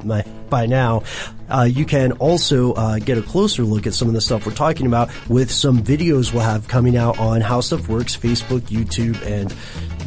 [0.48, 1.02] by now.
[1.49, 4.53] Uh, you can also uh, get a closer look at some of the stuff we're
[4.53, 9.20] talking about with some videos we'll have coming out on How Stuff Works, Facebook, YouTube,
[9.26, 9.52] and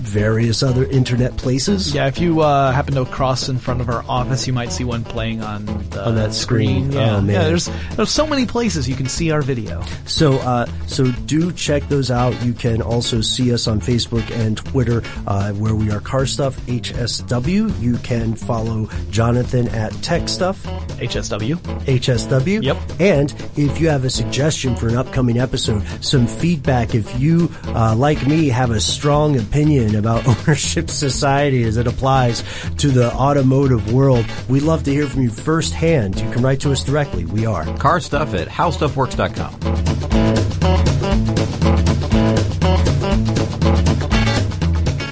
[0.06, 1.94] various other internet places.
[1.94, 4.84] yeah, if you uh, happen to cross in front of our office, you might see
[4.84, 6.92] one playing on the On that screen.
[6.92, 7.34] Yeah, Oh, man.
[7.34, 7.44] yeah.
[7.44, 9.82] There's there's so many places you can see our video.
[10.06, 12.40] So, uh, so do check those out.
[12.44, 16.56] You can also see us on Facebook and Twitter, uh, where we are Car Stuff
[16.66, 17.80] HSW.
[17.80, 20.62] You can follow Jonathan at Tech Stuff
[20.98, 21.56] HSW.
[21.86, 22.62] HSW.
[22.62, 22.76] Yep.
[23.00, 27.94] And if you have a suggestion for an upcoming episode, some feedback, if you, uh,
[27.96, 32.42] like me, have a strong opinion about ownership society as it applies
[32.78, 36.20] to the automotive world, we'd love to hear from you firsthand.
[36.20, 37.24] You can write to us directly.
[37.24, 39.84] We are Car stuff at howstuffworks.com.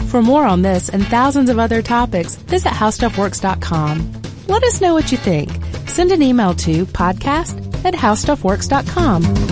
[0.08, 4.22] For more on this and thousands of other topics, visit howstuffworks.com.
[4.46, 5.50] Let us know what you think.
[5.86, 9.51] Send an email to podcast at howstuffworks.com.